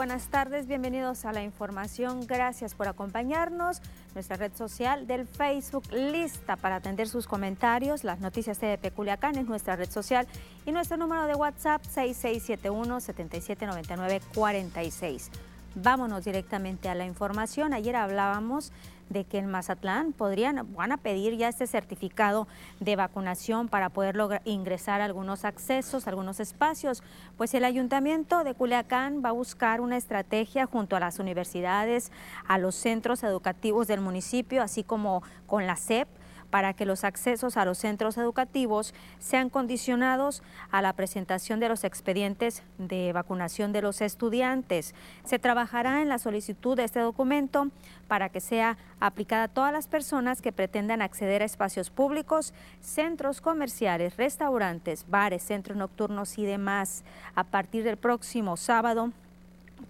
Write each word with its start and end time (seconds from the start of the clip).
buenas 0.00 0.28
tardes, 0.28 0.66
bienvenidos 0.66 1.26
a 1.26 1.32
la 1.34 1.42
información, 1.42 2.26
gracias 2.26 2.74
por 2.74 2.88
acompañarnos. 2.88 3.82
Nuestra 4.14 4.38
red 4.38 4.50
social 4.54 5.06
del 5.06 5.26
Facebook 5.26 5.84
lista 5.92 6.56
para 6.56 6.76
atender 6.76 7.06
sus 7.06 7.26
comentarios. 7.26 8.02
Las 8.02 8.18
noticias 8.18 8.58
de 8.58 8.78
Culiacán 8.96 9.36
es 9.36 9.44
nuestra 9.44 9.76
red 9.76 9.90
social 9.90 10.26
y 10.64 10.72
nuestro 10.72 10.96
número 10.96 11.26
de 11.26 11.34
WhatsApp 11.34 11.84
6671 11.84 12.98
779946. 12.98 15.30
Vámonos 15.74 16.24
directamente 16.24 16.88
a 16.88 16.94
la 16.94 17.04
información. 17.04 17.74
Ayer 17.74 17.94
hablábamos 17.94 18.72
de 19.10 19.24
que 19.24 19.38
en 19.38 19.50
Mazatlán 19.50 20.12
podrían, 20.12 20.74
van 20.74 20.92
a 20.92 20.96
pedir 20.96 21.36
ya 21.36 21.48
este 21.48 21.66
certificado 21.66 22.48
de 22.78 22.96
vacunación 22.96 23.68
para 23.68 23.90
poder 23.90 24.16
lograr, 24.16 24.40
ingresar 24.44 25.00
a 25.02 25.04
algunos 25.04 25.44
accesos, 25.44 26.06
algunos 26.06 26.40
espacios. 26.40 27.02
Pues 27.36 27.52
el 27.52 27.64
ayuntamiento 27.64 28.44
de 28.44 28.54
Culiacán 28.54 29.22
va 29.22 29.30
a 29.30 29.32
buscar 29.32 29.80
una 29.80 29.96
estrategia 29.96 30.66
junto 30.66 30.96
a 30.96 31.00
las 31.00 31.18
universidades, 31.18 32.10
a 32.46 32.56
los 32.56 32.74
centros 32.74 33.22
educativos 33.24 33.88
del 33.88 34.00
municipio, 34.00 34.62
así 34.62 34.84
como 34.84 35.22
con 35.46 35.66
la 35.66 35.76
SEP 35.76 36.08
para 36.50 36.74
que 36.74 36.84
los 36.84 37.04
accesos 37.04 37.56
a 37.56 37.64
los 37.64 37.78
centros 37.78 38.18
educativos 38.18 38.94
sean 39.18 39.50
condicionados 39.50 40.42
a 40.70 40.82
la 40.82 40.92
presentación 40.92 41.60
de 41.60 41.68
los 41.68 41.84
expedientes 41.84 42.62
de 42.78 43.12
vacunación 43.12 43.72
de 43.72 43.82
los 43.82 44.00
estudiantes. 44.00 44.94
Se 45.24 45.38
trabajará 45.38 46.02
en 46.02 46.08
la 46.08 46.18
solicitud 46.18 46.76
de 46.76 46.84
este 46.84 47.00
documento 47.00 47.68
para 48.08 48.28
que 48.28 48.40
sea 48.40 48.76
aplicada 48.98 49.44
a 49.44 49.48
todas 49.48 49.72
las 49.72 49.86
personas 49.86 50.42
que 50.42 50.52
pretendan 50.52 51.02
acceder 51.02 51.42
a 51.42 51.46
espacios 51.46 51.90
públicos, 51.90 52.52
centros 52.80 53.40
comerciales, 53.40 54.16
restaurantes, 54.16 55.06
bares, 55.08 55.42
centros 55.42 55.78
nocturnos 55.78 56.38
y 56.38 56.44
demás 56.44 57.04
a 57.34 57.44
partir 57.44 57.84
del 57.84 57.96
próximo 57.96 58.56
sábado 58.56 59.12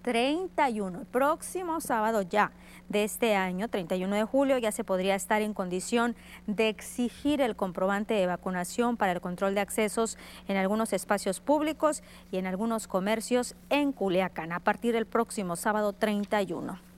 31, 0.02 1.04
próximo 1.10 1.80
sábado 1.80 2.22
ya 2.22 2.52
de 2.88 3.04
este 3.04 3.36
año, 3.36 3.68
31 3.68 4.16
de 4.16 4.24
julio, 4.24 4.58
ya 4.58 4.72
se 4.72 4.84
podría 4.84 5.14
estar 5.14 5.42
en 5.42 5.54
condición 5.54 6.16
de 6.46 6.68
exigir 6.68 7.40
el 7.40 7.56
comprobante 7.56 8.14
de 8.14 8.27
vacunación 8.27 8.96
para 8.96 9.12
el 9.12 9.20
control 9.20 9.55
de 9.55 9.60
accesos 9.60 10.18
en 10.48 10.56
algunos 10.56 10.92
espacios 10.92 11.40
públicos 11.40 12.02
y 12.33 12.39
en 12.39 12.46
algunos 12.46 12.89
comercios 12.89 13.55
en 13.68 13.92
Culiacán 13.92 14.52
a 14.52 14.60
partir 14.60 14.92
del 14.92 15.06
próximo 15.06 15.56
sábado 15.56 15.92
31. 15.92 16.89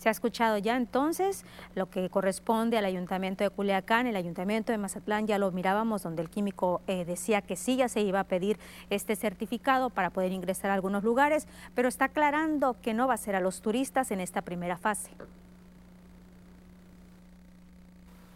Se 0.00 0.08
ha 0.08 0.12
escuchado 0.12 0.56
ya 0.56 0.78
entonces 0.78 1.44
lo 1.74 1.90
que 1.90 2.08
corresponde 2.08 2.78
al 2.78 2.86
Ayuntamiento 2.86 3.44
de 3.44 3.50
Culiacán, 3.50 4.06
el 4.06 4.16
Ayuntamiento 4.16 4.72
de 4.72 4.78
Mazatlán, 4.78 5.26
ya 5.26 5.36
lo 5.36 5.52
mirábamos 5.52 6.02
donde 6.02 6.22
el 6.22 6.30
químico 6.30 6.80
eh, 6.86 7.04
decía 7.04 7.42
que 7.42 7.54
sí, 7.54 7.76
ya 7.76 7.86
se 7.90 8.00
iba 8.00 8.20
a 8.20 8.24
pedir 8.24 8.58
este 8.88 9.14
certificado 9.14 9.90
para 9.90 10.08
poder 10.08 10.32
ingresar 10.32 10.70
a 10.70 10.74
algunos 10.74 11.04
lugares, 11.04 11.46
pero 11.74 11.86
está 11.86 12.06
aclarando 12.06 12.80
que 12.80 12.94
no 12.94 13.08
va 13.08 13.14
a 13.14 13.18
ser 13.18 13.36
a 13.36 13.40
los 13.40 13.60
turistas 13.60 14.10
en 14.10 14.20
esta 14.20 14.40
primera 14.40 14.78
fase. 14.78 15.10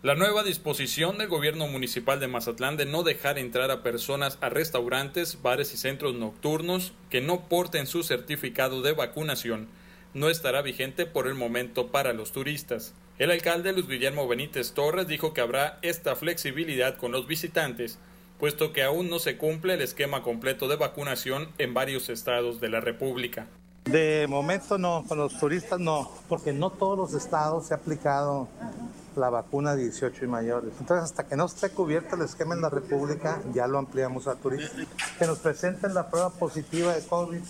La 0.02 0.14
nueva 0.14 0.42
disposición 0.42 1.16
del 1.16 1.28
gobierno 1.28 1.66
municipal 1.66 2.20
de 2.20 2.28
Mazatlán 2.28 2.76
de 2.76 2.84
no 2.84 3.04
dejar 3.04 3.38
entrar 3.38 3.70
a 3.70 3.82
personas 3.82 4.36
a 4.42 4.50
restaurantes, 4.50 5.40
bares 5.40 5.72
y 5.72 5.78
centros 5.78 6.14
nocturnos 6.14 6.92
que 7.08 7.22
no 7.22 7.48
porten 7.48 7.86
su 7.86 8.02
certificado 8.02 8.82
de 8.82 8.92
vacunación 8.92 9.66
no 10.14 10.30
estará 10.30 10.62
vigente 10.62 11.06
por 11.06 11.26
el 11.26 11.34
momento 11.34 11.88
para 11.88 12.12
los 12.12 12.32
turistas. 12.32 12.94
El 13.18 13.30
alcalde 13.30 13.72
Luis 13.72 13.86
Guillermo 13.86 14.26
Benítez 14.26 14.72
Torres 14.72 15.06
dijo 15.06 15.34
que 15.34 15.40
habrá 15.40 15.78
esta 15.82 16.16
flexibilidad 16.16 16.96
con 16.96 17.12
los 17.12 17.26
visitantes, 17.26 17.98
puesto 18.38 18.72
que 18.72 18.82
aún 18.82 19.10
no 19.10 19.18
se 19.18 19.36
cumple 19.36 19.74
el 19.74 19.82
esquema 19.82 20.22
completo 20.22 20.68
de 20.68 20.76
vacunación 20.76 21.48
en 21.58 21.74
varios 21.74 22.08
estados 22.08 22.60
de 22.60 22.68
la 22.68 22.80
República. 22.80 23.46
De 23.84 24.26
momento 24.28 24.78
no, 24.78 25.04
con 25.06 25.18
los 25.18 25.38
turistas 25.38 25.78
no, 25.78 26.10
porque 26.28 26.52
no 26.52 26.70
todos 26.70 26.96
los 26.96 27.14
estados 27.14 27.66
se 27.66 27.74
ha 27.74 27.76
aplicado 27.76 28.48
la 29.16 29.30
vacuna 29.30 29.74
18 29.74 30.24
y 30.24 30.28
mayores. 30.28 30.72
Entonces, 30.80 31.04
hasta 31.04 31.26
que 31.26 31.36
no 31.36 31.46
esté 31.46 31.70
cubierto 31.70 32.16
el 32.16 32.22
esquema 32.22 32.54
en 32.54 32.60
la 32.60 32.70
República, 32.70 33.40
ya 33.52 33.66
lo 33.66 33.78
ampliamos 33.78 34.26
a 34.26 34.34
turistas. 34.34 34.86
Que 35.18 35.26
nos 35.26 35.38
presenten 35.38 35.94
la 35.94 36.10
prueba 36.10 36.30
positiva 36.30 36.94
de 36.94 37.02
COVID 37.06 37.42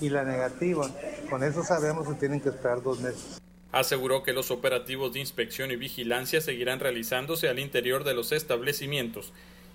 y 0.00 0.08
la 0.08 0.24
negativa. 0.24 0.88
Con 1.30 1.42
eso 1.42 1.62
sabemos 1.62 2.08
que 2.08 2.14
tienen 2.14 2.40
que 2.40 2.50
esperar 2.50 2.82
dos 2.82 3.00
meses. 3.00 3.40
Aseguró 3.72 4.22
que 4.22 4.32
los 4.32 4.50
operativos 4.50 5.12
de 5.12 5.20
inspección 5.20 5.70
y 5.70 5.76
vigilancia 5.76 6.40
seguirán 6.40 6.78
realizándose 6.78 7.48
al 7.48 7.58
interior 7.58 8.04
de 8.04 8.14
los 8.14 8.30
establecimientos 8.30 9.32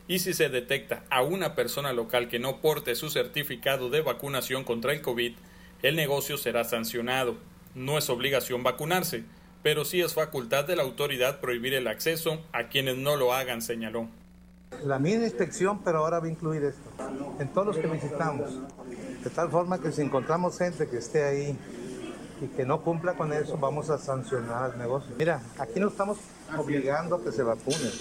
y 0.10 0.20
si 0.20 0.34
se 0.34 0.50
detecta 0.50 1.04
a 1.12 1.22
una 1.22 1.54
persona 1.54 1.94
local 1.94 2.30
que 2.30 2.40
no 2.40 2.62
porte 2.62 2.96
su 2.96 3.12
certificado 3.12 3.92
de 3.92 4.02
vacunación 4.02 4.64
contra 4.64 4.92
el 4.92 5.04
COVID, 5.04 5.34
el 5.84 5.96
negocio 5.96 6.36
será 6.36 6.64
sancionado. 6.64 7.38
No 7.76 7.96
es 7.96 8.10
obligación 8.10 8.64
vacunarse, 8.64 9.24
pero 9.62 9.86
sí 9.86 10.02
es 10.02 10.14
facultad 10.14 10.66
de 10.66 10.76
la 10.76 10.84
autoridad 10.84 11.40
prohibir 11.40 11.74
el 11.74 11.88
acceso 11.88 12.40
a 12.54 12.68
quienes 12.68 12.98
no 12.98 13.16
lo 13.16 13.34
hagan, 13.34 13.62
señaló. 13.62 14.08
La 14.84 15.00
misma 15.00 15.26
inspección, 15.26 15.84
pero 15.84 16.00
ahora 16.00 16.20
va 16.20 16.28
a 16.28 16.30
incluir 16.30 16.64
esto, 16.64 16.90
en 17.40 17.48
todos 17.50 17.68
los 17.68 17.78
que 17.78 17.88
visitamos, 17.88 18.50
de 19.24 19.30
tal 19.30 19.50
forma 19.50 19.80
que 19.80 19.92
si 19.92 20.02
encontramos 20.02 20.58
gente 20.58 20.88
que 20.88 20.98
esté 20.98 21.24
ahí 21.24 21.58
y 22.42 22.48
que 22.48 22.66
no 22.66 22.82
cumpla 22.82 23.16
con 23.16 23.34
eso, 23.34 23.58
vamos 23.58 23.90
a 23.90 23.98
sancionar 23.98 24.72
al 24.72 24.78
negocio. 24.78 25.14
Mira, 25.18 25.42
aquí 25.58 25.80
no 25.80 25.88
estamos 25.88 26.20
obligando 26.58 27.16
a 27.16 27.24
que 27.24 27.32
se 27.32 27.44
vacunen. 27.44 27.92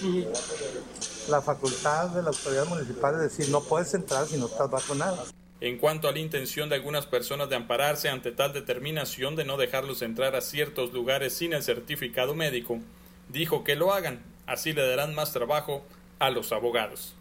La 1.29 1.41
facultad 1.41 2.09
de 2.09 2.21
la 2.21 2.29
autoridad 2.29 2.65
municipal 2.67 3.15
es 3.15 3.21
decir, 3.21 3.49
no 3.49 3.61
puedes 3.61 3.93
entrar 3.93 4.25
si 4.25 4.37
no 4.37 4.45
estás 4.45 4.69
vacunado. 4.69 5.25
En 5.61 5.77
cuanto 5.77 6.07
a 6.07 6.13
la 6.13 6.19
intención 6.19 6.69
de 6.69 6.75
algunas 6.75 7.05
personas 7.05 7.49
de 7.49 7.57
ampararse 7.57 8.07
ante 8.07 8.31
tal 8.31 8.53
determinación 8.53 9.35
de 9.35 9.43
no 9.43 9.57
dejarlos 9.57 10.01
entrar 10.01 10.35
a 10.35 10.41
ciertos 10.41 10.93
lugares 10.93 11.33
sin 11.33 11.51
el 11.51 11.63
certificado 11.63 12.33
médico, 12.33 12.79
dijo 13.27 13.65
que 13.65 13.75
lo 13.75 13.93
hagan, 13.93 14.23
así 14.45 14.71
le 14.71 14.87
darán 14.87 15.13
más 15.13 15.33
trabajo 15.33 15.85
a 16.17 16.29
los 16.29 16.53
abogados. 16.53 17.13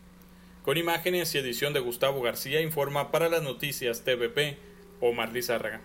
Con 0.63 0.77
imágenes 0.77 1.35
y 1.35 1.39
edición 1.39 1.73
de 1.73 1.81
Gustavo 1.81 2.23
García 2.23 2.61
informa 2.61 3.11
para 3.11 3.29
las 3.29 3.43
noticias 3.43 4.03
TVP 4.05 4.57
Omar 5.01 5.33
Lizárraga. 5.33 5.81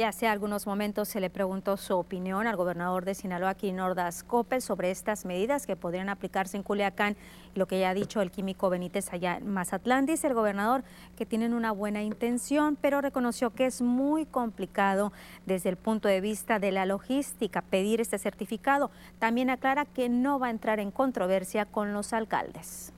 Ya 0.00 0.08
hace 0.08 0.26
algunos 0.26 0.66
momentos 0.66 1.10
se 1.10 1.20
le 1.20 1.28
preguntó 1.28 1.76
su 1.76 1.94
opinión 1.94 2.46
al 2.46 2.56
gobernador 2.56 3.04
de 3.04 3.14
Sinaloa, 3.14 3.54
Quinordas 3.54 4.22
Copes, 4.22 4.64
sobre 4.64 4.90
estas 4.90 5.26
medidas 5.26 5.66
que 5.66 5.76
podrían 5.76 6.08
aplicarse 6.08 6.56
en 6.56 6.62
Culiacán 6.62 7.18
y 7.54 7.58
lo 7.58 7.66
que 7.66 7.78
ya 7.78 7.90
ha 7.90 7.92
dicho 7.92 8.22
el 8.22 8.30
químico 8.30 8.70
Benítez 8.70 9.12
allá 9.12 9.36
en 9.36 9.52
Mazatlán. 9.52 10.06
Dice 10.06 10.28
el 10.28 10.32
gobernador 10.32 10.84
que 11.18 11.26
tienen 11.26 11.52
una 11.52 11.70
buena 11.70 12.02
intención, 12.02 12.78
pero 12.80 13.02
reconoció 13.02 13.50
que 13.50 13.66
es 13.66 13.82
muy 13.82 14.24
complicado 14.24 15.12
desde 15.44 15.68
el 15.68 15.76
punto 15.76 16.08
de 16.08 16.22
vista 16.22 16.58
de 16.58 16.72
la 16.72 16.86
logística 16.86 17.60
pedir 17.60 18.00
este 18.00 18.16
certificado. 18.18 18.90
También 19.18 19.50
aclara 19.50 19.84
que 19.84 20.08
no 20.08 20.38
va 20.38 20.46
a 20.46 20.50
entrar 20.50 20.80
en 20.80 20.92
controversia 20.92 21.66
con 21.66 21.92
los 21.92 22.14
alcaldes. 22.14 22.94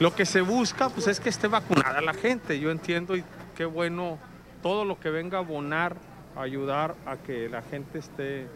Lo 0.00 0.16
que 0.16 0.26
se 0.26 0.40
busca 0.40 0.88
pues 0.88 1.06
es 1.06 1.20
que 1.20 1.28
esté 1.28 1.46
vacunada 1.46 2.00
la 2.00 2.12
gente, 2.12 2.58
yo 2.58 2.72
entiendo 2.72 3.14
y 3.14 3.22
qué 3.56 3.64
bueno 3.64 4.18
todo 4.62 4.84
lo 4.84 4.98
que 4.98 5.10
venga 5.10 5.38
a 5.38 5.40
abonar, 5.40 5.96
ayudar 6.36 6.94
a 7.06 7.16
que 7.16 7.48
la 7.48 7.62
gente 7.62 7.98
esté 7.98 8.46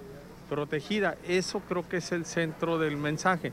protegida. 0.49 1.17
Eso 1.27 1.61
creo 1.61 1.89
que 1.89 1.99
es 1.99 2.13
el 2.13 2.25
centro 2.27 2.79
del 2.79 2.97
mensaje. 2.97 3.53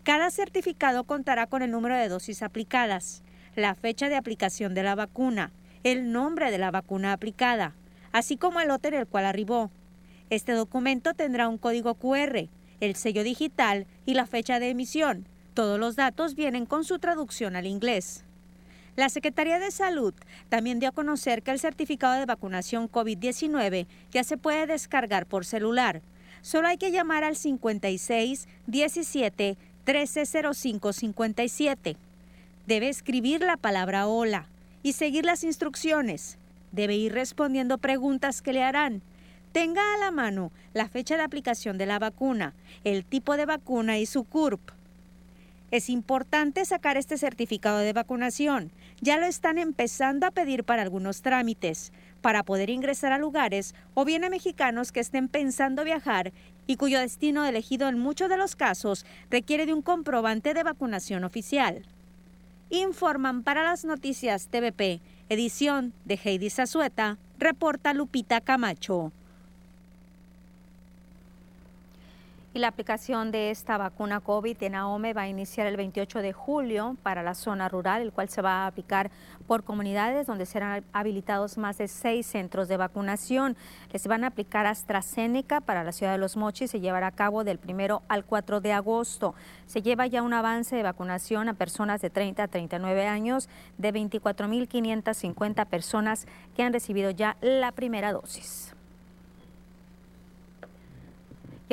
Cada 0.03 0.31
certificado 0.31 1.03
contará 1.05 1.47
con 1.47 1.61
el 1.61 1.71
número 1.71 1.95
de 1.95 2.09
dosis 2.09 2.43
aplicadas, 2.43 3.23
la 3.55 3.75
fecha 3.75 4.09
de 4.09 4.15
aplicación 4.15 4.73
de 4.73 4.83
la 4.83 4.95
vacuna, 4.95 5.51
el 5.83 6.11
nombre 6.11 6.51
de 6.51 6.57
la 6.57 6.71
vacuna 6.71 7.13
aplicada, 7.13 7.75
así 8.11 8.35
como 8.35 8.59
el 8.59 8.67
lote 8.67 8.89
en 8.89 8.95
el 8.95 9.07
cual 9.07 9.25
arribó. 9.25 9.71
Este 10.29 10.53
documento 10.53 11.13
tendrá 11.13 11.47
un 11.47 11.57
código 11.57 11.95
QR, 11.95 12.47
el 12.81 12.95
sello 12.95 13.23
digital 13.23 13.87
y 14.05 14.15
la 14.15 14.25
fecha 14.25 14.59
de 14.59 14.69
emisión. 14.69 15.25
Todos 15.53 15.79
los 15.79 15.95
datos 15.95 16.35
vienen 16.35 16.65
con 16.65 16.83
su 16.83 16.99
traducción 16.99 17.55
al 17.55 17.65
inglés. 17.65 18.25
La 18.97 19.07
Secretaría 19.07 19.57
de 19.59 19.71
Salud 19.71 20.13
también 20.49 20.79
dio 20.79 20.89
a 20.89 20.93
conocer 20.93 21.43
que 21.43 21.51
el 21.51 21.59
certificado 21.59 22.19
de 22.19 22.25
vacunación 22.25 22.91
COVID-19 22.91 23.87
ya 24.11 24.23
se 24.23 24.35
puede 24.37 24.67
descargar 24.67 25.25
por 25.25 25.45
celular. 25.45 26.01
Solo 26.41 26.67
hay 26.67 26.77
que 26.77 26.91
llamar 26.91 27.23
al 27.23 27.37
56 27.37 28.47
17 28.67 29.57
1305 29.85 30.93
57. 30.93 31.97
Debe 32.67 32.89
escribir 32.89 33.41
la 33.41 33.57
palabra 33.57 34.07
hola 34.07 34.47
y 34.83 34.93
seguir 34.93 35.25
las 35.25 35.43
instrucciones. 35.43 36.37
Debe 36.71 36.95
ir 36.95 37.13
respondiendo 37.13 37.77
preguntas 37.77 38.41
que 38.41 38.53
le 38.53 38.63
harán. 38.63 39.01
Tenga 39.51 39.81
a 39.93 39.97
la 39.97 40.11
mano 40.11 40.51
la 40.73 40.87
fecha 40.87 41.17
de 41.17 41.23
aplicación 41.23 41.77
de 41.77 41.85
la 41.85 41.99
vacuna, 41.99 42.53
el 42.85 43.03
tipo 43.03 43.35
de 43.35 43.45
vacuna 43.45 43.99
y 43.99 44.05
su 44.05 44.23
CURP. 44.23 44.61
Es 45.71 45.89
importante 45.89 46.63
sacar 46.63 46.95
este 46.95 47.17
certificado 47.17 47.79
de 47.79 47.91
vacunación. 47.91 48.71
Ya 49.01 49.17
lo 49.17 49.25
están 49.25 49.57
empezando 49.57 50.25
a 50.25 50.31
pedir 50.31 50.63
para 50.63 50.81
algunos 50.81 51.21
trámites, 51.21 51.91
para 52.21 52.43
poder 52.43 52.69
ingresar 52.69 53.11
a 53.11 53.17
lugares 53.17 53.75
o 53.93 54.05
bien 54.05 54.23
a 54.23 54.29
mexicanos 54.29 54.93
que 54.93 55.01
estén 55.01 55.27
pensando 55.27 55.83
viajar 55.83 56.31
y 56.65 56.77
cuyo 56.77 56.99
destino 56.99 57.45
elegido 57.45 57.89
en 57.89 57.99
muchos 57.99 58.29
de 58.29 58.37
los 58.37 58.55
casos 58.55 59.05
requiere 59.29 59.65
de 59.65 59.73
un 59.73 59.81
comprobante 59.81 60.53
de 60.53 60.63
vacunación 60.63 61.25
oficial. 61.25 61.83
Informan 62.69 63.43
para 63.43 63.63
las 63.63 63.83
noticias 63.83 64.47
TVP, 64.47 65.01
edición 65.27 65.91
de 66.05 66.19
Heidi 66.23 66.49
Zazueta, 66.49 67.17
reporta 67.37 67.93
Lupita 67.93 68.39
Camacho. 68.39 69.11
Y 72.53 72.59
la 72.59 72.67
aplicación 72.67 73.31
de 73.31 73.49
esta 73.49 73.77
vacuna 73.77 74.19
COVID 74.19 74.61
en 74.61 74.75
AOME 74.75 75.13
va 75.13 75.21
a 75.21 75.29
iniciar 75.29 75.67
el 75.67 75.77
28 75.77 76.19
de 76.19 76.33
julio 76.33 76.97
para 77.01 77.23
la 77.23 77.33
zona 77.33 77.69
rural, 77.69 78.01
el 78.01 78.11
cual 78.11 78.27
se 78.27 78.41
va 78.41 78.63
a 78.63 78.67
aplicar 78.67 79.09
por 79.47 79.63
comunidades 79.63 80.27
donde 80.27 80.45
serán 80.45 80.83
habilitados 80.91 81.57
más 81.57 81.77
de 81.77 81.87
seis 81.87 82.27
centros 82.27 82.67
de 82.67 82.75
vacunación. 82.75 83.55
Les 83.93 84.05
van 84.05 84.25
a 84.25 84.27
aplicar 84.27 84.65
AstraZeneca 84.65 85.61
para 85.61 85.85
la 85.85 85.93
ciudad 85.93 86.11
de 86.11 86.17
Los 86.17 86.35
Mochis. 86.35 86.71
Se 86.71 86.81
llevará 86.81 87.07
a 87.07 87.11
cabo 87.11 87.45
del 87.45 87.57
1 87.65 88.03
al 88.09 88.25
4 88.25 88.59
de 88.59 88.73
agosto. 88.73 89.33
Se 89.65 89.81
lleva 89.81 90.07
ya 90.07 90.21
un 90.21 90.33
avance 90.33 90.75
de 90.75 90.83
vacunación 90.83 91.47
a 91.47 91.53
personas 91.53 92.01
de 92.01 92.09
30 92.09 92.43
a 92.43 92.47
39 92.49 93.07
años 93.07 93.47
de 93.77 93.93
24.550 93.93 95.65
personas 95.67 96.27
que 96.53 96.63
han 96.63 96.73
recibido 96.73 97.11
ya 97.11 97.37
la 97.39 97.71
primera 97.71 98.11
dosis 98.11 98.75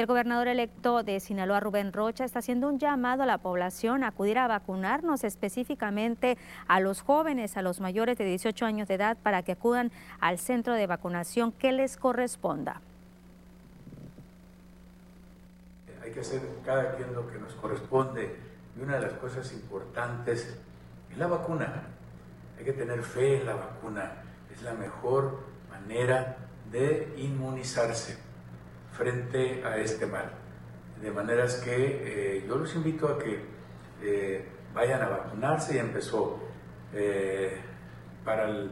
el 0.00 0.06
gobernador 0.06 0.48
electo 0.48 1.02
de 1.02 1.18
Sinaloa, 1.18 1.60
Rubén 1.60 1.92
Rocha, 1.92 2.24
está 2.24 2.38
haciendo 2.38 2.68
un 2.68 2.78
llamado 2.78 3.22
a 3.22 3.26
la 3.26 3.38
población 3.38 4.04
a 4.04 4.08
acudir 4.08 4.38
a 4.38 4.46
vacunarnos, 4.46 5.24
específicamente 5.24 6.38
a 6.66 6.80
los 6.80 7.02
jóvenes, 7.02 7.56
a 7.56 7.62
los 7.62 7.80
mayores 7.80 8.16
de 8.18 8.24
18 8.24 8.64
años 8.64 8.88
de 8.88 8.94
edad, 8.94 9.16
para 9.22 9.42
que 9.42 9.52
acudan 9.52 9.90
al 10.20 10.38
centro 10.38 10.74
de 10.74 10.86
vacunación 10.86 11.52
que 11.52 11.72
les 11.72 11.96
corresponda. 11.96 12.80
Hay 16.02 16.12
que 16.12 16.20
hacer 16.20 16.42
cada 16.64 16.94
quien 16.96 17.12
lo 17.12 17.28
que 17.30 17.38
nos 17.38 17.54
corresponde 17.54 18.36
y 18.76 18.82
una 18.82 18.96
de 18.96 19.02
las 19.02 19.12
cosas 19.14 19.52
importantes 19.52 20.58
es 21.10 21.18
la 21.18 21.26
vacuna. 21.26 21.82
Hay 22.58 22.64
que 22.64 22.72
tener 22.72 23.02
fe 23.02 23.40
en 23.40 23.46
la 23.46 23.54
vacuna. 23.54 24.12
Es 24.52 24.62
la 24.62 24.74
mejor 24.74 25.40
manera 25.70 26.36
de 26.70 27.14
inmunizarse 27.16 28.27
frente 28.98 29.64
a 29.64 29.78
este 29.78 30.06
mal. 30.06 30.28
De 31.00 31.12
maneras 31.12 31.62
que 31.64 32.38
eh, 32.40 32.44
yo 32.46 32.56
los 32.56 32.74
invito 32.74 33.06
a 33.06 33.18
que 33.18 33.40
eh, 34.02 34.44
vayan 34.74 35.00
a 35.00 35.08
vacunarse 35.08 35.76
y 35.76 35.78
empezó 35.78 36.40
eh, 36.92 37.56
para 38.24 38.48
el, 38.48 38.70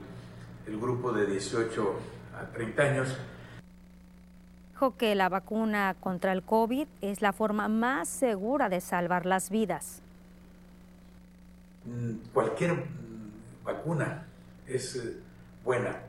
el 0.66 0.80
grupo 0.80 1.12
de 1.12 1.26
18 1.26 1.94
a 2.36 2.52
30 2.52 2.82
años. 2.82 3.16
Dijo 4.72 4.96
que 4.96 5.14
la 5.14 5.28
vacuna 5.28 5.94
contra 6.00 6.32
el 6.32 6.42
COVID 6.42 6.88
es 7.00 7.22
la 7.22 7.32
forma 7.32 7.68
más 7.68 8.08
segura 8.08 8.68
de 8.68 8.80
salvar 8.80 9.24
las 9.24 9.48
vidas. 9.48 10.02
Mm, 11.84 12.32
cualquier 12.34 12.74
vacuna 13.64 14.26
es 14.66 15.00
buena. 15.64 16.02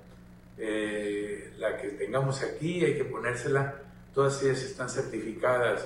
la 0.58 1.78
que 1.78 1.90
tengamos 1.90 2.44
aquí 2.44 2.84
hay 2.84 2.98
que 2.98 3.06
ponérsela 3.06 3.87
todas 4.18 4.42
ellas 4.42 4.64
están 4.64 4.90
certificadas. 4.90 5.86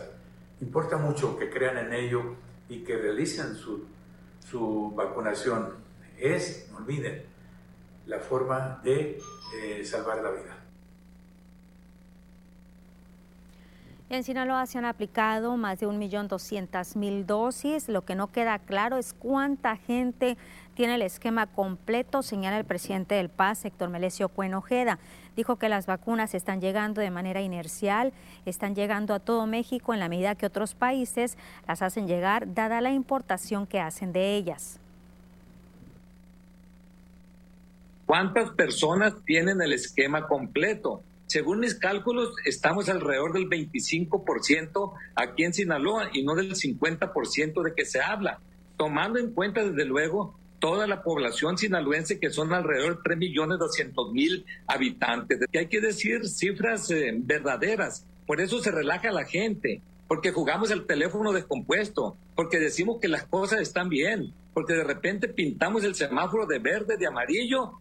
Importa 0.62 0.96
mucho 0.96 1.38
que 1.38 1.50
crean 1.50 1.78
en 1.78 1.92
ello 1.92 2.38
y 2.70 2.86
que 2.86 2.96
realicen 2.96 3.56
su, 3.56 3.84
su 4.50 4.94
vacunación. 4.96 5.74
Es, 6.18 6.70
no 6.72 6.78
olviden, 6.78 7.24
la 8.06 8.20
forma 8.20 8.80
de 8.86 9.20
eh, 9.62 9.84
salvar 9.84 10.24
la 10.24 10.32
vida. 10.32 10.58
En 14.10 14.24
Sinaloa 14.24 14.66
se 14.66 14.78
han 14.78 14.86
aplicado 14.86 15.58
más 15.58 15.82
de 15.82 15.88
1.200.000 15.88 17.26
dosis. 17.26 17.90
Lo 17.90 18.06
que 18.06 18.16
no 18.16 18.32
queda 18.32 18.60
claro 18.60 18.98
es 18.98 19.14
cuánta 19.14 19.76
gente 19.76 20.38
tiene 20.74 20.96
el 20.96 21.02
esquema 21.02 21.48
completo, 21.48 22.22
señala 22.22 22.58
el 22.58 22.66
presidente 22.66 23.16
del 23.16 23.28
PAS, 23.28 23.66
Héctor 23.66 23.90
Melesio 23.90 24.30
Cuenojeda. 24.30 25.00
Dijo 25.36 25.56
que 25.56 25.70
las 25.70 25.86
vacunas 25.86 26.34
están 26.34 26.60
llegando 26.60 27.02
de 27.02 27.10
manera 27.10 27.42
inercial, 27.42 28.14
están 28.46 28.76
llegando 28.76 29.14
a 29.14 29.20
todo 29.20 29.48
México 29.48 29.94
en 29.94 30.00
la 30.00 30.10
medida 30.10 30.36
que 30.36 30.46
otros 30.46 30.76
países 30.76 31.38
las 31.68 31.82
hacen 31.82 32.08
llegar, 32.08 32.54
dada 32.54 32.82
la 32.82 32.92
importación 32.92 33.66
que 33.66 33.80
hacen 33.80 34.12
de 34.12 34.36
ellas. 34.36 34.80
¿Cuántas 38.06 38.50
personas 38.52 39.14
tienen 39.26 39.62
el 39.62 39.72
esquema 39.72 40.28
completo? 40.28 41.02
según 41.32 41.62
mis 41.62 41.76
cálculos, 41.76 42.34
estamos 42.44 42.90
alrededor 42.90 43.32
del 43.32 43.50
25% 43.50 44.92
aquí 45.16 45.46
en 45.46 45.54
Sinaloa 45.54 46.10
y 46.12 46.24
no 46.24 46.36
del 46.36 46.56
50% 46.56 47.64
de 47.64 47.74
que 47.74 47.86
se 47.86 48.02
habla, 48.02 48.42
tomando 48.76 49.18
en 49.18 49.32
cuenta 49.32 49.64
desde 49.64 49.86
luego 49.86 50.36
toda 50.62 50.88
la 50.88 51.02
población 51.02 51.58
sinaloense 51.58 52.20
que 52.20 52.30
son 52.30 52.54
alrededor 52.54 53.04
de 53.04 53.16
3.200.000 53.16 54.46
habitantes. 54.68 55.40
Y 55.52 55.58
hay 55.58 55.68
que 55.68 55.82
decir 55.82 56.30
cifras 56.30 56.90
eh, 56.92 57.12
verdaderas, 57.14 58.06
por 58.26 58.40
eso 58.40 58.62
se 58.62 58.72
relaja 58.72 59.12
la 59.12 59.26
gente, 59.26 59.82
porque 60.08 60.32
jugamos 60.32 60.72
el 60.72 60.86
teléfono 60.86 61.34
descompuesto, 61.34 62.16
porque 62.36 62.60
decimos 62.60 63.00
que 63.02 63.10
las 63.10 63.24
cosas 63.24 63.60
están 63.60 63.90
bien, 63.90 64.34
porque 64.54 64.74
de 64.74 64.84
repente 64.84 65.28
pintamos 65.28 65.84
el 65.84 65.96
semáforo 65.96 66.46
de 66.46 66.60
verde, 66.60 66.96
de 66.96 67.08
amarillo 67.08 67.74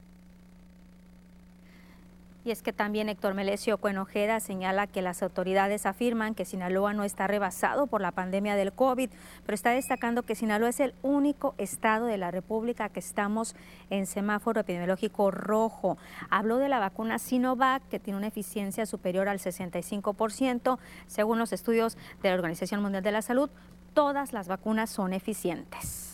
y 2.44 2.50
es 2.50 2.62
que 2.62 2.72
también 2.72 3.08
Héctor 3.08 3.34
Melesio 3.34 3.78
Cuenojeda 3.78 4.40
señala 4.40 4.86
que 4.86 5.02
las 5.02 5.22
autoridades 5.22 5.86
afirman 5.86 6.34
que 6.34 6.44
Sinaloa 6.44 6.94
no 6.94 7.04
está 7.04 7.26
rebasado 7.26 7.86
por 7.86 8.00
la 8.00 8.12
pandemia 8.12 8.56
del 8.56 8.72
COVID, 8.72 9.10
pero 9.44 9.54
está 9.54 9.70
destacando 9.70 10.22
que 10.22 10.34
Sinaloa 10.34 10.70
es 10.70 10.80
el 10.80 10.94
único 11.02 11.54
estado 11.58 12.06
de 12.06 12.18
la 12.18 12.30
República 12.30 12.88
que 12.88 13.00
estamos 13.00 13.54
en 13.90 14.06
semáforo 14.06 14.60
epidemiológico 14.60 15.30
rojo. 15.30 15.98
Habló 16.30 16.58
de 16.58 16.68
la 16.68 16.78
vacuna 16.78 17.18
Sinovac, 17.18 17.86
que 17.88 18.00
tiene 18.00 18.18
una 18.18 18.28
eficiencia 18.28 18.86
superior 18.86 19.28
al 19.28 19.38
65%. 19.38 20.78
Según 21.06 21.38
los 21.38 21.52
estudios 21.52 21.96
de 22.22 22.30
la 22.30 22.34
Organización 22.36 22.82
Mundial 22.82 23.02
de 23.02 23.12
la 23.12 23.22
Salud, 23.22 23.50
todas 23.94 24.32
las 24.32 24.48
vacunas 24.48 24.90
son 24.90 25.12
eficientes. 25.12 26.09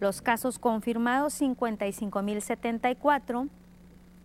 los 0.00 0.22
casos 0.22 0.58
confirmados 0.58 1.38
55.074. 1.40 3.48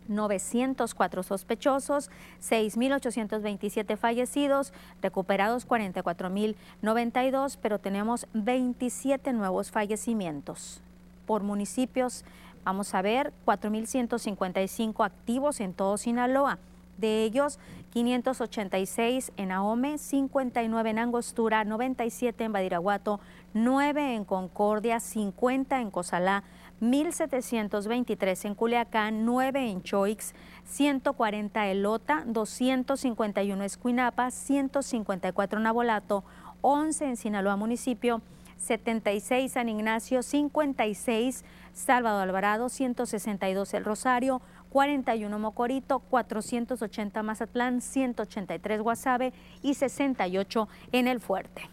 904 0.07 1.23
sospechosos, 1.23 2.09
6.827 2.41 3.97
fallecidos, 3.97 4.73
recuperados 5.01 5.67
44.092, 5.67 7.57
pero 7.61 7.79
tenemos 7.79 8.27
27 8.33 9.33
nuevos 9.33 9.71
fallecimientos. 9.71 10.81
Por 11.25 11.43
municipios, 11.43 12.23
vamos 12.63 12.93
a 12.93 13.01
ver, 13.01 13.33
4.155 13.45 15.05
activos 15.05 15.59
en 15.59 15.73
todo 15.73 15.97
Sinaloa. 15.97 16.59
De 16.97 17.23
ellos, 17.23 17.57
586 17.93 19.33
en 19.37 19.51
Ahome, 19.51 19.99
59 19.99 20.89
en 20.89 20.97
Angostura, 20.97 21.63
97 21.63 22.43
en 22.43 22.51
Badiraguato, 22.51 23.19
9 23.53 24.15
en 24.15 24.25
Concordia, 24.25 24.99
50 24.99 25.79
en 25.79 25.91
Cozalá, 25.91 26.43
1.723 26.81 28.45
en 28.45 28.55
Culiacán, 28.55 29.25
9 29.25 29.69
en 29.69 29.83
Choix, 29.83 30.33
140 30.63 31.69
en 31.69 31.83
Lota, 31.83 32.23
251 32.25 33.53
en 33.53 33.61
Escuinapa, 33.61 34.31
154 34.31 35.59
en 35.59 35.67
Abolato, 35.67 36.23
11 36.61 37.05
en 37.09 37.17
Sinaloa 37.17 37.57
municipio, 37.57 38.23
76 38.57 39.51
San 39.51 39.69
Ignacio, 39.69 40.23
56 40.23 41.45
Salvador 41.73 42.23
Alvarado, 42.23 42.69
162 42.69 43.73
El 43.75 43.85
Rosario, 43.85 44.41
41 44.73 45.37
Mocorito, 45.37 45.99
480 45.99 47.21
Mazatlán, 47.21 47.79
183 47.79 48.81
Guasave 48.81 49.31
y 49.61 49.75
68 49.75 50.67
en 50.91 51.07
El 51.07 51.19
Fuerte. 51.21 51.69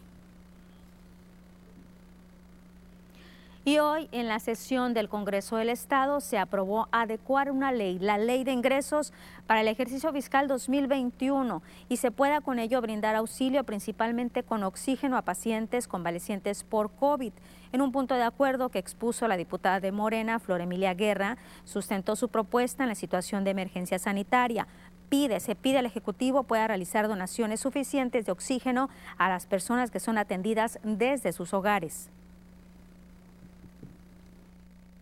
Y 3.65 3.79
hoy 3.79 4.07
en 4.11 4.27
la 4.27 4.39
sesión 4.39 4.93
del 4.93 5.09
Congreso 5.09 5.57
del 5.57 5.69
Estado 5.69 6.19
se 6.19 6.37
aprobó 6.37 6.87
adecuar 6.91 7.51
una 7.51 7.71
ley, 7.71 7.97
la 7.97 8.19
Ley 8.19 8.43
de 8.43 8.51
Ingresos 8.51 9.13
para 9.47 9.61
el 9.61 9.67
ejercicio 9.67 10.11
fiscal 10.13 10.47
2021 10.47 11.63
y 11.89 11.97
se 11.97 12.11
pueda 12.11 12.41
con 12.41 12.59
ello 12.59 12.81
brindar 12.81 13.15
auxilio 13.15 13.63
principalmente 13.63 14.43
con 14.43 14.63
oxígeno 14.63 15.17
a 15.17 15.23
pacientes 15.23 15.87
convalecientes 15.87 16.63
por 16.63 16.91
COVID. 16.91 17.33
En 17.73 17.81
un 17.81 17.91
punto 17.91 18.15
de 18.15 18.23
acuerdo 18.23 18.69
que 18.69 18.79
expuso 18.79 19.27
la 19.27 19.37
diputada 19.37 19.79
de 19.79 19.91
Morena, 19.91 20.39
Flor 20.39 20.61
Emilia 20.61 20.93
Guerra, 20.93 21.37
sustentó 21.63 22.15
su 22.15 22.29
propuesta 22.29 22.83
en 22.83 22.89
la 22.89 22.95
situación 22.95 23.43
de 23.43 23.51
emergencia 23.51 23.97
sanitaria 23.97 24.67
pide, 25.11 25.41
se 25.41 25.55
pide 25.55 25.77
al 25.77 25.85
Ejecutivo 25.85 26.43
pueda 26.43 26.65
realizar 26.67 27.09
donaciones 27.09 27.59
suficientes 27.59 28.25
de 28.25 28.31
oxígeno 28.31 28.89
a 29.17 29.27
las 29.27 29.45
personas 29.45 29.91
que 29.91 29.99
son 29.99 30.17
atendidas 30.17 30.79
desde 30.83 31.33
sus 31.33 31.53
hogares. 31.53 32.09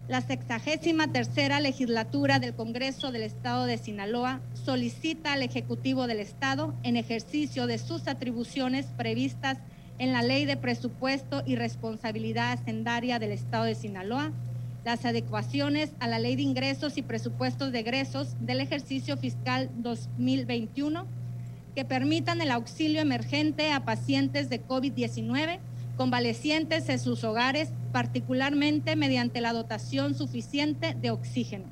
La 0.08 0.22
sexagésima 0.22 1.12
tercera 1.12 1.60
legislatura 1.60 2.40
del 2.40 2.56
Congreso 2.56 3.12
del 3.12 3.22
Estado 3.22 3.66
de 3.66 3.78
Sinaloa 3.78 4.40
solicita 4.56 5.34
al 5.34 5.44
Ejecutivo 5.44 6.08
del 6.08 6.20
Estado, 6.20 6.74
en 6.82 6.98
ejercicio 6.98 7.68
de 7.68 7.78
sus 7.78 8.08
atribuciones 8.08 8.88
previstas 8.98 9.60
en 10.00 10.14
la 10.14 10.24
Ley 10.24 10.46
de 10.46 10.58
Presupuesto 10.58 11.44
y 11.46 11.56
Responsabilidad 11.56 12.54
Hacendaria 12.54 13.20
del 13.20 13.32
Estado 13.32 13.66
de 13.66 13.76
Sinaloa, 13.76 14.32
las 14.86 15.06
adecuaciones 15.06 15.92
a 16.00 16.08
la 16.08 16.20
Ley 16.20 16.36
de 16.36 16.42
Ingresos 16.42 16.98
y 16.98 17.02
Presupuestos 17.02 17.72
de 17.72 17.80
Egresos 17.80 18.36
del 18.40 18.62
ejercicio 18.62 19.18
fiscal 19.18 19.70
2021 19.76 21.06
que 21.76 21.86
permitan 21.86 22.42
el 22.42 22.52
auxilio 22.52 23.02
emergente 23.02 23.72
a 23.72 23.86
pacientes 23.86 24.50
de 24.50 24.66
COVID-19 24.66 25.60
convalecientes 25.98 26.88
en 26.88 26.98
sus 26.98 27.26
hogares, 27.26 27.74
particularmente 27.92 28.96
mediante 28.96 29.42
la 29.42 29.52
dotación 29.52 30.16
suficiente 30.16 30.96
de 30.96 31.12
oxígeno. 31.12 31.66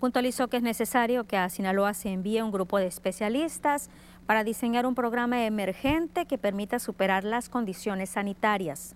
Puntualizó 0.00 0.48
que 0.48 0.56
es 0.56 0.62
necesario 0.62 1.24
que 1.24 1.36
a 1.36 1.50
Sinaloa 1.50 1.92
se 1.92 2.10
envíe 2.10 2.40
un 2.40 2.52
grupo 2.52 2.78
de 2.78 2.86
especialistas 2.86 3.90
para 4.26 4.44
diseñar 4.44 4.86
un 4.86 4.94
programa 4.94 5.44
emergente 5.44 6.26
que 6.26 6.38
permita 6.38 6.78
superar 6.78 7.24
las 7.24 7.48
condiciones 7.48 8.10
sanitarias. 8.10 8.94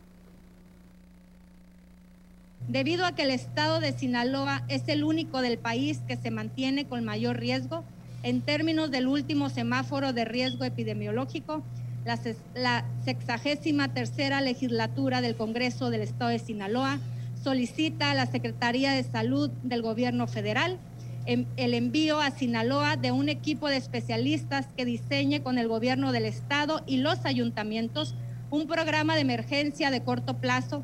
Debido 2.66 3.06
a 3.06 3.12
que 3.12 3.23
el 3.23 3.30
estado 3.30 3.80
de 3.80 3.92
Sinaloa 3.92 4.62
es 4.68 4.88
el 4.88 5.04
único 5.04 5.40
del 5.40 5.58
país 5.58 6.00
que 6.06 6.16
se 6.16 6.30
mantiene 6.30 6.87
con 6.87 7.04
mayor 7.04 7.38
riesgo 7.38 7.85
en 8.23 8.40
términos 8.42 8.90
del 8.90 9.06
último 9.06 9.49
semáforo 9.49 10.12
de 10.12 10.25
riesgo 10.25 10.64
epidemiológico, 10.64 11.62
la, 12.54 12.85
sexagésima 13.04 13.88
tercera 13.88 14.40
legislatura 14.40 15.20
del 15.20 15.37
Congreso 15.37 15.90
del 15.90 16.02
Estado 16.02 16.30
de 16.30 16.38
Sinaloa 16.38 16.99
solicita 17.42 18.11
a 18.11 18.14
la 18.14 18.26
Secretaría 18.26 18.92
de 18.92 19.04
Salud 19.04 19.50
del 19.62 19.82
Gobierno 19.82 20.26
Federal 20.26 20.78
el 21.28 21.75
envío 21.75 22.20
a 22.20 22.30
Sinaloa 22.30 22.97
de 22.97 23.12
un 23.12 23.28
equipo 23.28 23.68
de 23.68 23.76
especialistas 23.76 24.66
que 24.76 24.85
diseñe 24.85 25.42
con 25.42 25.58
el 25.58 25.68
gobierno 25.68 26.11
del 26.11 26.25
Estado 26.25 26.82
y 26.87 26.97
los 26.97 27.25
ayuntamientos 27.25 28.14
un 28.50 28.66
programa 28.66 29.14
de 29.14 29.20
emergencia 29.20 29.90
de 29.90 30.02
corto 30.02 30.38
plazo 30.38 30.82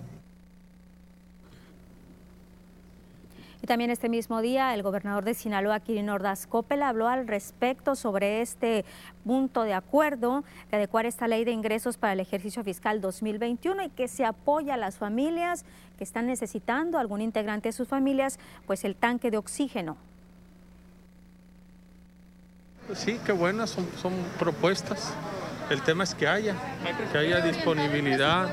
Y 3.64 3.66
también 3.66 3.90
este 3.90 4.10
mismo 4.10 4.42
día 4.42 4.74
el 4.74 4.82
gobernador 4.82 5.24
de 5.24 5.32
Sinaloa, 5.32 5.80
Kirin 5.80 6.10
Ordaz 6.10 6.46
Coppel, 6.46 6.82
habló 6.82 7.08
al 7.08 7.26
respecto 7.26 7.96
sobre 7.96 8.42
este 8.42 8.84
punto 9.24 9.62
de 9.62 9.72
acuerdo 9.72 10.44
de 10.70 10.76
adecuar 10.76 11.06
esta 11.06 11.28
ley 11.28 11.46
de 11.46 11.52
ingresos 11.52 11.96
para 11.96 12.12
el 12.12 12.20
ejercicio 12.20 12.62
fiscal 12.62 13.00
2021 13.00 13.84
y 13.84 13.88
que 13.88 14.06
se 14.06 14.26
apoya 14.26 14.74
a 14.74 14.76
las 14.76 14.98
familias 14.98 15.64
que 15.96 16.04
están 16.04 16.26
necesitando, 16.26 16.98
algún 16.98 17.22
integrante 17.22 17.70
de 17.70 17.72
sus 17.72 17.88
familias, 17.88 18.38
pues 18.66 18.84
el 18.84 18.96
tanque 18.96 19.30
de 19.30 19.38
oxígeno. 19.38 19.96
Sí, 22.94 23.18
qué 23.24 23.32
buenas, 23.32 23.70
son, 23.70 23.88
son 24.00 24.12
propuestas. 24.38 25.14
El 25.70 25.80
tema 25.82 26.04
es 26.04 26.14
que 26.14 26.28
haya, 26.28 26.54
que 27.12 27.18
haya 27.18 27.40
disponibilidad 27.40 28.52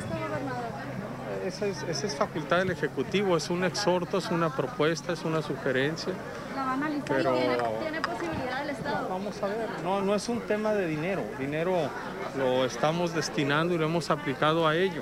esa 1.45 1.67
es, 1.67 2.15
facultad 2.15 2.59
del 2.59 2.71
Ejecutivo, 2.71 3.35
es 3.35 3.49
un 3.49 3.63
exhorto, 3.63 4.17
es 4.17 4.29
una 4.31 4.55
propuesta, 4.55 5.13
es 5.13 5.23
una 5.23 5.41
sugerencia. 5.41 6.13
¿La 6.55 6.63
van 6.63 6.69
a 6.69 6.73
analizar 6.73 7.17
pero, 7.17 7.33
¿Tiene, 7.79 8.01
posibilidad 8.01 8.63
el 8.63 8.69
Estado? 8.69 9.09
Vamos 9.09 9.41
a 9.41 9.47
ver, 9.47 9.69
no, 9.83 10.01
no 10.01 10.15
es 10.15 10.29
un 10.29 10.41
tema 10.41 10.73
de 10.73 10.87
dinero, 10.87 11.23
dinero 11.39 11.89
lo 12.37 12.65
estamos 12.65 13.13
destinando 13.13 13.73
y 13.73 13.77
lo 13.77 13.85
hemos 13.85 14.09
aplicado 14.09 14.67
a 14.67 14.75
ello. 14.75 15.01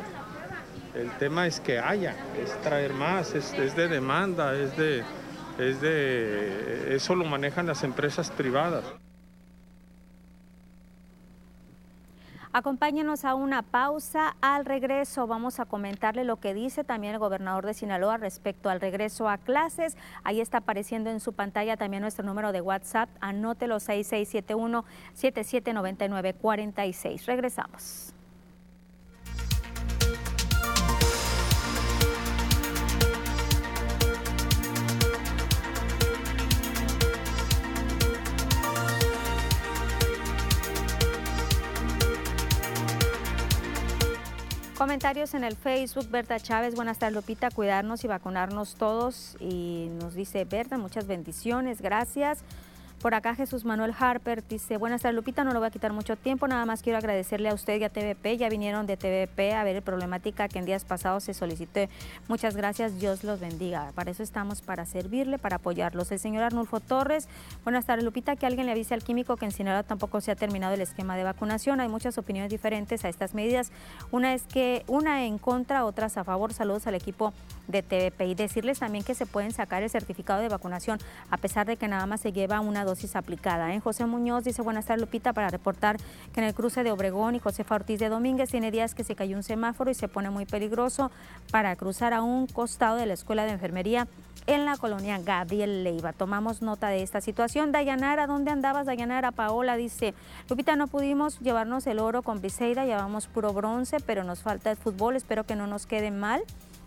El 0.95 1.11
tema 1.17 1.45
es 1.45 1.59
que 1.59 1.79
haya, 1.79 2.15
es 2.41 2.59
traer 2.61 2.93
más, 2.93 3.35
es, 3.35 3.53
es 3.53 3.75
de 3.75 3.87
demanda, 3.87 4.55
es 4.55 4.75
de, 4.75 5.03
es 5.57 5.81
de, 5.81 6.95
eso 6.95 7.15
lo 7.15 7.25
manejan 7.25 7.67
las 7.67 7.83
empresas 7.83 8.31
privadas. 8.31 8.83
Acompáñenos 12.51 13.25
a 13.25 13.35
una 13.35 13.61
pausa. 13.61 14.35
Al 14.41 14.65
regreso 14.65 15.27
vamos 15.27 15.59
a 15.59 15.65
comentarle 15.65 16.23
lo 16.23 16.37
que 16.37 16.55
dice 16.55 16.83
también 16.83 17.13
el 17.13 17.19
gobernador 17.19 17.67
de 17.67 17.75
Sinaloa 17.75 18.17
respecto 18.17 18.71
al 18.71 18.81
regreso 18.81 19.29
a 19.29 19.37
clases. 19.37 19.95
Ahí 20.23 20.41
está 20.41 20.57
apareciendo 20.57 21.11
en 21.11 21.19
su 21.19 21.33
pantalla 21.33 21.77
también 21.77 22.01
nuestro 22.01 22.25
número 22.25 22.51
de 22.51 22.61
WhatsApp. 22.61 23.07
Anótelo 23.21 23.79
6671 23.79 24.83
779946. 25.13 27.27
Regresamos. 27.27 28.15
Comentarios 44.79 45.33
en 45.33 45.43
el 45.43 45.57
Facebook, 45.57 46.09
Berta 46.09 46.39
Chávez, 46.39 46.73
buenas 46.73 46.99
tardes 46.99 47.13
Lupita, 47.13 47.51
cuidarnos 47.51 48.05
y 48.05 48.07
vacunarnos 48.07 48.75
todos. 48.75 49.35
Y 49.41 49.89
nos 49.99 50.13
dice 50.13 50.45
Berta, 50.45 50.77
muchas 50.77 51.05
bendiciones, 51.05 51.81
gracias. 51.81 52.45
Por 53.01 53.13
acá 53.13 53.33
Jesús 53.33 53.63
Manuel 53.63 53.93
Harper 53.97 54.45
dice, 54.45 54.75
buenas 54.75 55.03
tardes 55.03 55.15
Lupita, 55.15 55.45
no 55.45 55.53
lo 55.53 55.59
voy 55.59 55.67
a 55.67 55.71
quitar 55.71 55.93
mucho 55.93 56.17
tiempo, 56.17 56.49
nada 56.49 56.65
más 56.65 56.81
quiero 56.81 56.97
agradecerle 56.97 57.47
a 57.47 57.53
usted 57.53 57.79
y 57.79 57.85
a 57.85 57.89
TVP, 57.89 58.35
ya 58.35 58.49
vinieron 58.49 58.87
de 58.87 58.97
TVP 58.97 59.53
a 59.53 59.63
ver 59.63 59.77
el 59.77 59.81
problemática 59.81 60.49
que 60.49 60.59
en 60.59 60.65
días 60.65 60.83
pasados 60.83 61.23
se 61.23 61.33
solicité. 61.33 61.89
Muchas 62.27 62.57
gracias, 62.57 62.99
Dios 62.99 63.23
los 63.23 63.39
bendiga. 63.39 63.93
Para 63.95 64.11
eso 64.11 64.21
estamos, 64.21 64.61
para 64.61 64.85
servirle, 64.85 65.37
para 65.37 65.55
apoyarlos. 65.55 66.11
El 66.11 66.19
señor 66.19 66.43
Arnulfo 66.43 66.81
Torres, 66.81 67.29
buenas 67.63 67.85
tardes 67.85 68.03
Lupita, 68.03 68.35
que 68.35 68.45
alguien 68.45 68.65
le 68.65 68.73
avise 68.73 68.93
al 68.93 69.01
químico 69.01 69.37
que 69.37 69.45
en 69.45 69.51
Sinaloa 69.51 69.83
tampoco 69.83 70.19
se 70.19 70.31
ha 70.31 70.35
terminado 70.35 70.73
el 70.73 70.81
esquema 70.81 71.15
de 71.15 71.23
vacunación. 71.23 71.79
Hay 71.79 71.87
muchas 71.87 72.17
opiniones 72.17 72.51
diferentes 72.51 73.05
a 73.05 73.09
estas 73.09 73.33
medidas. 73.33 73.71
Una 74.11 74.33
es 74.33 74.43
que 74.43 74.83
una 74.87 75.23
en 75.23 75.37
contra, 75.37 75.85
otras 75.85 76.17
a 76.17 76.25
favor. 76.25 76.51
Saludos 76.51 76.85
al 76.85 76.95
equipo 76.95 77.31
de 77.69 77.81
TVP 77.81 78.25
y 78.25 78.35
decirles 78.35 78.79
también 78.79 79.05
que 79.05 79.15
se 79.15 79.25
pueden 79.25 79.53
sacar 79.53 79.83
el 79.83 79.89
certificado 79.89 80.41
de 80.41 80.49
vacunación 80.49 80.99
a 81.29 81.37
pesar 81.37 81.65
de 81.67 81.77
que 81.77 81.87
nada 81.87 82.05
más 82.05 82.19
se 82.19 82.33
lleva 82.33 82.59
una 82.59 82.83
dosis 82.89 83.15
aplicada. 83.15 83.73
¿eh? 83.73 83.79
José 83.79 84.05
Muñoz 84.05 84.43
dice 84.43 84.61
buenas 84.61 84.85
tardes 84.85 85.01
Lupita 85.01 85.33
para 85.33 85.49
reportar 85.49 85.97
que 86.33 86.41
en 86.41 86.47
el 86.47 86.53
cruce 86.53 86.83
de 86.83 86.91
Obregón 86.91 87.35
y 87.35 87.39
Josefa 87.39 87.75
Ortiz 87.75 87.99
de 87.99 88.09
Domínguez 88.09 88.49
tiene 88.49 88.71
días 88.71 88.95
que 88.95 89.03
se 89.03 89.15
cayó 89.15 89.37
un 89.37 89.43
semáforo 89.43 89.91
y 89.91 89.93
se 89.93 90.07
pone 90.07 90.29
muy 90.29 90.45
peligroso 90.45 91.11
para 91.51 91.75
cruzar 91.75 92.13
a 92.13 92.21
un 92.21 92.47
costado 92.47 92.97
de 92.97 93.05
la 93.05 93.13
Escuela 93.13 93.45
de 93.45 93.51
Enfermería 93.51 94.07
en 94.47 94.65
la 94.65 94.77
colonia 94.77 95.19
Gabriel 95.19 95.83
Leiva. 95.83 96.13
Tomamos 96.13 96.61
nota 96.61 96.87
de 96.87 97.03
esta 97.03 97.21
situación. 97.21 97.71
Dayanara, 97.71 98.25
¿dónde 98.25 98.51
andabas? 98.51 98.87
Dayanara 98.87 99.31
Paola 99.31 99.75
dice, 99.75 100.15
Lupita, 100.49 100.75
no 100.75 100.87
pudimos 100.87 101.39
llevarnos 101.39 101.85
el 101.87 101.99
oro 101.99 102.23
con 102.23 102.39
Briseida, 102.39 102.85
llevamos 102.85 103.27
puro 103.27 103.53
bronce, 103.53 103.97
pero 103.99 104.23
nos 104.23 104.41
falta 104.41 104.71
el 104.71 104.77
fútbol, 104.77 105.15
espero 105.15 105.43
que 105.43 105.55
no 105.55 105.67
nos 105.67 105.85
quede 105.85 106.09
mal. 106.11 106.41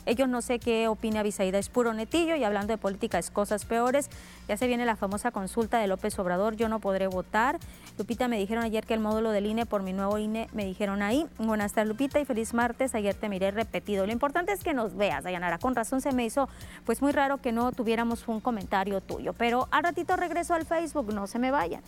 Ellos 0.06 0.28
no 0.28 0.42
sé 0.42 0.58
qué 0.58 0.88
opina 0.88 1.22
es 1.22 1.68
puro 1.68 1.92
netillo 1.94 2.36
y 2.36 2.44
hablando 2.44 2.72
de 2.72 2.78
política 2.78 3.18
es 3.18 3.30
cosas 3.30 3.64
peores. 3.64 4.10
Ya 4.48 4.56
se 4.56 4.66
viene 4.66 4.84
la 4.84 4.96
famosa 4.96 5.30
consulta 5.30 5.78
de 5.78 5.86
López 5.86 6.18
Obrador, 6.18 6.56
yo 6.56 6.68
no 6.68 6.80
podré 6.80 7.06
votar. 7.06 7.58
Lupita, 7.98 8.28
me 8.28 8.38
dijeron 8.38 8.64
ayer 8.64 8.84
que 8.84 8.94
el 8.94 9.00
módulo 9.00 9.30
del 9.30 9.46
INE 9.46 9.66
por 9.66 9.82
mi 9.82 9.92
nuevo 9.92 10.18
INE, 10.18 10.48
me 10.52 10.64
dijeron 10.64 11.02
ahí. 11.02 11.26
Buenas 11.38 11.72
tardes 11.72 11.88
Lupita 11.88 12.18
y 12.20 12.24
feliz 12.24 12.54
martes, 12.54 12.94
ayer 12.94 13.14
te 13.14 13.28
miré 13.28 13.50
repetido. 13.50 14.06
Lo 14.06 14.12
importante 14.12 14.52
es 14.52 14.64
que 14.64 14.74
nos 14.74 14.96
veas, 14.96 15.24
Dayanara. 15.24 15.58
Con 15.58 15.74
razón 15.74 16.00
se 16.00 16.12
me 16.12 16.24
hizo 16.24 16.48
pues 16.84 17.02
muy 17.02 17.12
raro 17.12 17.38
que 17.38 17.52
no 17.52 17.72
tuviéramos 17.72 18.26
un 18.28 18.40
comentario 18.40 19.00
tuyo, 19.00 19.32
pero 19.32 19.68
al 19.70 19.84
ratito 19.84 20.16
regreso 20.16 20.54
al 20.54 20.66
Facebook, 20.66 21.12
no 21.14 21.26
se 21.26 21.38
me 21.38 21.50
vayan. 21.50 21.82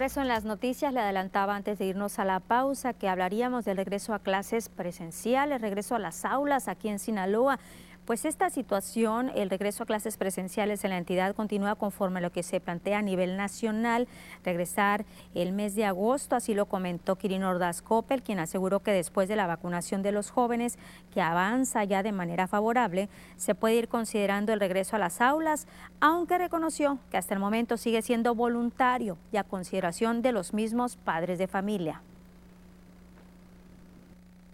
Regreso 0.00 0.22
en 0.22 0.28
las 0.28 0.46
noticias, 0.46 0.94
le 0.94 1.00
adelantaba 1.00 1.54
antes 1.54 1.78
de 1.78 1.84
irnos 1.84 2.18
a 2.18 2.24
la 2.24 2.40
pausa 2.40 2.94
que 2.94 3.06
hablaríamos 3.06 3.66
del 3.66 3.76
regreso 3.76 4.14
a 4.14 4.18
clases 4.18 4.70
presenciales, 4.70 5.60
regreso 5.60 5.94
a 5.94 5.98
las 5.98 6.24
aulas 6.24 6.68
aquí 6.68 6.88
en 6.88 6.98
Sinaloa. 6.98 7.58
Pues 8.10 8.24
esta 8.24 8.50
situación, 8.50 9.30
el 9.36 9.50
regreso 9.50 9.84
a 9.84 9.86
clases 9.86 10.16
presenciales 10.16 10.82
en 10.82 10.90
la 10.90 10.98
entidad 10.98 11.32
continúa 11.32 11.76
conforme 11.76 12.18
a 12.18 12.22
lo 12.22 12.32
que 12.32 12.42
se 12.42 12.58
plantea 12.58 12.98
a 12.98 13.02
nivel 13.02 13.36
nacional, 13.36 14.08
regresar 14.42 15.04
el 15.32 15.52
mes 15.52 15.76
de 15.76 15.84
agosto, 15.84 16.34
así 16.34 16.52
lo 16.52 16.66
comentó 16.66 17.14
Kirin 17.14 17.44
Ordaz 17.44 17.82
Coppel, 17.82 18.24
quien 18.24 18.40
aseguró 18.40 18.80
que 18.80 18.90
después 18.90 19.28
de 19.28 19.36
la 19.36 19.46
vacunación 19.46 20.02
de 20.02 20.10
los 20.10 20.32
jóvenes, 20.32 20.76
que 21.14 21.22
avanza 21.22 21.84
ya 21.84 22.02
de 22.02 22.10
manera 22.10 22.48
favorable, 22.48 23.08
se 23.36 23.54
puede 23.54 23.76
ir 23.76 23.86
considerando 23.86 24.52
el 24.52 24.58
regreso 24.58 24.96
a 24.96 24.98
las 24.98 25.20
aulas, 25.20 25.68
aunque 26.00 26.36
reconoció 26.36 26.98
que 27.12 27.16
hasta 27.16 27.34
el 27.34 27.38
momento 27.38 27.76
sigue 27.76 28.02
siendo 28.02 28.34
voluntario 28.34 29.18
y 29.30 29.36
a 29.36 29.44
consideración 29.44 30.20
de 30.20 30.32
los 30.32 30.52
mismos 30.52 30.96
padres 30.96 31.38
de 31.38 31.46
familia. 31.46 32.02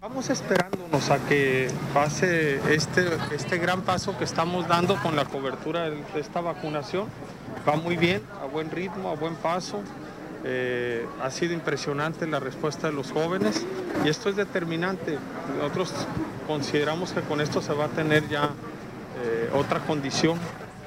Vamos 0.09 0.31
esperándonos 0.31 1.11
a 1.11 1.19
que 1.19 1.69
pase 1.93 2.61
este, 2.73 3.09
este 3.35 3.59
gran 3.59 3.83
paso 3.83 4.17
que 4.17 4.23
estamos 4.23 4.69
dando 4.69 4.95
con 5.03 5.17
la 5.17 5.25
cobertura 5.25 5.91
de 5.91 6.21
esta 6.21 6.41
vacunación. 6.41 7.09
Va 7.69 7.75
muy 7.75 7.97
bien, 7.97 8.23
a 8.41 8.47
buen 8.47 8.71
ritmo, 8.71 9.11
a 9.11 9.17
buen 9.17 9.35
paso. 9.35 9.83
Eh, 10.45 11.05
ha 11.21 11.29
sido 11.33 11.55
impresionante 11.55 12.25
la 12.29 12.39
respuesta 12.39 12.87
de 12.87 12.93
los 12.93 13.11
jóvenes 13.11 13.67
y 14.05 14.09
esto 14.09 14.29
es 14.29 14.37
determinante. 14.37 15.19
Nosotros 15.59 15.93
consideramos 16.47 17.11
que 17.11 17.23
con 17.23 17.41
esto 17.41 17.61
se 17.61 17.73
va 17.73 17.87
a 17.87 17.89
tener 17.89 18.29
ya 18.29 18.51
eh, 19.25 19.51
otra 19.55 19.81
condición 19.81 20.39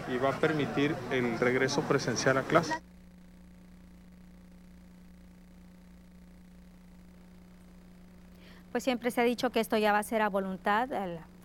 y 0.07 0.17
va 0.17 0.29
a 0.29 0.39
permitir 0.39 0.95
el 1.11 1.37
regreso 1.39 1.81
presencial 1.81 2.37
a 2.37 2.43
clase. 2.43 2.88
Pues 8.71 8.83
siempre 8.83 9.09
se 9.09 9.21
ha 9.21 9.23
dicho 9.23 9.49
que 9.49 9.59
esto 9.59 9.77
ya 9.77 9.91
va 9.91 9.99
a 9.99 10.03
ser 10.03 10.21
a 10.21 10.29
voluntad, 10.29 10.89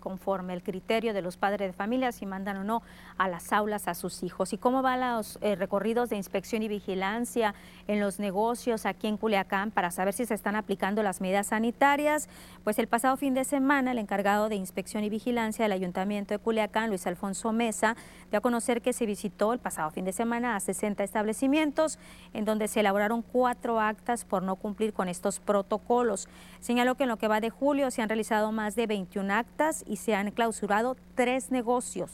conforme 0.05 0.53
el 0.53 0.63
criterio 0.63 1.15
de 1.15 1.23
los 1.23 1.39
padres 1.39 1.71
de 1.71 1.73
familia, 1.73 2.13
si 2.13 2.27
mandan 2.27 2.59
o 2.59 2.65
no 2.65 2.83
a 3.17 3.27
las 3.27 3.55
aulas 3.55 3.89
a 3.89 3.95
sus 3.95 4.23
hijos. 4.23 4.53
¿Y 4.53 4.59
cómo 4.59 4.83
van 4.83 5.01
los 5.01 5.39
eh, 5.41 5.57
recorridos 5.57 6.11
de 6.11 6.17
inspección 6.17 6.63
y 6.63 6.69
vigilancia 6.69 7.55
en 7.89 8.01
los 8.01 8.19
negocios 8.19 8.85
aquí 8.85 9.07
en 9.07 9.17
Culiacán 9.17 9.71
para 9.71 9.91
saber 9.91 10.13
si 10.13 10.27
se 10.27 10.35
están 10.35 10.57
aplicando 10.57 11.03
las 11.03 11.23
medidas 11.23 11.47
sanitarias? 11.47 12.29
Pues 12.65 12.79
el 12.79 12.87
pasado 12.87 13.17
fin 13.17 13.33
de 13.33 13.45
semana, 13.45 13.93
el 13.93 13.99
encargado 13.99 14.51
de 14.51 14.57
inspección 14.57 15.05
y 15.05 15.09
vigilancia 15.09 15.65
del 15.65 15.73
Ayuntamiento 15.73 16.35
de 16.35 16.39
Culiacán, 16.39 16.91
Luis 16.91 17.07
Alfonso 17.07 17.55
Mesa, 17.55 17.97
dio 18.31 18.39
a 18.39 18.43
conocer 18.43 18.83
que 18.83 18.93
se 18.93 19.07
visitó 19.07 19.55
el 19.55 19.59
pasado 19.59 19.91
fin 19.91 20.05
de 20.05 20.13
semana 20.13 20.55
a 20.55 20.61
60 20.61 21.03
establecimientos 21.03 21.99
en 22.35 22.45
donde 22.45 22.69
se 22.69 22.81
elaboraron 22.81 23.23
cuatro 23.23 23.81
actas 23.81 24.27
por 24.27 24.43
no 24.43 24.57
cumplir 24.57 24.93
con 24.93 25.09
estos 25.09 25.41
protocolos. 25.41 26.29
Señaló 26.65 26.95
que 26.95 27.03
en 27.03 27.11
lo 27.11 27.19
que 27.19 27.29
va 27.29 27.43
de 27.43 27.51
julio 27.51 27.91
se 27.91 28.01
han 28.01 28.09
realizado 28.09 28.51
más 28.51 28.75
de 28.75 28.87
21 28.87 29.35
actas 29.35 29.85
y 29.87 29.97
se 29.97 30.15
han 30.15 30.31
clausurado 30.31 30.97
tres 31.15 31.51
negocios. 31.51 32.11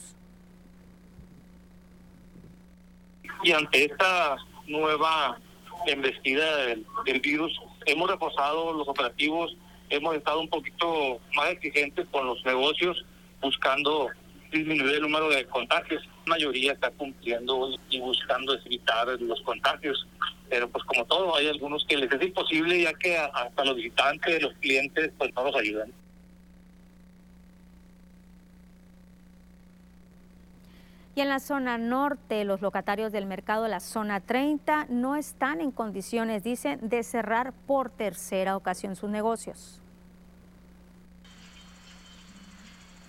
Y 3.43 3.53
ante 3.53 3.85
esta 3.85 4.35
nueva 4.67 5.39
embestida 5.87 6.65
del, 6.65 6.85
virus, 7.21 7.61
hemos 7.85 8.11
reforzado 8.11 8.73
los 8.73 8.89
operativos, 8.89 9.55
hemos 9.89 10.15
estado 10.17 10.41
un 10.41 10.49
poquito 10.49 11.21
más 11.33 11.51
exigentes 11.51 12.05
con 12.11 12.27
los 12.27 12.43
negocios, 12.43 13.05
buscando 13.39 14.09
disminuir 14.51 14.95
el 14.95 15.03
número 15.03 15.29
de 15.29 15.45
contagios. 15.45 16.03
La 16.25 16.31
mayoría 16.31 16.73
está 16.73 16.91
cumpliendo 16.91 17.69
y 17.89 18.01
buscando 18.01 18.53
evitar 18.65 19.07
los 19.21 19.39
contagios. 19.43 20.05
Pero 20.51 20.69
pues 20.69 20.83
como 20.83 21.05
todo, 21.05 21.33
hay 21.33 21.47
algunos 21.47 21.85
que 21.85 21.95
les 21.95 22.11
es 22.11 22.21
imposible 22.21 22.81
ya 22.81 22.93
que 22.93 23.17
hasta 23.17 23.63
los 23.63 23.77
visitantes, 23.77 24.41
los 24.41 24.53
clientes, 24.55 25.09
pues 25.17 25.33
no 25.33 25.45
los 25.45 25.55
ayudan. 25.55 25.89
Y 31.15 31.21
en 31.21 31.29
la 31.29 31.39
zona 31.39 31.77
norte, 31.77 32.43
los 32.43 32.59
locatarios 32.59 33.13
del 33.13 33.27
mercado 33.27 33.63
de 33.63 33.69
la 33.69 33.79
zona 33.79 34.19
30 34.19 34.87
no 34.89 35.15
están 35.15 35.61
en 35.61 35.71
condiciones, 35.71 36.43
dicen, 36.43 36.79
de 36.81 37.03
cerrar 37.03 37.53
por 37.65 37.89
tercera 37.89 38.57
ocasión 38.57 38.97
sus 38.97 39.09
negocios. 39.09 39.79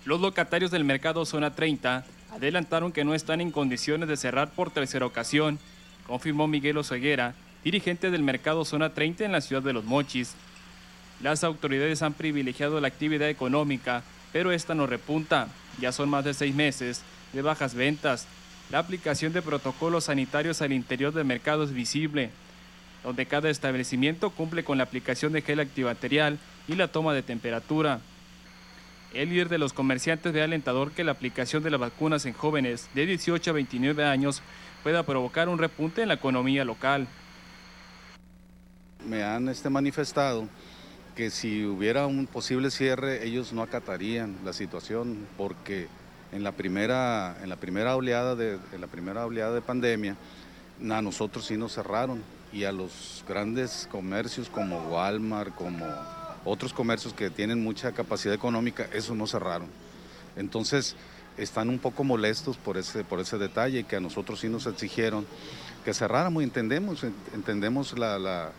Los 0.04 0.20
locatarios 0.20 0.70
del 0.70 0.84
mercado 0.84 1.24
Zona 1.24 1.56
30 1.56 2.04
adelantaron 2.30 2.92
que 2.92 3.04
no 3.04 3.14
están 3.14 3.40
en 3.40 3.50
condiciones 3.50 4.08
de 4.08 4.16
cerrar 4.16 4.50
por 4.50 4.70
tercera 4.70 5.06
ocasión, 5.06 5.58
confirmó 6.06 6.48
Miguel 6.48 6.78
Oseguera, 6.78 7.34
dirigente 7.64 8.10
del 8.10 8.22
mercado 8.22 8.64
Zona 8.64 8.94
30 8.94 9.24
en 9.24 9.32
la 9.32 9.40
ciudad 9.40 9.62
de 9.62 9.72
Los 9.72 9.84
Mochis. 9.84 10.34
Las 11.22 11.44
autoridades 11.44 12.02
han 12.02 12.14
privilegiado 12.14 12.80
la 12.80 12.88
actividad 12.88 13.28
económica, 13.28 14.02
pero 14.32 14.52
esta 14.52 14.74
no 14.74 14.86
repunta. 14.86 15.48
Ya 15.80 15.92
son 15.92 16.10
más 16.10 16.24
de 16.24 16.34
seis 16.34 16.54
meses 16.54 17.02
de 17.32 17.42
bajas 17.42 17.74
ventas. 17.74 18.26
La 18.70 18.78
aplicación 18.78 19.32
de 19.32 19.42
protocolos 19.42 20.04
sanitarios 20.04 20.62
al 20.62 20.72
interior 20.72 21.12
del 21.12 21.24
mercado 21.24 21.64
es 21.64 21.72
visible, 21.72 22.30
donde 23.04 23.26
cada 23.26 23.50
establecimiento 23.50 24.30
cumple 24.30 24.64
con 24.64 24.78
la 24.78 24.84
aplicación 24.84 25.32
de 25.32 25.42
gel 25.42 25.60
antibacterial 25.60 26.38
y 26.68 26.74
la 26.74 26.88
toma 26.88 27.14
de 27.14 27.22
temperatura. 27.22 28.00
El 29.14 29.28
líder 29.28 29.50
de 29.50 29.58
los 29.58 29.74
comerciantes 29.74 30.32
ve 30.32 30.42
alentador 30.42 30.92
que 30.92 31.04
la 31.04 31.12
aplicación 31.12 31.62
de 31.62 31.70
las 31.70 31.80
vacunas 31.80 32.24
en 32.24 32.32
jóvenes 32.32 32.88
de 32.94 33.04
18 33.04 33.50
a 33.50 33.52
29 33.52 34.04
años 34.04 34.40
pueda 34.82 35.04
provocar 35.04 35.48
un 35.48 35.58
repunte 35.58 36.02
en 36.02 36.08
la 36.08 36.14
economía 36.14 36.64
local. 36.64 37.06
Me 39.06 39.22
han 39.22 39.48
este, 39.48 39.70
manifestado 39.70 40.48
que 41.14 41.30
si 41.30 41.64
hubiera 41.64 42.06
un 42.06 42.26
posible 42.26 42.70
cierre, 42.70 43.26
ellos 43.26 43.52
no 43.52 43.62
acatarían 43.62 44.36
la 44.44 44.52
situación 44.52 45.26
porque 45.36 45.88
en 46.32 46.42
la 46.42 46.52
primera, 46.52 47.36
en 47.42 47.48
la 47.48 47.56
primera, 47.56 47.94
oleada, 47.96 48.34
de, 48.34 48.58
en 48.72 48.80
la 48.80 48.86
primera 48.86 49.26
oleada 49.26 49.52
de 49.52 49.60
pandemia, 49.60 50.16
a 50.90 51.02
nosotros 51.02 51.46
sí 51.46 51.56
nos 51.56 51.74
cerraron 51.74 52.22
y 52.52 52.64
a 52.64 52.72
los 52.72 53.24
grandes 53.28 53.88
comercios 53.90 54.48
como 54.48 54.78
Walmart, 54.88 55.54
como 55.54 55.86
otros 56.44 56.72
comercios 56.72 57.12
que 57.12 57.30
tienen 57.30 57.62
mucha 57.62 57.92
capacidad 57.92 58.34
económica, 58.34 58.88
eso 58.92 59.14
no 59.14 59.26
cerraron. 59.26 59.68
Entonces, 60.36 60.96
están 61.36 61.68
un 61.68 61.78
poco 61.78 62.04
molestos 62.04 62.56
por 62.56 62.76
ese, 62.76 63.04
por 63.04 63.20
ese 63.20 63.38
detalle 63.38 63.84
que 63.84 63.96
a 63.96 64.00
nosotros 64.00 64.40
sí 64.40 64.48
nos 64.48 64.66
exigieron 64.66 65.26
que 65.84 65.94
cerráramos. 65.94 66.42
Entendemos, 66.42 67.04
entendemos 67.34 67.98
la, 67.98 68.52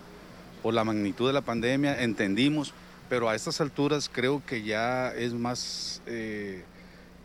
por 0.61 0.73
la 0.73 0.83
magnitud 0.83 1.27
de 1.27 1.33
la 1.33 1.41
pandemia, 1.41 2.01
entendimos, 2.01 2.73
pero 3.09 3.29
a 3.29 3.35
estas 3.35 3.61
alturas 3.61 4.09
creo 4.11 4.41
que 4.45 4.63
ya 4.63 5.09
es 5.09 5.33
más 5.33 6.01
eh, 6.05 6.63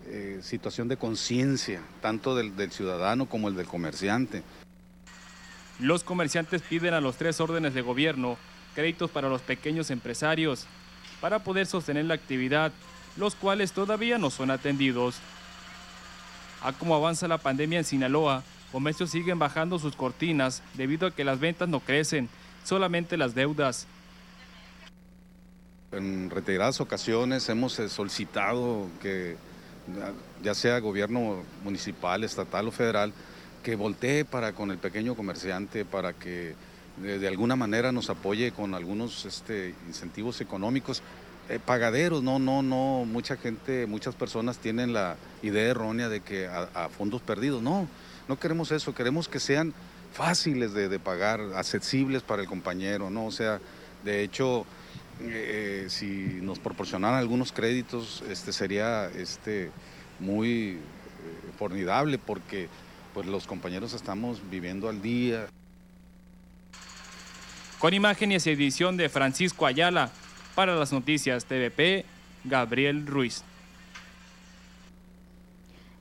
eh, 0.06 0.40
situación 0.42 0.88
de 0.88 0.96
conciencia, 0.96 1.80
tanto 2.02 2.34
del, 2.34 2.56
del 2.56 2.70
ciudadano 2.70 3.26
como 3.26 3.48
el 3.48 3.56
del 3.56 3.66
comerciante. 3.66 4.42
Los 5.78 6.02
comerciantes 6.02 6.62
piden 6.62 6.94
a 6.94 7.00
los 7.00 7.16
tres 7.16 7.40
órdenes 7.40 7.72
de 7.72 7.82
gobierno 7.82 8.36
créditos 8.74 9.10
para 9.10 9.28
los 9.28 9.42
pequeños 9.42 9.90
empresarios 9.90 10.66
para 11.20 11.40
poder 11.40 11.66
sostener 11.66 12.04
la 12.04 12.14
actividad, 12.14 12.72
los 13.16 13.34
cuales 13.34 13.72
todavía 13.72 14.18
no 14.18 14.30
son 14.30 14.50
atendidos. 14.50 15.16
A 16.62 16.72
como 16.72 16.94
avanza 16.94 17.28
la 17.28 17.38
pandemia 17.38 17.78
en 17.78 17.84
Sinaloa, 17.84 18.42
comercios 18.72 19.10
siguen 19.10 19.38
bajando 19.38 19.78
sus 19.78 19.96
cortinas 19.96 20.62
debido 20.74 21.06
a 21.06 21.10
que 21.10 21.24
las 21.24 21.40
ventas 21.40 21.68
no 21.68 21.80
crecen, 21.80 22.28
solamente 22.64 23.16
las 23.16 23.34
deudas. 23.34 23.86
En 25.92 26.28
reiteradas 26.30 26.80
ocasiones 26.80 27.48
hemos 27.48 27.78
eh, 27.78 27.88
solicitado 27.88 28.88
que 29.00 29.36
ya 30.42 30.54
sea 30.54 30.78
gobierno 30.80 31.42
municipal, 31.64 32.24
estatal 32.24 32.68
o 32.68 32.70
federal, 32.70 33.12
que 33.62 33.76
voltee 33.76 34.24
para 34.24 34.52
con 34.52 34.70
el 34.70 34.78
pequeño 34.78 35.14
comerciante, 35.14 35.84
para 35.84 36.12
que 36.12 36.54
de, 36.98 37.28
alguna 37.28 37.56
manera 37.56 37.92
nos 37.92 38.10
apoye 38.10 38.52
con 38.52 38.74
algunos 38.74 39.24
este, 39.24 39.74
incentivos 39.86 40.40
económicos. 40.40 41.02
Eh, 41.48 41.58
pagaderos, 41.64 42.22
no, 42.22 42.38
no, 42.38 42.62
no, 42.62 43.06
mucha 43.06 43.38
gente, 43.38 43.86
muchas 43.86 44.14
personas 44.14 44.58
tienen 44.58 44.92
la 44.92 45.16
idea 45.42 45.68
errónea 45.68 46.10
de 46.10 46.20
que 46.20 46.46
a, 46.46 46.90
fondos 46.90 47.22
perdidos, 47.22 47.62
no, 47.62 47.88
no 48.28 48.38
queremos 48.38 48.70
eso, 48.70 48.94
queremos 48.94 49.28
que 49.28 49.40
sean 49.40 49.72
fáciles 50.12 50.74
de, 50.74 50.98
pagar, 50.98 51.40
accesibles 51.54 52.22
para 52.22 52.42
el 52.42 52.48
compañero, 52.48 53.08
¿no? 53.08 53.24
O 53.24 53.32
sea, 53.32 53.60
de 54.04 54.22
hecho, 54.22 54.66
eh, 55.22 55.86
si 55.88 56.38
nos 56.42 56.58
proporcionaran 56.58 57.18
algunos 57.18 57.52
créditos, 57.52 58.22
este 58.28 58.52
sería 58.52 59.06
este, 59.06 59.70
muy 60.20 60.72
eh, 60.72 60.78
formidable 61.58 62.18
porque 62.18 62.68
pues 63.14 63.26
los 63.26 63.46
compañeros 63.46 63.94
estamos 63.94 64.42
viviendo 64.50 64.90
al 64.90 65.00
día. 65.00 65.46
Con 67.78 67.94
imágenes 67.94 68.46
y 68.46 68.50
edición 68.50 68.98
de 68.98 69.08
Francisco 69.08 69.64
Ayala, 69.64 70.10
para 70.58 70.74
las 70.74 70.92
noticias 70.92 71.44
TVP, 71.44 72.04
Gabriel 72.42 73.06
Ruiz. 73.06 73.44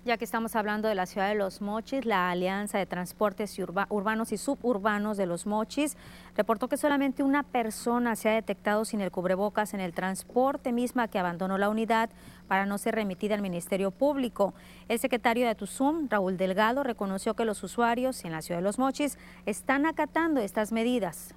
Ya 0.03 0.17
que 0.17 0.25
estamos 0.25 0.55
hablando 0.55 0.87
de 0.87 0.95
la 0.95 1.05
ciudad 1.05 1.29
de 1.29 1.35
Los 1.35 1.61
Mochis, 1.61 2.05
la 2.05 2.31
Alianza 2.31 2.79
de 2.79 2.87
Transportes 2.87 3.55
Urbanos 3.59 4.31
y 4.31 4.37
Suburbanos 4.37 5.15
de 5.15 5.27
Los 5.27 5.45
Mochis 5.45 5.95
reportó 6.35 6.67
que 6.67 6.77
solamente 6.77 7.21
una 7.21 7.43
persona 7.43 8.15
se 8.15 8.29
ha 8.29 8.33
detectado 8.33 8.83
sin 8.83 9.01
el 9.01 9.11
cubrebocas 9.11 9.75
en 9.75 9.79
el 9.79 9.93
transporte 9.93 10.71
misma 10.71 11.07
que 11.07 11.19
abandonó 11.19 11.59
la 11.59 11.69
unidad 11.69 12.09
para 12.47 12.65
no 12.65 12.79
ser 12.79 12.95
remitida 12.95 13.35
al 13.35 13.43
Ministerio 13.43 13.91
Público. 13.91 14.55
El 14.87 14.97
secretario 14.97 15.45
de 15.45 15.53
Tuzum, 15.53 16.07
Raúl 16.09 16.35
Delgado, 16.35 16.81
reconoció 16.81 17.35
que 17.35 17.45
los 17.45 17.61
usuarios 17.61 18.25
en 18.25 18.31
la 18.31 18.41
ciudad 18.41 18.61
de 18.61 18.65
Los 18.65 18.79
Mochis 18.79 19.19
están 19.45 19.85
acatando 19.85 20.41
estas 20.41 20.71
medidas. 20.71 21.35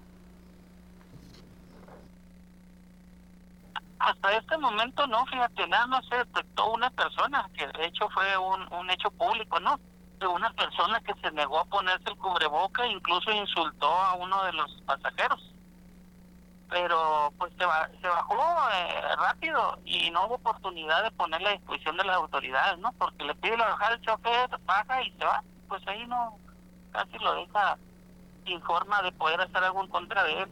Hasta 4.01 4.33
este 4.33 4.57
momento 4.57 5.07
no, 5.07 5.27
fíjate, 5.27 5.67
nada 5.69 5.87
más 5.87 6.07
se 6.09 6.17
detectó 6.17 6.73
una 6.73 6.89
persona, 6.89 7.47
que 7.55 7.67
de 7.67 7.85
hecho 7.85 8.09
fue 8.09 8.35
un, 8.39 8.73
un 8.73 8.91
hecho 8.91 9.11
público, 9.11 9.61
¿no? 9.61 9.79
De 10.19 10.27
una 10.27 10.51
persona 10.55 11.01
que 11.01 11.13
se 11.21 11.31
negó 11.33 11.61
a 11.61 11.67
ponerse 11.67 12.09
el 12.09 12.17
cubreboca 12.17 12.87
e 12.87 12.93
incluso 12.93 13.31
insultó 13.31 13.93
a 13.93 14.15
uno 14.15 14.43
de 14.45 14.55
los 14.55 14.73
pasajeros. 14.87 15.53
Pero 16.71 17.31
pues 17.37 17.53
se, 17.59 18.01
se 18.01 18.09
bajó 18.09 18.71
eh, 18.73 19.17
rápido 19.17 19.79
y 19.85 20.11
no 20.11 20.27
hubo 20.27 20.37
oportunidad 20.37 21.03
de 21.03 21.11
ponerle 21.11 21.51
a 21.51 21.53
disposición 21.53 21.99
de 21.99 22.05
las 22.05 22.17
autoridades, 22.17 22.79
¿no? 22.79 22.93
Porque 22.93 23.25
le 23.25 23.35
pide 23.35 23.59
la 23.59 23.69
bajada 23.69 23.93
al 23.93 24.01
chofer, 24.01 24.49
baja 24.65 25.03
y 25.03 25.11
se 25.13 25.25
va. 25.27 25.45
Pues 25.69 25.87
ahí 25.87 26.07
no, 26.07 26.39
casi 26.91 27.19
lo 27.19 27.35
deja 27.35 27.77
sin 28.47 28.63
forma 28.63 29.03
de 29.03 29.13
poder 29.13 29.43
hacer 29.43 29.63
algo 29.63 29.83
en 29.83 29.91
contra 29.91 30.25
de 30.25 30.43
él 30.45 30.51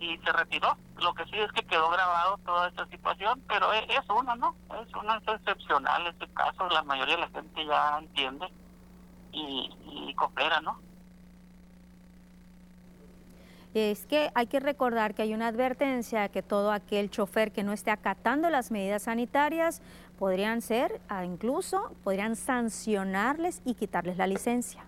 y 0.00 0.18
se 0.18 0.32
retiró. 0.32 0.76
Lo 0.98 1.14
que 1.14 1.24
sí 1.24 1.36
es 1.38 1.50
que 1.52 1.62
quedó 1.64 1.90
grabado 1.90 2.38
toda 2.38 2.68
esta 2.68 2.86
situación, 2.86 3.42
pero 3.48 3.72
es, 3.72 3.86
uno, 4.08 4.34
¿no? 4.36 4.54
Es 4.82 4.94
uno 4.94 5.16
es 5.16 5.28
excepcional 5.28 6.06
este 6.06 6.28
caso, 6.28 6.68
la 6.68 6.82
mayoría 6.82 7.16
de 7.16 7.20
la 7.22 7.28
gente 7.28 7.66
ya 7.66 7.98
entiende 7.98 8.46
y, 9.32 10.14
coopera, 10.14 10.60
¿no? 10.60 10.78
Es 13.74 14.06
que 14.06 14.30
hay 14.34 14.46
que 14.46 14.58
recordar 14.58 15.14
que 15.14 15.20
hay 15.20 15.34
una 15.34 15.48
advertencia 15.48 16.30
que 16.30 16.42
todo 16.42 16.72
aquel 16.72 17.10
chofer 17.10 17.52
que 17.52 17.62
no 17.62 17.74
esté 17.74 17.90
acatando 17.90 18.48
las 18.48 18.70
medidas 18.70 19.02
sanitarias 19.02 19.82
podrían 20.18 20.62
ser, 20.62 21.02
ah, 21.10 21.26
incluso 21.26 21.94
podrían 22.02 22.36
sancionarles 22.36 23.60
y 23.66 23.74
quitarles 23.74 24.16
la 24.16 24.26
licencia 24.26 24.85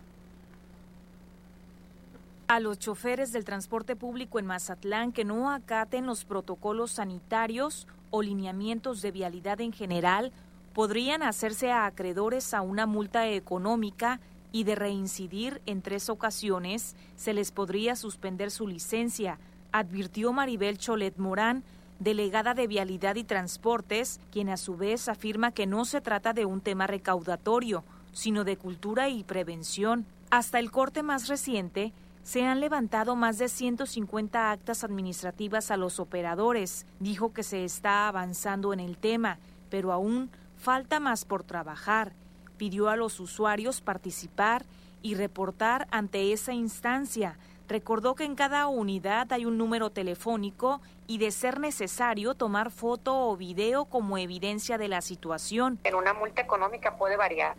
a 2.48 2.60
los 2.60 2.78
choferes 2.78 3.30
del 3.30 3.44
transporte 3.44 3.94
público 3.94 4.38
en 4.38 4.46
Mazatlán 4.46 5.12
que 5.12 5.24
no 5.24 5.50
acaten 5.50 6.06
los 6.06 6.24
protocolos 6.24 6.92
sanitarios 6.92 7.86
o 8.10 8.22
lineamientos 8.22 9.02
de 9.02 9.10
vialidad 9.10 9.60
en 9.60 9.72
general 9.72 10.32
podrían 10.72 11.22
hacerse 11.22 11.72
acreedores 11.72 12.54
a 12.54 12.62
una 12.62 12.86
multa 12.86 13.28
económica 13.28 14.18
y 14.50 14.64
de 14.64 14.76
reincidir 14.76 15.60
en 15.66 15.82
tres 15.82 16.08
ocasiones 16.08 16.96
se 17.16 17.34
les 17.34 17.52
podría 17.52 17.96
suspender 17.96 18.50
su 18.50 18.66
licencia, 18.66 19.38
advirtió 19.70 20.32
Maribel 20.32 20.78
Cholet 20.78 21.18
Morán, 21.18 21.64
delegada 21.98 22.54
de 22.54 22.66
Vialidad 22.66 23.16
y 23.16 23.24
Transportes, 23.24 24.20
quien 24.32 24.48
a 24.48 24.56
su 24.56 24.74
vez 24.78 25.10
afirma 25.10 25.52
que 25.52 25.66
no 25.66 25.84
se 25.84 26.00
trata 26.00 26.32
de 26.32 26.46
un 26.46 26.62
tema 26.62 26.86
recaudatorio, 26.86 27.84
sino 28.14 28.44
de 28.44 28.56
cultura 28.56 29.10
y 29.10 29.22
prevención. 29.22 30.06
Hasta 30.30 30.58
el 30.58 30.70
corte 30.70 31.02
más 31.02 31.28
reciente, 31.28 31.92
se 32.28 32.44
han 32.44 32.60
levantado 32.60 33.16
más 33.16 33.38
de 33.38 33.48
150 33.48 34.50
actas 34.50 34.84
administrativas 34.84 35.70
a 35.70 35.78
los 35.78 35.98
operadores. 35.98 36.84
Dijo 37.00 37.32
que 37.32 37.42
se 37.42 37.64
está 37.64 38.06
avanzando 38.06 38.74
en 38.74 38.80
el 38.80 38.98
tema, 38.98 39.38
pero 39.70 39.92
aún 39.92 40.30
falta 40.58 41.00
más 41.00 41.24
por 41.24 41.42
trabajar. 41.42 42.12
Pidió 42.58 42.90
a 42.90 42.96
los 42.96 43.18
usuarios 43.18 43.80
participar 43.80 44.66
y 45.00 45.14
reportar 45.14 45.88
ante 45.90 46.34
esa 46.34 46.52
instancia. 46.52 47.38
Recordó 47.66 48.14
que 48.14 48.24
en 48.24 48.34
cada 48.34 48.66
unidad 48.66 49.32
hay 49.32 49.46
un 49.46 49.56
número 49.56 49.88
telefónico 49.88 50.82
y 51.06 51.16
de 51.16 51.30
ser 51.30 51.58
necesario 51.58 52.34
tomar 52.34 52.70
foto 52.70 53.30
o 53.30 53.38
video 53.38 53.86
como 53.86 54.18
evidencia 54.18 54.76
de 54.76 54.88
la 54.88 55.00
situación. 55.00 55.78
En 55.82 55.94
una 55.94 56.12
multa 56.12 56.42
económica 56.42 56.98
puede 56.98 57.16
variar, 57.16 57.56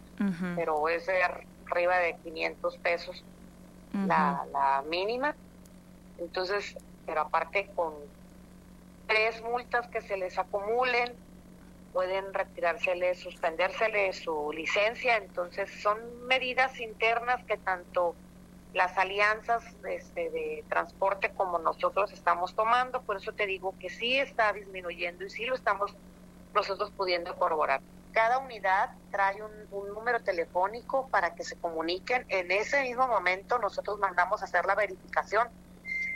pero 0.55 0.87
es 0.89 1.07
arriba 1.65 1.97
de 1.97 2.17
500 2.23 2.77
pesos 2.77 3.23
la, 4.07 4.45
la 4.51 4.83
mínima. 4.87 5.35
Entonces, 6.17 6.77
pero 7.05 7.21
aparte 7.21 7.69
con 7.75 7.93
tres 9.07 9.41
multas 9.41 9.87
que 9.87 10.01
se 10.01 10.17
les 10.17 10.37
acumulen, 10.37 11.13
pueden 11.93 12.33
retirársele, 12.33 13.15
suspendérsele 13.15 14.13
su 14.13 14.51
licencia. 14.53 15.17
Entonces 15.17 15.69
son 15.81 16.27
medidas 16.27 16.79
internas 16.79 17.43
que 17.45 17.57
tanto 17.57 18.15
las 18.73 18.97
alianzas 18.97 19.63
este, 19.89 20.29
de 20.29 20.63
transporte 20.69 21.31
como 21.31 21.57
nosotros 21.59 22.11
estamos 22.11 22.53
tomando. 22.53 23.01
Por 23.01 23.17
eso 23.17 23.31
te 23.33 23.47
digo 23.47 23.73
que 23.79 23.89
sí 23.89 24.19
está 24.19 24.53
disminuyendo 24.53 25.25
y 25.25 25.29
sí 25.29 25.45
lo 25.45 25.55
estamos 25.55 25.95
nosotros 26.53 26.91
pudiendo 26.95 27.35
corroborar. 27.35 27.81
Cada 28.11 28.39
unidad 28.39 28.91
trae 29.11 29.41
un, 29.43 29.93
número 29.93 30.21
telefónico 30.21 31.07
para 31.09 31.35
que 31.35 31.43
se 31.43 31.55
comuniquen. 31.57 32.25
En 32.29 32.51
ese 32.51 32.81
mismo 32.81 33.07
momento 33.07 33.59
nosotros 33.59 33.99
mandamos 33.99 34.41
a 34.41 34.45
hacer 34.45 34.65
la 34.65 34.75
verificación 34.75 35.47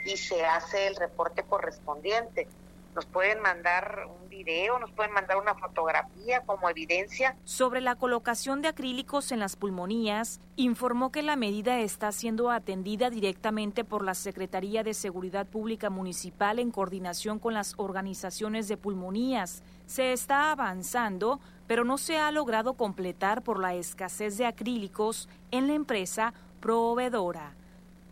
y 0.04 0.16
se 0.16 0.44
hace 0.44 0.86
el 0.86 0.96
reporte 0.96 1.42
correspondiente 1.42 2.48
nos 2.94 3.06
pueden 3.06 3.40
mandar 3.40 4.06
un 4.08 4.28
video, 4.28 4.78
nos 4.78 4.90
pueden 4.92 5.12
mandar 5.12 5.36
una 5.36 5.54
fotografía 5.54 6.42
como 6.42 6.68
evidencia. 6.70 7.36
Sobre 7.44 7.80
la 7.80 7.96
colocación 7.96 8.62
de 8.62 8.68
acrílicos 8.68 9.32
en 9.32 9.40
las 9.40 9.56
pulmonías, 9.56 10.40
informó 10.56 11.10
que 11.10 11.22
la 11.22 11.36
medida 11.36 11.80
está 11.80 12.12
siendo 12.12 12.50
atendida 12.50 13.10
directamente 13.10 13.84
por 13.84 14.04
la 14.04 14.14
Secretaría 14.14 14.82
de 14.82 14.94
Seguridad 14.94 15.46
Pública 15.46 15.90
Municipal 15.90 16.58
en 16.58 16.70
coordinación 16.70 17.38
con 17.38 17.54
las 17.54 17.74
organizaciones 17.76 18.68
de 18.68 18.76
pulmonías. 18.76 19.62
Se 19.86 20.12
está 20.12 20.52
avanzando, 20.52 21.40
pero 21.66 21.84
no 21.84 21.98
se 21.98 22.18
ha 22.18 22.30
logrado 22.30 22.74
completar 22.74 23.42
por 23.42 23.60
la 23.60 23.74
escasez 23.74 24.36
de 24.38 24.46
acrílicos 24.46 25.28
en 25.50 25.66
la 25.66 25.74
empresa 25.74 26.34
proveedora. 26.60 27.52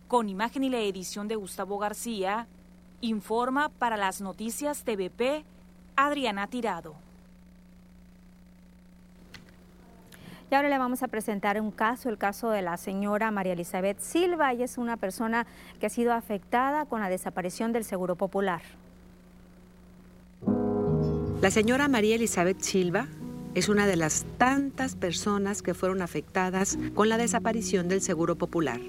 Con 0.07 0.29
imagen 0.29 0.63
y 0.63 0.69
la 0.69 0.79
edición 0.79 1.27
de 1.27 1.35
Gustavo 1.35 1.77
García, 1.77 2.47
Informa 3.03 3.67
para 3.67 3.97
las 3.97 4.21
noticias 4.21 4.85
TVP 4.85 5.43
Adriana 5.97 6.47
Tirado. 6.47 6.95
Y 10.49 10.55
ahora 10.55 10.69
le 10.69 10.77
vamos 10.77 11.03
a 11.03 11.09
presentar 11.09 11.59
un 11.59 11.69
caso, 11.69 12.07
el 12.07 12.17
caso 12.17 12.49
de 12.49 12.61
la 12.61 12.77
señora 12.77 13.29
María 13.29 13.51
Elizabeth 13.53 13.99
Silva. 13.99 14.53
Ella 14.53 14.63
es 14.63 14.77
una 14.77 14.95
persona 14.95 15.45
que 15.81 15.87
ha 15.87 15.89
sido 15.89 16.13
afectada 16.13 16.85
con 16.85 17.01
la 17.01 17.09
desaparición 17.09 17.73
del 17.73 17.83
Seguro 17.83 18.15
Popular. 18.15 18.61
La 21.41 21.51
señora 21.51 21.89
María 21.89 22.15
Elizabeth 22.15 22.61
Silva 22.61 23.07
es 23.55 23.69
una 23.69 23.85
de 23.85 23.95
las 23.95 24.25
tantas 24.37 24.95
personas 24.95 25.61
que 25.61 25.73
fueron 25.73 26.01
afectadas 26.01 26.77
con 26.95 27.09
la 27.09 27.17
desaparición 27.17 27.87
del 27.87 28.01
Seguro 28.01 28.35
Popular. 28.35 28.81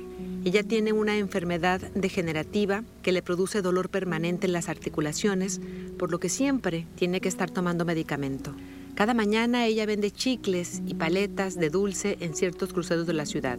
Ella 0.45 0.63
tiene 0.63 0.93
una 0.93 1.19
enfermedad 1.19 1.81
degenerativa 1.95 2.83
que 3.03 3.13
le 3.13 3.23
produce 3.23 3.63
dolor 3.63 3.89
permanente 3.91 4.47
en 4.47 4.53
las 4.53 4.69
articulaciones, 4.69 5.61
por 5.99 6.11
lo 6.11 6.19
que 6.19 6.29
siempre 6.29 6.87
tiene 6.97 7.21
que 7.21 7.29
estar 7.29 7.51
tomando 7.51 7.85
medicamento. 7.85 8.55
Cada 8.95 9.13
mañana 9.13 9.67
ella 9.67 9.87
vende 9.87 10.11
chicles 10.11 10.81
y 10.87 10.95
paletas 10.95 11.57
de 11.57 11.69
dulce 11.69 12.17
en 12.21 12.35
ciertos 12.35 12.73
cruceros 12.73 13.07
de 13.07 13.15
la 13.15 13.27
ciudad. 13.27 13.59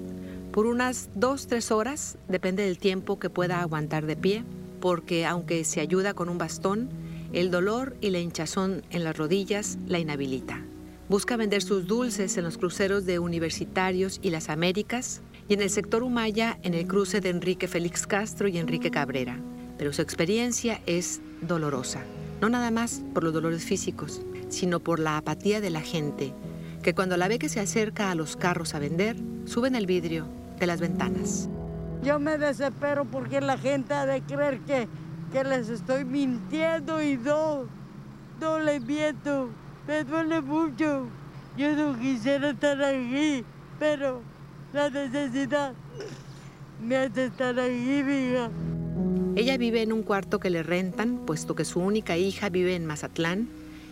Por 0.51 0.65
unas 0.65 1.09
dos, 1.13 1.47
tres 1.47 1.71
horas, 1.71 2.17
depende 2.29 2.63
del 2.63 2.77
tiempo 2.77 3.19
que 3.19 3.29
pueda 3.29 3.61
aguantar 3.61 4.05
de 4.05 4.15
pie, 4.15 4.43
porque 4.79 5.25
aunque 5.25 5.63
se 5.65 5.81
ayuda 5.81 6.13
con 6.13 6.29
un 6.29 6.37
bastón, 6.37 6.89
el 7.33 7.51
dolor 7.51 7.95
y 7.99 8.11
la 8.11 8.19
hinchazón 8.19 8.83
en 8.91 9.03
las 9.03 9.17
rodillas 9.17 9.77
la 9.87 9.99
inhabilita. 9.99 10.61
Busca 11.07 11.37
vender 11.37 11.61
sus 11.61 11.85
dulces 11.85 12.35
en 12.35 12.45
los 12.45 12.57
cruceros 12.57 13.05
de 13.05 13.19
Universitarios 13.19 14.19
y 14.23 14.31
las 14.31 14.49
Américas, 14.49 15.21
y 15.47 15.53
en 15.53 15.61
el 15.61 15.69
sector 15.69 16.01
Humaya 16.01 16.57
en 16.63 16.73
el 16.73 16.87
cruce 16.87 17.21
de 17.21 17.29
Enrique 17.29 17.67
Félix 17.67 18.07
Castro 18.07 18.47
y 18.47 18.57
Enrique 18.57 18.89
Cabrera. 18.89 19.39
Pero 19.77 19.93
su 19.93 20.01
experiencia 20.01 20.81
es 20.87 21.21
dolorosa, 21.41 22.01
no 22.41 22.49
nada 22.49 22.71
más 22.71 23.03
por 23.13 23.23
los 23.23 23.33
dolores 23.33 23.63
físicos, 23.63 24.23
sino 24.49 24.79
por 24.79 24.97
la 24.97 25.17
apatía 25.17 25.61
de 25.61 25.69
la 25.69 25.81
gente, 25.81 26.33
que 26.81 26.95
cuando 26.95 27.17
la 27.17 27.27
ve 27.27 27.37
que 27.37 27.49
se 27.49 27.59
acerca 27.59 28.09
a 28.09 28.15
los 28.15 28.35
carros 28.35 28.73
a 28.73 28.79
vender, 28.79 29.15
suben 29.45 29.75
el 29.75 29.85
vidrio 29.85 30.27
de 30.59 30.65
las 30.65 30.81
ventanas. 30.81 31.47
Yo 32.03 32.17
me 32.17 32.39
desespero 32.39 33.05
porque 33.05 33.41
la 33.41 33.59
gente 33.59 33.93
ha 33.93 34.07
de 34.07 34.21
creer 34.21 34.59
que, 34.61 34.87
que 35.31 35.43
les 35.43 35.69
estoy 35.69 36.03
mintiendo 36.03 36.99
y 37.03 37.15
no, 37.17 37.65
no 38.41 38.57
les 38.57 38.83
miento, 38.83 39.49
me 39.87 40.03
duele 40.03 40.41
mucho. 40.41 41.07
Yo 41.57 41.75
no 41.75 41.97
quisiera 41.99 42.49
estar 42.49 42.81
aquí, 42.83 43.43
pero 43.79 44.21
la 44.73 44.89
necesidad 44.89 45.73
me 46.81 46.97
hace 46.97 47.25
estar 47.25 47.57
ahí, 47.57 48.03
hija. 48.33 48.49
Ella 49.35 49.57
vive 49.57 49.81
en 49.81 49.93
un 49.93 50.03
cuarto 50.03 50.39
que 50.39 50.49
le 50.49 50.63
rentan, 50.63 51.25
puesto 51.25 51.55
que 51.55 51.65
su 51.65 51.79
única 51.79 52.17
hija 52.17 52.49
vive 52.49 52.75
en 52.75 52.85
Mazatlán 52.85 53.49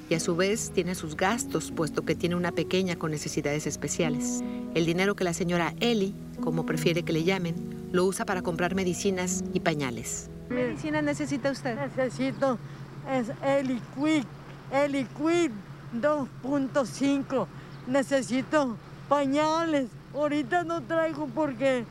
y 0.09 0.15
a 0.15 0.19
su 0.19 0.35
vez 0.35 0.71
tiene 0.71 0.95
sus 0.95 1.15
gastos, 1.15 1.71
puesto 1.71 2.03
que 2.03 2.15
tiene 2.15 2.35
una 2.35 2.51
pequeña 2.51 2.97
con 2.97 3.11
necesidades 3.11 3.67
especiales. 3.67 4.41
El 4.73 4.85
dinero 4.85 5.15
que 5.15 5.23
la 5.23 5.33
señora 5.33 5.73
Eli, 5.79 6.13
como 6.41 6.65
prefiere 6.65 7.03
que 7.03 7.13
le 7.13 7.23
llamen, 7.23 7.55
lo 7.91 8.05
usa 8.05 8.25
para 8.25 8.41
comprar 8.41 8.75
medicinas 8.75 9.43
y 9.53 9.59
pañales. 9.61 10.29
¿Qué 10.49 10.55
medicina 10.55 11.01
necesita 11.01 11.51
usted? 11.51 11.77
Necesito 11.77 12.57
es 13.11 13.31
Eli 13.45 13.81
Quick, 13.95 14.25
Eli 14.71 15.05
Quick 15.17 15.51
2.5. 16.01 17.47
Necesito 17.87 18.77
pañales, 19.09 19.89
Ahorita 20.13 20.63
no 20.63 20.81
traigo 20.83 21.27
porque 21.27 21.85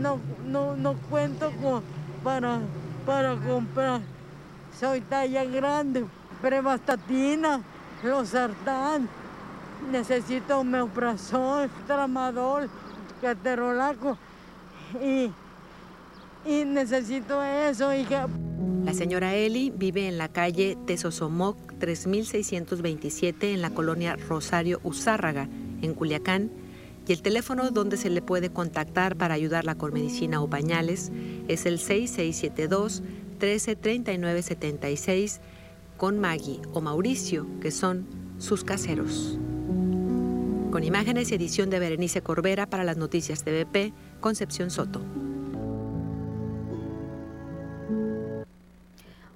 no, 0.00 0.18
no, 0.46 0.76
no 0.76 0.94
cuento 1.10 1.52
con, 1.62 1.82
para, 2.24 2.60
para 3.04 3.36
comprar. 3.36 4.00
Soy 4.78 5.02
talla 5.02 5.44
grande, 5.44 6.06
premastatina, 6.40 7.60
losartán, 8.02 9.08
necesito 9.92 10.64
meoprazol, 10.64 11.68
tramadol, 11.86 12.70
caterolaco 13.20 14.16
y, 15.02 15.30
y 16.46 16.64
necesito 16.64 17.42
eso. 17.42 17.92
Y 17.92 18.06
La 18.84 18.94
señora 18.94 19.34
Eli 19.34 19.70
vive 19.70 20.08
en 20.08 20.16
la 20.16 20.28
calle 20.28 20.78
Tesosomoc 20.86 21.67
3627 21.78 23.52
en 23.52 23.62
la 23.62 23.70
colonia 23.70 24.16
Rosario 24.16 24.80
Uzárraga, 24.82 25.48
en 25.82 25.94
Culiacán 25.94 26.50
y 27.08 27.12
el 27.12 27.22
teléfono 27.22 27.70
donde 27.70 27.96
se 27.96 28.10
le 28.10 28.20
puede 28.20 28.50
contactar 28.50 29.16
para 29.16 29.32
ayudarla 29.32 29.76
con 29.76 29.94
medicina 29.94 30.42
o 30.42 30.50
pañales 30.50 31.10
es 31.48 31.64
el 31.64 31.78
6672 31.78 33.02
133976 33.38 35.40
con 35.96 36.18
Maggie 36.18 36.60
o 36.74 36.82
Mauricio, 36.82 37.46
que 37.60 37.70
son 37.70 38.06
sus 38.38 38.62
caseros. 38.62 39.38
Con 40.70 40.84
imágenes 40.84 41.30
y 41.30 41.34
edición 41.34 41.70
de 41.70 41.78
Berenice 41.78 42.20
Corbera 42.20 42.66
para 42.66 42.84
las 42.84 42.98
noticias 42.98 43.42
TVP, 43.42 43.94
Concepción 44.20 44.70
Soto. 44.70 45.00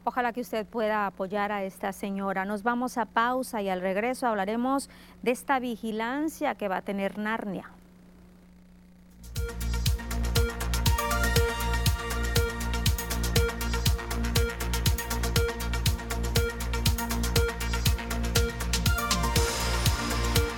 Ojalá 0.04 0.32
que 0.32 0.40
usted 0.40 0.66
pueda 0.66 1.06
apoyar 1.06 1.52
a 1.52 1.62
esta 1.62 1.92
señora. 1.92 2.44
Nos 2.44 2.64
vamos 2.64 2.98
a 2.98 3.04
pausa 3.04 3.62
y 3.62 3.68
al 3.68 3.80
regreso 3.80 4.26
hablaremos 4.26 4.90
de 5.22 5.30
esta 5.30 5.60
vigilancia 5.60 6.56
que 6.56 6.68
va 6.68 6.78
a 6.78 6.82
tener 6.82 7.18
Narnia. 7.18 7.70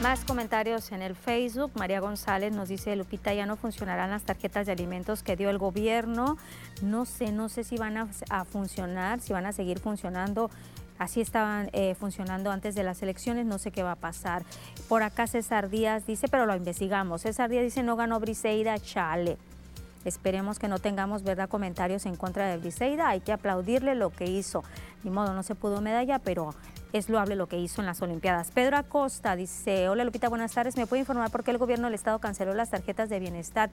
Más 0.05 0.23
comentarios 0.27 0.93
en 0.93 1.01
el 1.01 1.17
Facebook. 1.17 1.71
María 1.77 1.99
González 1.99 2.53
nos 2.53 2.69
dice, 2.69 2.95
Lupita, 2.95 3.33
ya 3.33 3.47
no 3.47 3.57
funcionarán 3.57 4.11
las 4.11 4.25
tarjetas 4.25 4.67
de 4.67 4.73
alimentos 4.73 5.23
que 5.23 5.35
dio 5.35 5.49
el 5.49 5.57
gobierno. 5.57 6.37
No 6.83 7.07
sé, 7.07 7.33
no 7.33 7.49
sé 7.49 7.65
si 7.65 7.79
van 7.79 7.97
a, 7.97 8.45
funcionar, 8.45 9.21
si 9.21 9.33
van 9.33 9.47
a 9.47 9.53
seguir 9.53 9.79
funcionando. 9.79 10.51
Así 10.99 11.23
estaban 11.23 11.71
eh, 11.73 11.95
funcionando 11.99 12.51
antes 12.51 12.75
de 12.75 12.83
las 12.83 13.03
elecciones, 13.03 13.47
no 13.47 13.57
sé 13.57 13.71
qué 13.71 13.83
va 13.83 13.93
a 13.93 13.97
pasar. 13.97 14.43
Por 14.91 15.03
acá 15.03 15.27
César 15.27 15.71
Díaz 15.71 16.05
dice, 16.07 16.29
pero 16.29 16.45
lo 16.45 16.55
investigamos. 16.55 17.23
César 17.23 17.49
Díaz 17.49 17.65
dice, 17.65 17.83
no 17.83 17.97
ganó 17.97 18.21
Briseida, 18.21 18.79
chale. 18.79 19.39
Esperemos 20.05 20.59
que 20.59 20.69
no 20.69 20.81
tengamos 20.81 21.23
verdad 21.23 21.49
comentarios 21.49 22.05
en 22.05 22.17
contra 22.17 22.47
de 22.49 22.59
Briseida. 22.59 23.09
Hay 23.09 23.21
que 23.21 23.33
aplaudirle 23.33 23.95
lo 23.95 24.11
que 24.11 24.27
hizo. 24.27 24.65
Ni 25.03 25.11
modo, 25.11 25.33
no 25.33 25.43
se 25.43 25.55
pudo 25.55 25.81
medalla, 25.81 26.19
pero 26.19 26.55
es 26.95 27.09
loable 27.09 27.35
lo 27.35 27.49
que 27.49 27.59
hizo 27.59 27.83
en 27.83 27.87
las 27.87 28.01
Olimpiadas. 28.03 28.53
Pedro 28.53 28.77
Acosta 28.77 29.35
dice, 29.35 29.89
hola 29.89 30.05
Lupita, 30.05 30.29
buenas 30.29 30.53
tardes. 30.53 30.77
¿Me 30.77 30.87
puede 30.87 31.01
informar 31.01 31.29
por 31.29 31.43
qué 31.43 31.51
el 31.51 31.59
gobierno 31.59 31.89
del 31.89 31.95
Estado 31.95 32.21
canceló 32.21 32.55
las 32.55 32.71
tarjetas 32.71 33.09
de 33.09 33.19
bienestar? 33.19 33.69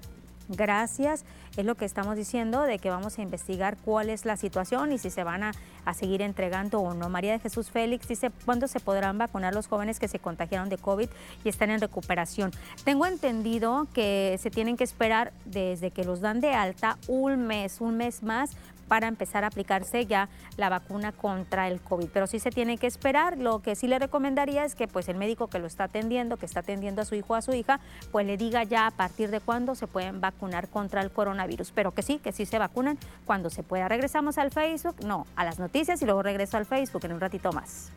Gracias, 0.47 1.23
es 1.55 1.63
lo 1.63 1.75
que 1.75 1.85
estamos 1.85 2.15
diciendo, 2.15 2.63
de 2.63 2.79
que 2.79 2.89
vamos 2.89 3.19
a 3.19 3.21
investigar 3.21 3.77
cuál 3.85 4.09
es 4.09 4.25
la 4.25 4.37
situación 4.37 4.91
y 4.91 4.97
si 4.97 5.11
se 5.11 5.23
van 5.23 5.43
a, 5.43 5.51
a, 5.85 5.93
seguir 5.93 6.23
entregando 6.23 6.79
o 6.81 6.95
no. 6.95 7.09
María 7.09 7.31
de 7.33 7.39
Jesús 7.39 7.69
Félix 7.69 8.07
dice, 8.07 8.31
¿cuándo 8.43 8.67
se 8.67 8.79
podrán 8.79 9.19
vacunar 9.19 9.53
los 9.53 9.67
jóvenes 9.67 9.99
que 9.99 10.07
se 10.07 10.17
contagiaron 10.17 10.67
de 10.67 10.77
COVID 10.77 11.07
y 11.43 11.49
están 11.49 11.69
en 11.69 11.79
recuperación? 11.79 12.51
Tengo 12.83 13.05
entendido 13.05 13.87
que 13.93 14.37
se 14.41 14.49
tienen 14.49 14.77
que 14.77 14.83
esperar 14.83 15.31
desde 15.45 15.91
que 15.91 16.03
los 16.03 16.21
dan 16.21 16.41
de 16.41 16.53
alta 16.53 16.97
un 17.07 17.45
mes, 17.45 17.79
un 17.79 17.97
mes 17.97 18.23
más 18.23 18.51
para 18.91 19.07
empezar 19.07 19.45
a 19.45 19.47
aplicarse 19.47 20.05
ya 20.05 20.27
la 20.57 20.67
vacuna 20.67 21.13
contra 21.13 21.69
el 21.69 21.79
COVID. 21.79 22.09
Pero 22.11 22.27
sí 22.27 22.39
se 22.39 22.49
tiene 22.49 22.77
que 22.77 22.87
esperar. 22.87 23.37
Lo 23.37 23.61
que 23.61 23.73
sí 23.75 23.87
le 23.87 23.97
recomendaría 23.99 24.65
es 24.65 24.75
que 24.75 24.89
pues 24.89 25.07
el 25.07 25.15
médico 25.15 25.47
que 25.47 25.59
lo 25.59 25.67
está 25.67 25.85
atendiendo, 25.85 26.35
que 26.35 26.45
está 26.45 26.59
atendiendo 26.59 27.01
a 27.01 27.05
su 27.05 27.15
hijo 27.15 27.31
o 27.31 27.35
a 27.37 27.41
su 27.41 27.53
hija, 27.53 27.79
pues 28.11 28.27
le 28.27 28.35
diga 28.35 28.65
ya 28.65 28.87
a 28.87 28.91
partir 28.91 29.31
de 29.31 29.39
cuándo 29.39 29.75
se 29.75 29.87
pueden 29.87 30.19
vacunar 30.19 30.67
contra 30.67 31.01
el 31.01 31.09
coronavirus. 31.09 31.71
Pero 31.71 31.93
que 31.93 32.01
sí, 32.01 32.19
que 32.19 32.33
sí 32.33 32.45
se 32.45 32.59
vacunan 32.59 32.97
cuando 33.23 33.49
se 33.49 33.63
pueda. 33.63 33.87
Regresamos 33.87 34.37
al 34.37 34.51
Facebook, 34.51 34.97
no, 35.05 35.25
a 35.37 35.45
las 35.45 35.57
noticias 35.57 36.01
y 36.01 36.05
luego 36.05 36.21
regreso 36.21 36.57
al 36.57 36.65
Facebook 36.65 37.05
en 37.05 37.13
un 37.13 37.21
ratito 37.21 37.53
más. 37.53 37.93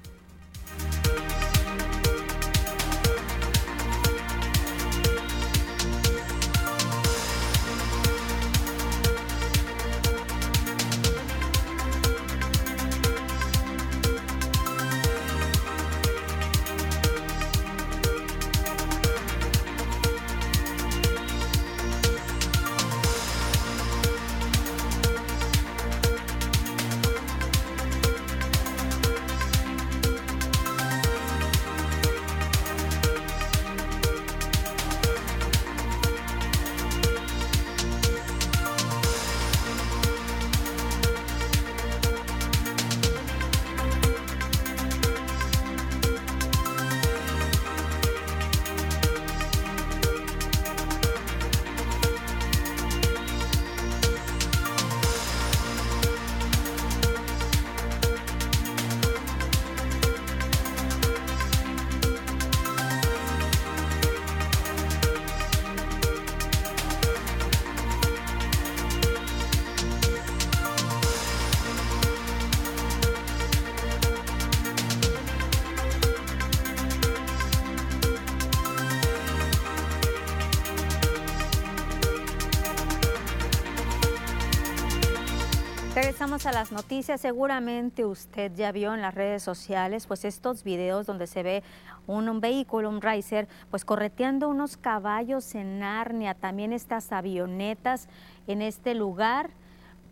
Regresamos 86.85 87.09
a 87.09 87.13
las 87.15 87.21
noticias. 87.21 87.21
Seguramente 87.21 88.05
usted 88.05 88.53
ya 88.55 88.73
vio 88.73 88.95
en 88.95 89.01
las 89.01 89.15
redes 89.15 89.43
sociales 89.43 90.07
pues 90.07 90.25
estos 90.25 90.65
videos 90.65 91.07
donde 91.07 91.27
se 91.27 91.43
ve 91.43 91.63
un, 92.07 92.29
un, 92.29 92.41
vehículo, 92.41 92.91
un 92.91 93.01
riser, 93.01 93.49
pues 93.71 93.85
correteando 93.85 94.49
unos 94.49 94.77
caballos 94.77 95.55
en 95.55 95.79
Narnia, 95.79 96.35
también 96.35 96.73
estas 96.73 97.11
avionetas 97.13 98.09
en 98.47 98.61
este 98.61 98.95
lugar 98.95 99.51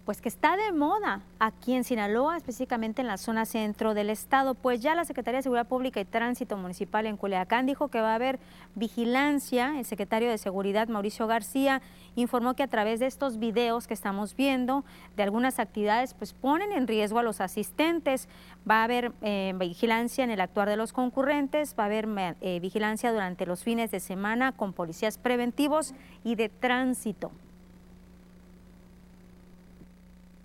pues 0.05 0.21
que 0.21 0.29
está 0.29 0.57
de 0.57 0.73
moda 0.73 1.21
aquí 1.39 1.75
en 1.75 1.85
Sinaloa, 1.85 2.37
específicamente 2.37 3.03
en 3.03 3.09
la 3.09 3.17
zona 3.17 3.47
centro 3.47 3.95
del 3.95 4.11
estado, 4.11 4.55
pues 4.55 4.81
ya 4.81 4.95
la 4.95 5.05
Secretaría 5.05 5.39
de 5.39 5.43
Seguridad 5.43 5.69
Pública 5.69 6.01
y 6.01 6.05
Tránsito 6.05 6.57
Municipal 6.57 7.07
en 7.07 7.17
Culiacán 7.17 7.67
dijo 7.67 7.89
que 7.89 8.01
va 8.01 8.13
a 8.13 8.15
haber 8.17 8.41
vigilancia. 8.75 9.79
El 9.79 9.85
secretario 9.85 10.29
de 10.29 10.39
Seguridad, 10.39 10.89
Mauricio 10.89 11.27
García, 11.29 11.83
informó 12.17 12.55
que 12.55 12.65
a 12.65 12.69
través 12.69 12.99
de 12.99 13.07
estos 13.07 13.39
videos 13.39 13.87
que 13.87 13.95
estamos 13.95 14.35
viendo 14.35 14.85
de 15.17 15.23
algunas 15.23 15.61
actividades, 15.61 16.15
pues 16.15 16.33
ponen 16.33 16.73
en 16.73 16.89
riesgo 16.89 17.21
a 17.21 17.23
los 17.23 17.41
asistentes. 17.41 18.29
Va 18.69 18.81
a 18.81 18.85
haber 18.85 19.13
eh, 19.23 19.55
vigilancia 19.57 20.25
en 20.25 20.31
el 20.31 20.41
actuar 20.41 20.69
de 20.69 20.77
los 20.77 20.93
concurrentes, 20.93 21.77
va 21.79 21.85
a 21.85 21.87
haber 21.87 22.09
eh, 22.41 22.59
vigilancia 22.61 23.13
durante 23.13 23.47
los 23.47 23.63
fines 23.63 23.91
de 23.93 24.01
semana 24.01 24.53
con 24.53 24.73
policías 24.73 25.19
preventivos 25.19 25.95
y 26.25 26.35
de 26.35 26.49
tránsito. 26.49 27.31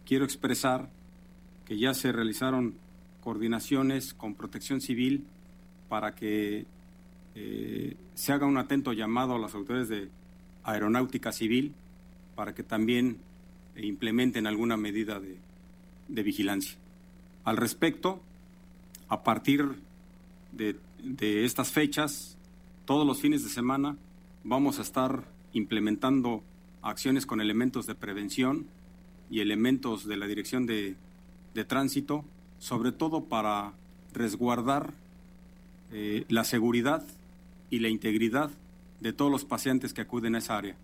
Quiero 0.07 0.23
expresar 0.23 0.89
que 1.65 1.77
ya 1.77 1.93
se 1.93 2.13
realizaron 2.13 2.75
coordinaciones 3.21 4.13
con 4.13 4.35
protección 4.35 4.79
civil 4.79 5.25
para 5.89 6.15
que 6.15 6.65
eh, 7.35 7.97
se 8.15 8.31
haga 8.31 8.45
un 8.45 8.57
atento 8.57 8.93
llamado 8.93 9.35
a 9.35 9.39
las 9.39 9.53
autoridades 9.53 9.89
de 9.89 10.09
aeronáutica 10.63 11.33
civil 11.33 11.73
para 12.35 12.55
que 12.55 12.63
también 12.63 13.17
implementen 13.75 14.47
alguna 14.47 14.77
medida 14.77 15.19
de, 15.19 15.37
vigilancia. 16.23 16.77
Al 17.43 17.57
respecto, 17.57 18.21
a 19.09 19.23
partir 19.23 19.75
de 20.53 21.45
estas 21.45 21.71
fechas, 21.71 22.37
todos 22.85 23.05
los 23.05 23.19
fines 23.19 23.43
de 23.43 23.49
semana 23.49 23.97
vamos 24.45 24.79
a 24.79 24.83
estar 24.83 25.25
implementando 25.51 26.41
acciones 26.81 27.25
con 27.25 27.41
elementos 27.41 27.85
de 27.85 27.95
prevención 27.95 28.67
y 29.29 29.41
elementos 29.41 30.07
de 30.07 30.17
la 30.17 30.27
Dirección 30.27 30.65
de, 30.65 30.95
de 31.53 31.65
Tránsito, 31.65 32.23
sobre 32.59 32.91
todo 32.91 33.25
para 33.25 33.73
resguardar 34.13 34.93
eh, 35.91 36.25
la 36.29 36.43
seguridad 36.43 37.03
y 37.69 37.79
la 37.79 37.89
integridad 37.89 38.49
de 38.99 39.13
todos 39.13 39.31
los 39.31 39.45
pacientes 39.45 39.93
que 39.93 40.01
acuden 40.01 40.35
a 40.35 40.39
esa 40.39 40.57
área. 40.57 40.75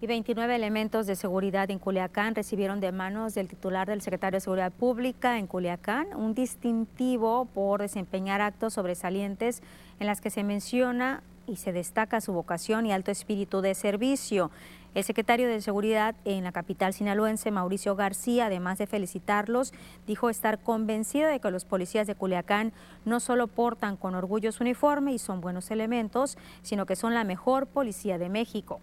y 0.00 0.06
29 0.06 0.54
elementos 0.54 1.06
de 1.06 1.16
seguridad 1.16 1.70
en 1.70 1.78
Culiacán 1.78 2.34
recibieron 2.34 2.78
de 2.80 2.92
manos 2.92 3.34
del 3.34 3.48
titular 3.48 3.88
del 3.88 4.00
secretario 4.00 4.36
de 4.36 4.40
Seguridad 4.40 4.72
Pública 4.72 5.38
en 5.38 5.48
Culiacán 5.48 6.08
un 6.14 6.34
distintivo 6.34 7.46
por 7.46 7.80
desempeñar 7.80 8.40
actos 8.40 8.74
sobresalientes 8.74 9.60
en 9.98 10.06
las 10.06 10.20
que 10.20 10.30
se 10.30 10.44
menciona 10.44 11.22
y 11.48 11.56
se 11.56 11.72
destaca 11.72 12.20
su 12.20 12.32
vocación 12.32 12.86
y 12.86 12.92
alto 12.92 13.10
espíritu 13.10 13.60
de 13.60 13.74
servicio. 13.74 14.50
El 14.98 15.04
secretario 15.04 15.46
de 15.46 15.60
Seguridad 15.60 16.16
en 16.24 16.42
la 16.42 16.50
capital 16.50 16.92
sinaloense, 16.92 17.52
Mauricio 17.52 17.94
García, 17.94 18.46
además 18.46 18.78
de 18.78 18.88
felicitarlos, 18.88 19.72
dijo 20.08 20.28
estar 20.28 20.60
convencido 20.60 21.28
de 21.28 21.38
que 21.38 21.52
los 21.52 21.64
policías 21.64 22.08
de 22.08 22.16
Culiacán 22.16 22.72
no 23.04 23.20
solo 23.20 23.46
portan 23.46 23.96
con 23.96 24.16
orgullo 24.16 24.50
su 24.50 24.64
uniforme 24.64 25.12
y 25.12 25.20
son 25.20 25.40
buenos 25.40 25.70
elementos, 25.70 26.36
sino 26.62 26.84
que 26.84 26.96
son 26.96 27.14
la 27.14 27.22
mejor 27.22 27.68
policía 27.68 28.18
de 28.18 28.28
México. 28.28 28.80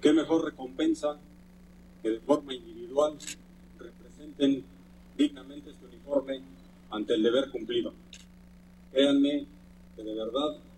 ¿Qué 0.00 0.12
mejor 0.12 0.46
recompensa 0.46 1.16
que 2.02 2.08
de 2.10 2.18
forma 2.18 2.54
individual 2.54 3.16
representen 3.78 4.64
dignamente 5.16 5.70
este 5.70 5.86
uniforme 5.86 6.40
ante 6.90 7.14
el 7.14 7.22
deber 7.22 7.50
cumplido? 7.52 7.94
Créanme 8.90 9.46
que 9.94 10.02
de 10.02 10.12
verdad 10.12 10.69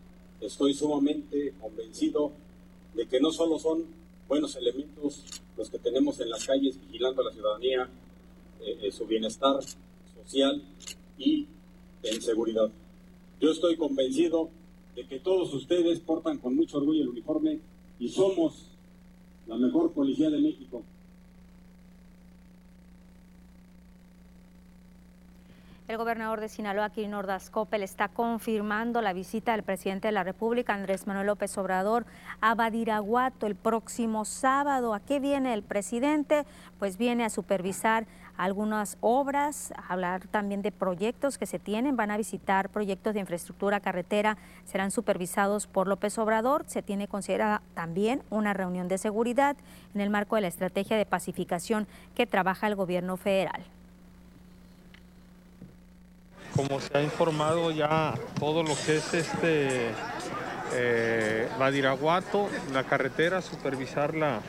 estoy 0.43 0.75
sumamente 0.75 1.55
convencido 1.61 2.33
de 2.95 3.07
que 3.07 3.21
no 3.21 3.31
solo 3.31 3.59
son 3.59 3.85
buenos 4.29 4.57
elementos 4.57 5.25
los 5.57 5.71
que 5.71 5.79
tenemos 5.79 6.21
en 6.21 6.31
las 6.31 6.45
calles 6.47 6.79
vigilando 6.81 7.23
a 7.23 7.27
la 7.27 7.33
ciudadanía, 7.33 7.89
eh, 8.61 8.79
eh, 8.83 8.93
su 8.93 9.07
bienestar 9.07 9.61
social 10.23 10.63
y 11.19 11.47
en 12.03 12.23
seguridad. 12.23 12.71
Yo 13.41 13.51
estoy 13.51 13.77
convencido 13.77 14.51
de 14.95 15.07
que 15.07 15.21
todos 15.21 15.53
ustedes 15.55 16.01
portan 16.01 16.39
con 16.39 16.55
mucho 16.55 16.79
orgullo 16.79 17.03
el 17.03 17.09
uniforme 17.09 17.61
y 17.99 18.09
somos 18.09 18.67
la 19.47 19.57
mejor 19.57 19.93
policía 19.93 20.31
de 20.31 20.41
México. 20.41 20.83
El 25.89 25.99
gobernador 25.99 26.41
de 26.41 26.49
Sinaloa, 26.49 26.91
Quirino 26.91 27.19
Ordaz 27.19 27.51
Coppel, 27.51 27.83
está 27.83 28.07
confirmando 28.07 29.03
la 29.03 29.13
visita 29.13 29.51
del 29.53 29.65
presidente 29.65 30.09
de 30.09 30.13
la 30.13 30.23
República, 30.23 30.75
Andrés 30.75 31.09
Manuel 31.09 31.27
López 31.27 31.59
Obrador, 31.59 32.07
a 32.41 32.55
Badiraguato 32.55 33.49
el 33.49 33.57
próximo 33.57 34.25
sábado. 34.25 34.95
¿A 34.95 35.01
qué 35.01 35.19
viene 35.19 35.53
el 35.53 35.65
presidente? 35.65 36.47
Pues 36.79 36.99
viene 36.99 37.25
a 37.25 37.31
supervisar 37.31 38.07
algunas 38.37 38.97
obras, 39.01 39.75
hablar 39.89 40.29
también 40.29 40.63
de 40.63 40.71
proyectos 40.71 41.37
que 41.37 41.47
se 41.47 41.59
tienen, 41.59 41.97
van 41.97 42.13
a 42.13 42.17
visitar 42.17 42.69
proyectos 42.69 43.13
de 43.13 43.21
infraestructura 43.21 43.81
carretera, 43.81 44.39
serán 44.65 44.93
supervisados 44.93 45.67
por 45.67 45.89
López 45.89 46.17
Obrador, 46.17 46.63
se 46.69 46.83
tiene 46.83 47.09
considerada 47.09 47.61
también 47.75 48.23
una 48.31 48.55
reunión 48.55 48.87
de 48.87 48.99
seguridad 48.99 49.57
en 49.97 50.01
el 50.01 50.11
marco 50.11 50.37
de 50.37 50.43
la 50.43 50.49
estrategia 50.49 50.97
de 50.97 51.07
pacificación 51.07 51.89
que 52.15 52.29
trabaja 52.29 52.69
el 52.69 52.77
gobierno 52.77 53.17
federal 53.17 53.65
como 56.55 56.81
se 56.81 56.97
ha 56.97 57.03
informado 57.03 57.71
ya 57.71 58.15
todo 58.39 58.63
lo 58.63 58.75
que 58.87 58.97
es 58.97 59.15
este 59.15 59.91
eh, 60.75 61.49
la 62.73 62.85
carretera, 62.85 63.43
supervisar 63.43 64.15
la 64.15 64.41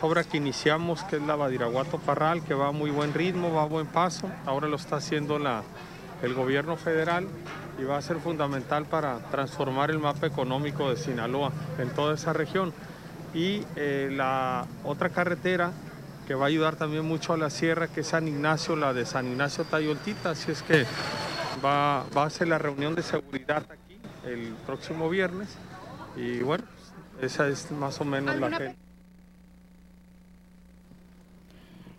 obra 0.00 0.24
que 0.24 0.38
iniciamos, 0.38 1.02
que 1.04 1.16
es 1.16 1.22
la 1.22 1.36
Badiraguato 1.36 1.98
Parral, 1.98 2.42
que 2.42 2.54
va 2.54 2.68
a 2.68 2.72
muy 2.72 2.90
buen 2.90 3.12
ritmo, 3.12 3.52
va 3.52 3.62
a 3.62 3.66
buen 3.66 3.86
paso. 3.86 4.30
Ahora 4.46 4.68
lo 4.68 4.76
está 4.76 4.96
haciendo 4.96 5.38
la, 5.38 5.62
el 6.22 6.32
gobierno 6.34 6.76
federal 6.76 7.28
y 7.78 7.84
va 7.84 7.98
a 7.98 8.02
ser 8.02 8.18
fundamental 8.18 8.86
para 8.86 9.18
transformar 9.30 9.90
el 9.90 9.98
mapa 9.98 10.26
económico 10.26 10.88
de 10.88 10.96
Sinaloa 10.96 11.52
en 11.78 11.90
toda 11.90 12.14
esa 12.14 12.32
región. 12.32 12.72
Y 13.34 13.64
eh, 13.76 14.08
la 14.12 14.66
otra 14.84 15.10
carretera 15.10 15.72
que 16.26 16.34
va 16.34 16.46
a 16.46 16.48
ayudar 16.48 16.76
también 16.76 17.04
mucho 17.04 17.32
a 17.32 17.36
la 17.36 17.50
sierra, 17.50 17.88
que 17.88 18.00
es 18.00 18.08
San 18.08 18.28
Ignacio, 18.28 18.76
la 18.76 18.92
de 18.92 19.04
San 19.04 19.26
Ignacio 19.26 19.64
Tayoltita, 19.64 20.30
así 20.30 20.52
es 20.52 20.62
que 20.62 20.86
va, 21.64 22.04
va 22.16 22.24
a 22.24 22.30
ser 22.30 22.48
la 22.48 22.58
reunión 22.58 22.94
de 22.94 23.02
seguridad 23.02 23.64
aquí 23.70 23.98
el 24.26 24.54
próximo 24.66 25.08
viernes. 25.08 25.56
Y 26.16 26.40
bueno, 26.40 26.64
esa 27.20 27.48
es 27.48 27.70
más 27.70 28.00
o 28.00 28.04
menos 28.04 28.36
la 28.36 28.50
que... 28.58 28.76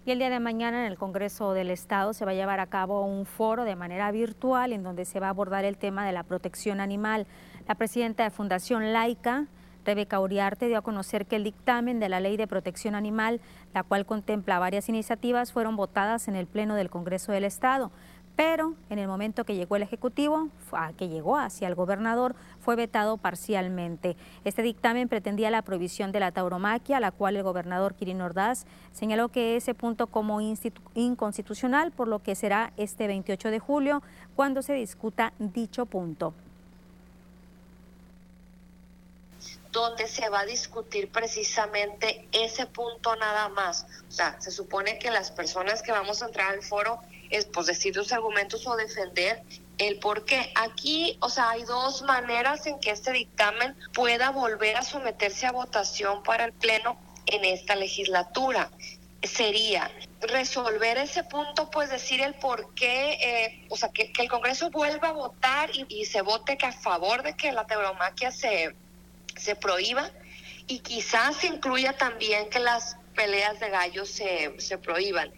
Y 0.06 0.12
el 0.12 0.20
día 0.20 0.30
de 0.30 0.40
mañana 0.40 0.86
en 0.86 0.92
el 0.92 1.00
Congreso 1.00 1.54
del 1.54 1.72
Estado 1.72 2.14
se 2.14 2.26
va 2.26 2.32
a 2.32 2.36
llevar 2.36 2.60
a 2.60 2.68
cabo 2.68 3.04
un 3.06 3.26
foro 3.26 3.64
de 3.64 3.76
manera 3.76 4.12
virtual 4.12 4.72
en 4.72 4.84
donde 4.84 5.04
se 5.04 5.20
va 5.20 5.28
a 5.28 5.30
abordar 5.32 5.66
el 5.66 5.78
tema 5.78 6.06
de 6.06 6.12
la 6.12 6.22
protección 6.22 6.80
animal. 6.80 7.26
La 7.68 7.74
presidenta 7.74 8.24
de 8.24 8.30
Fundación 8.30 8.94
Laica, 8.94 9.48
Rebeca 9.86 10.20
Uriarte, 10.20 10.68
dio 10.68 10.78
a 10.78 10.82
conocer 10.82 11.26
que 11.26 11.36
el 11.36 11.44
dictamen 11.44 12.00
de 12.00 12.10
la 12.10 12.20
Ley 12.20 12.38
de 12.38 12.48
Protección 12.48 12.96
Animal, 12.96 13.40
la 13.74 13.84
cual 13.84 14.06
contempla 14.06 14.60
varias 14.60 14.90
iniciativas, 14.90 15.54
fueron 15.54 15.76
votadas 15.76 16.28
en 16.28 16.36
el 16.36 16.48
Pleno 16.48 16.76
del 16.76 16.90
Congreso 16.90 17.32
del 17.32 17.46
Estado 17.46 17.92
pero 18.36 18.76
en 18.90 19.00
el 19.00 19.08
momento 19.08 19.46
que 19.46 19.56
llegó 19.56 19.76
el 19.76 19.84
Ejecutivo, 19.84 20.50
que 20.98 21.08
llegó 21.08 21.38
hacia 21.38 21.68
el 21.68 21.76
gobernador, 21.76 22.36
fue 22.60 22.76
vetado 22.76 23.18
parcialmente. 23.18 24.18
Este 24.44 24.62
dictamen 24.62 25.08
pretendía 25.08 25.50
la 25.52 25.62
prohibición 25.62 26.12
de 26.12 26.20
la 26.20 26.32
tauromaquia, 26.32 27.00
la 27.00 27.12
cual 27.12 27.38
el 27.38 27.44
gobernador 27.44 27.96
Kirin 27.96 28.22
Ordaz 28.22 28.66
señaló 28.92 29.30
que 29.30 29.56
ese 29.56 29.74
punto 29.74 30.08
como 30.08 30.42
inconstitucional, 30.42 31.92
por 31.92 32.08
lo 32.08 32.20
que 32.20 32.36
será 32.36 32.74
este 32.78 33.08
28 33.08 33.52
de 33.52 33.60
julio 33.60 34.04
cuando 34.36 34.62
se 34.62 34.74
discuta 34.74 35.34
dicho 35.40 35.86
punto. 35.86 36.34
Donde 39.76 40.08
se 40.08 40.30
va 40.30 40.40
a 40.40 40.46
discutir 40.46 41.12
precisamente 41.12 42.30
ese 42.32 42.66
punto 42.66 43.14
nada 43.18 43.50
más. 43.50 43.86
O 44.08 44.12
sea, 44.12 44.40
se 44.40 44.50
supone 44.50 44.98
que 45.00 45.12
las 45.12 45.32
personas 45.32 45.84
que 45.84 45.92
vamos 45.92 46.24
a 46.24 46.28
entrar 46.28 46.54
al 46.54 46.64
foro 46.64 47.02
es 47.30 47.46
pues 47.46 47.68
decir 47.68 47.94
los 47.94 48.14
argumentos 48.14 48.66
o 48.68 48.78
defender 48.78 49.44
el 49.78 50.00
por 50.00 50.24
qué. 50.24 50.50
Aquí, 50.56 51.18
o 51.20 51.30
sea, 51.30 51.50
hay 51.50 51.64
dos 51.66 52.04
maneras 52.04 52.66
en 52.68 52.80
que 52.80 52.92
este 52.92 53.12
dictamen 53.12 53.76
pueda 53.94 54.30
volver 54.30 54.78
a 54.78 54.82
someterse 54.82 55.46
a 55.46 55.52
votación 55.52 56.24
para 56.24 56.46
el 56.46 56.54
Pleno 56.54 56.98
en 57.26 57.44
esta 57.44 57.76
legislatura. 57.76 58.72
Sería 59.24 59.92
resolver 60.22 60.98
ese 61.00 61.26
punto, 61.26 61.70
pues 61.70 61.90
decir 61.90 62.22
el 62.22 62.36
por 62.36 62.74
qué, 62.76 63.14
eh, 63.14 63.68
o 63.70 63.76
sea, 63.76 63.90
que, 63.90 64.14
el 64.18 64.30
Congreso 64.30 64.70
vuelva 64.70 65.10
a 65.10 65.12
votar 65.12 65.70
y, 65.74 66.06
se 66.06 66.22
vote 66.22 66.58
que 66.58 66.66
a 66.66 66.72
favor 66.72 67.24
de 67.24 67.36
que 67.36 67.52
la 67.52 67.66
teuromaquia 67.66 68.32
se, 68.32 68.74
se 69.46 69.56
prohíba 69.56 70.10
y 70.68 70.80
quizás 70.80 71.44
incluya 71.44 71.96
también 71.96 72.50
que 72.50 72.60
las 72.60 72.98
peleas 73.16 73.60
de 73.60 73.70
gallos 73.70 74.10
se, 74.10 74.60
se 74.60 74.78
prohíban. 74.78 75.32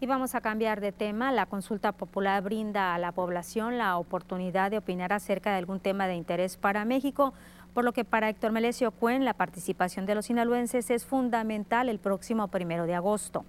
Y 0.00 0.06
vamos 0.06 0.36
a 0.36 0.40
cambiar 0.40 0.80
de 0.80 0.92
tema. 0.92 1.32
La 1.32 1.46
consulta 1.46 1.90
popular 1.90 2.40
brinda 2.42 2.94
a 2.94 2.98
la 2.98 3.10
población 3.10 3.78
la 3.78 3.96
oportunidad 3.96 4.70
de 4.70 4.78
opinar 4.78 5.12
acerca 5.12 5.50
de 5.50 5.56
algún 5.56 5.80
tema 5.80 6.06
de 6.06 6.14
interés 6.14 6.56
para 6.56 6.84
México, 6.84 7.34
por 7.74 7.82
lo 7.84 7.92
que 7.92 8.04
para 8.04 8.28
Héctor 8.28 8.52
Melesio 8.52 8.92
Cuen 8.92 9.24
la 9.24 9.34
participación 9.34 10.06
de 10.06 10.14
los 10.14 10.26
sinaloenses 10.26 10.90
es 10.90 11.04
fundamental 11.04 11.88
el 11.88 11.98
próximo 11.98 12.46
primero 12.46 12.86
de 12.86 12.94
agosto. 12.94 13.44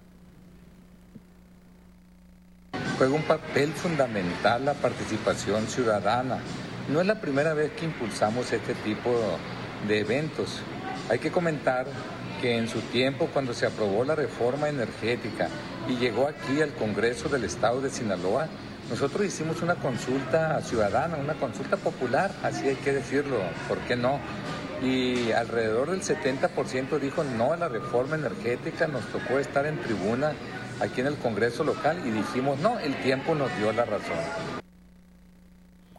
Juega 2.98 3.14
un 3.14 3.22
papel 3.22 3.72
fundamental 3.72 4.64
la 4.64 4.74
participación 4.74 5.66
ciudadana. 5.68 6.40
No 6.92 7.00
es 7.00 7.06
la 7.06 7.20
primera 7.20 7.54
vez 7.54 7.70
que 7.72 7.84
impulsamos 7.84 8.50
este 8.52 8.74
tipo 8.74 9.14
de 9.86 10.00
eventos. 10.00 10.60
Hay 11.08 11.20
que 11.20 11.30
comentar 11.30 11.86
que 12.40 12.58
en 12.58 12.68
su 12.68 12.80
tiempo, 12.80 13.28
cuando 13.32 13.54
se 13.54 13.64
aprobó 13.66 14.02
la 14.04 14.16
reforma 14.16 14.68
energética 14.68 15.48
y 15.88 15.96
llegó 15.98 16.26
aquí 16.26 16.60
al 16.60 16.72
Congreso 16.72 17.28
del 17.28 17.44
Estado 17.44 17.80
de 17.80 17.90
Sinaloa, 17.90 18.48
nosotros 18.90 19.24
hicimos 19.24 19.62
una 19.62 19.76
consulta 19.76 20.60
ciudadana, 20.62 21.16
una 21.16 21.34
consulta 21.34 21.76
popular, 21.76 22.32
así 22.42 22.66
hay 22.66 22.74
que 22.74 22.92
decirlo, 22.92 23.36
¿por 23.68 23.78
qué 23.80 23.94
no? 23.94 24.18
Y 24.82 25.30
alrededor 25.30 25.92
del 25.92 26.02
70% 26.02 26.98
dijo 26.98 27.22
no 27.22 27.52
a 27.52 27.56
la 27.56 27.68
reforma 27.68 28.16
energética, 28.16 28.88
nos 28.88 29.04
tocó 29.12 29.38
estar 29.38 29.64
en 29.64 29.80
tribuna 29.80 30.32
aquí 30.80 31.02
en 31.02 31.06
el 31.06 31.16
Congreso 31.18 31.62
local 31.62 32.02
y 32.04 32.10
dijimos 32.10 32.58
no, 32.58 32.80
el 32.80 32.96
tiempo 32.96 33.36
nos 33.36 33.56
dio 33.58 33.72
la 33.72 33.84
razón. 33.84 34.59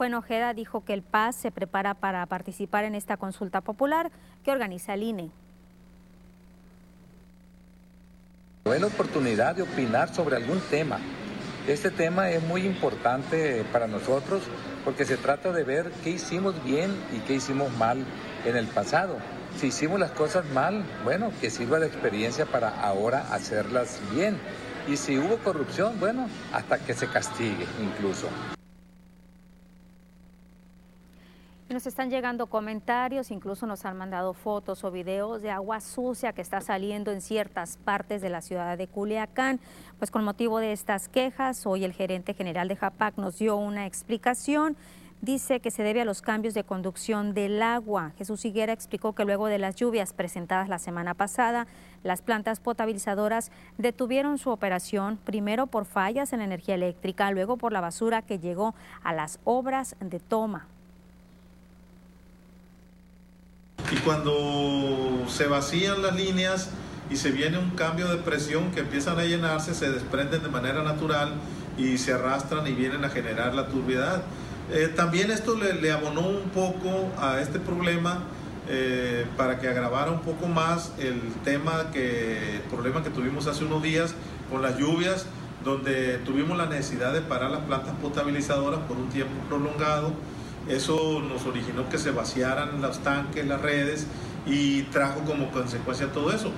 Juan 0.02 0.16
Ojeda 0.16 0.56
dijo 0.56 0.84
que 0.84 0.94
el 0.94 1.04
PAS 1.04 1.36
se 1.36 1.52
prepara 1.52 1.94
para 1.94 2.26
participar 2.26 2.86
en 2.86 2.96
esta 2.96 3.18
consulta 3.18 3.62
popular 3.62 4.10
que 4.44 4.52
organiza 4.52 4.96
el 4.96 5.04
INE. 5.04 5.30
Tuve 8.64 8.80
la 8.80 8.88
oportunidad 8.88 9.56
de 9.56 9.62
opinar 9.62 10.12
sobre 10.12 10.38
algún 10.38 10.60
tema. 10.72 10.98
Este 11.68 11.92
tema 11.92 12.32
es 12.32 12.42
muy 12.42 12.66
importante 12.66 13.64
para 13.72 13.86
nosotros 13.86 14.42
porque 14.84 15.06
se 15.06 15.18
trata 15.18 15.52
de 15.52 15.64
ver 15.64 15.92
qué 16.04 16.10
hicimos 16.10 16.56
bien 16.64 16.90
y 17.16 17.20
qué 17.20 17.36
hicimos 17.36 17.72
mal 17.78 18.04
en 18.44 18.58
el 18.58 18.66
pasado. 18.66 19.18
Si 19.58 19.68
hicimos 19.68 20.00
las 20.00 20.14
cosas 20.14 20.46
mal, 20.50 20.84
bueno, 21.04 21.32
que 21.40 21.52
sirva 21.52 21.80
de 21.80 21.86
experiencia 21.86 22.48
para 22.48 22.70
ahora 22.70 23.32
hacerlas 23.32 24.02
bien. 24.16 24.40
Y 24.88 24.98
si 24.98 25.20
hubo 25.20 25.38
corrupción, 25.38 26.00
bueno, 26.00 26.28
hasta 26.54 26.80
que 26.80 26.96
se 26.96 27.06
castigue 27.06 27.68
incluso. 27.80 28.28
Nos 31.74 31.88
están 31.88 32.10
llegando 32.10 32.48
comentarios, 32.48 33.32
incluso 33.32 33.66
nos 33.66 33.86
han 33.86 33.98
mandado 33.98 34.34
fotos 34.34 34.84
o 34.84 34.92
videos 34.92 35.42
de 35.42 35.52
agua 35.52 35.80
sucia 35.80 36.34
que 36.34 36.42
está 36.42 36.60
saliendo 36.60 37.12
en 37.12 37.22
ciertas 37.22 37.78
partes 37.78 38.22
de 38.22 38.30
la 38.30 38.42
ciudad 38.42 38.78
de 38.78 38.88
Culiacán. 38.88 39.60
Pues 39.98 40.12
con 40.12 40.24
motivo 40.24 40.60
de 40.60 40.74
estas 40.74 41.08
quejas, 41.08 41.66
hoy 41.66 41.84
el 41.86 41.94
gerente 41.94 42.34
general 42.34 42.68
de 42.68 42.76
JAPAC 42.76 43.18
nos 43.18 43.40
dio 43.40 43.56
una 43.56 43.86
explicación. 43.86 44.76
Dice 45.22 45.60
que 45.60 45.70
se 45.70 45.84
debe 45.84 46.02
a 46.02 46.06
los 46.06 46.22
cambios 46.22 46.56
de 46.56 46.64
conducción 46.64 47.34
del 47.34 47.62
agua. 47.62 48.12
Jesús 48.18 48.44
Higuera 48.44 48.74
explicó 48.74 49.14
que 49.14 49.24
luego 49.24 49.48
de 49.48 49.60
las 49.60 49.76
lluvias 49.76 50.14
presentadas 50.14 50.68
la 50.68 50.80
semana 50.80 51.14
pasada, 51.14 51.68
las 52.04 52.24
plantas 52.24 52.60
potabilizadoras 52.60 53.52
detuvieron 53.78 54.40
su 54.40 54.50
operación, 54.50 55.18
primero 55.18 55.68
por 55.68 55.86
fallas 55.86 56.34
en 56.34 56.40
la 56.40 56.46
energía 56.46 56.74
eléctrica, 56.74 57.30
luego 57.32 57.58
por 57.58 57.72
la 57.72 57.82
basura 57.82 58.24
que 58.24 58.40
llegó 58.40 58.74
a 59.04 59.14
las 59.14 59.40
obras 59.44 59.96
de 60.00 60.20
toma. 60.20 60.68
Y 63.92 63.96
cuando 63.98 65.26
se 65.28 65.48
vacían 65.48 66.02
las 66.02 66.16
líneas 66.16 66.70
y 67.10 67.18
se 67.18 67.32
viene 67.32 67.58
un 67.58 67.72
cambio 67.72 68.08
de 68.08 68.18
presión 68.18 68.72
que 68.72 68.82
empiezan 68.82 69.20
a 69.20 69.24
llenarse, 69.24 69.74
se 69.74 69.92
desprenden 69.92 70.44
de 70.44 70.50
manera 70.50 70.84
natural 70.84 71.34
y 71.78 71.98
se 71.98 72.14
arrastran 72.14 72.66
y 72.68 72.72
vienen 72.72 73.04
a 73.04 73.10
generar 73.10 73.54
la 73.54 73.68
turbiedad. 73.68 74.24
Eh, 74.72 74.88
también 74.96 75.32
esto 75.32 75.56
le, 75.56 75.92
abonó 75.92 76.22
un 76.22 76.50
poco 76.50 77.12
a 77.18 77.42
este 77.42 77.60
problema 77.60 78.20
eh, 78.70 79.26
para 79.36 79.60
que 79.60 79.68
agravara 79.68 80.12
un 80.12 80.22
poco 80.22 80.48
más 80.48 80.94
el 81.00 81.20
tema 81.44 81.92
que 81.92 82.58
el 82.58 82.62
problema 82.70 83.04
que 83.04 83.10
tuvimos 83.10 83.48
hace 83.48 83.66
unos 83.66 83.84
días 83.84 84.14
con 84.50 84.62
las 84.62 84.78
lluvias 84.78 85.26
donde 85.66 86.20
tuvimos 86.20 86.58
la 86.58 86.68
necesidad 86.68 87.12
de 87.14 87.22
parar 87.22 87.52
las 87.52 87.62
plantas 87.62 87.94
potabilizadoras 88.02 88.80
por 88.88 88.98
un 88.98 89.10
tiempo 89.10 89.34
prolongado 89.50 90.14
eso 90.76 91.22
nos 91.22 91.46
originó 91.46 91.90
que 91.90 91.98
se 91.98 92.12
vaciaran 92.12 92.82
los 92.82 93.00
tanques, 93.00 93.46
las 93.46 93.62
redes 93.62 94.08
y 94.46 94.84
trajo 94.84 95.22
como 95.22 95.52
consecuencia 95.52 96.12
todo 96.12 96.32
eso. 96.32 96.52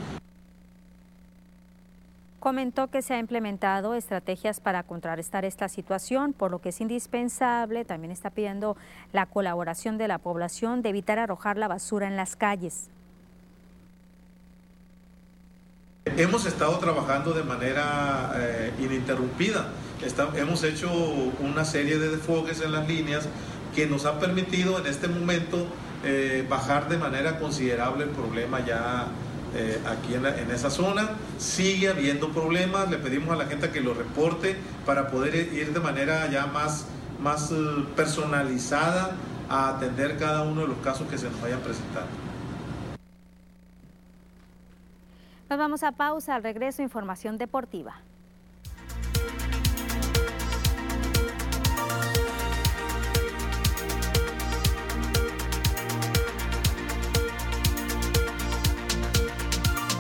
Comentó 2.39 2.87
que 2.87 3.01
se 3.01 3.13
ha 3.13 3.19
implementado 3.19 3.93
estrategias 3.93 4.59
para 4.59 4.83
contrarrestar 4.83 5.45
esta 5.45 5.69
situación, 5.69 6.33
por 6.33 6.51
lo 6.51 6.59
que 6.59 6.69
es 6.69 6.81
indispensable, 6.81 7.85
también 7.85 8.11
está 8.11 8.31
pidiendo 8.31 8.75
la 9.13 9.27
colaboración 9.27 9.97
de 9.97 10.09
la 10.09 10.17
población 10.17 10.81
de 10.81 10.89
evitar 10.89 11.19
arrojar 11.19 11.57
la 11.57 11.69
basura 11.69 12.05
en 12.05 12.17
las 12.17 12.35
calles. 12.35 12.89
Hemos 16.17 16.45
estado 16.45 16.77
trabajando 16.79 17.31
de 17.31 17.43
manera 17.43 18.33
eh, 18.35 18.73
ininterrumpida. 18.77 19.69
hemos 20.35 20.63
hecho 20.65 20.91
una 21.39 21.63
serie 21.63 21.97
de 21.97 22.09
desfogues 22.09 22.61
en 22.61 22.73
las 22.73 22.85
líneas 22.89 23.29
que 23.75 23.87
nos 23.87 24.05
ha 24.05 24.19
permitido 24.19 24.79
en 24.79 24.87
este 24.87 25.07
momento 25.07 25.67
eh, 26.03 26.45
bajar 26.49 26.89
de 26.89 26.97
manera 26.97 27.39
considerable 27.39 28.03
el 28.03 28.09
problema 28.09 28.65
ya 28.65 29.07
eh, 29.55 29.79
aquí 29.87 30.15
en, 30.15 30.25
en, 30.25 30.51
esa 30.51 30.69
zona. 30.69 31.11
Sigue 31.37 31.89
habiendo 31.89 32.29
problemas, 32.29 32.89
le 32.89 32.97
pedimos 32.97 33.31
a 33.31 33.35
la 33.35 33.45
gente 33.45 33.69
que 33.69 33.81
lo 33.81 33.93
reporte 33.93 34.55
para 34.85 35.07
poder 35.09 35.35
ir 35.35 35.73
de 35.73 35.79
manera 35.79 36.29
ya 36.29 36.47
más, 36.47 36.87
más 37.21 37.51
eh, 37.51 37.55
personalizada 37.95 39.11
a 39.49 39.69
atender 39.69 40.17
cada 40.17 40.41
uno 40.43 40.61
de 40.61 40.67
los 40.67 40.77
casos 40.77 41.07
que 41.07 41.17
se 41.17 41.29
nos 41.29 41.41
vayan 41.41 41.59
presentando. 41.59 42.09
Nos 45.49 45.59
vamos 45.59 45.83
a 45.83 45.91
pausa, 45.91 46.35
al 46.35 46.43
regreso 46.43 46.81
información 46.81 47.37
deportiva. 47.37 47.95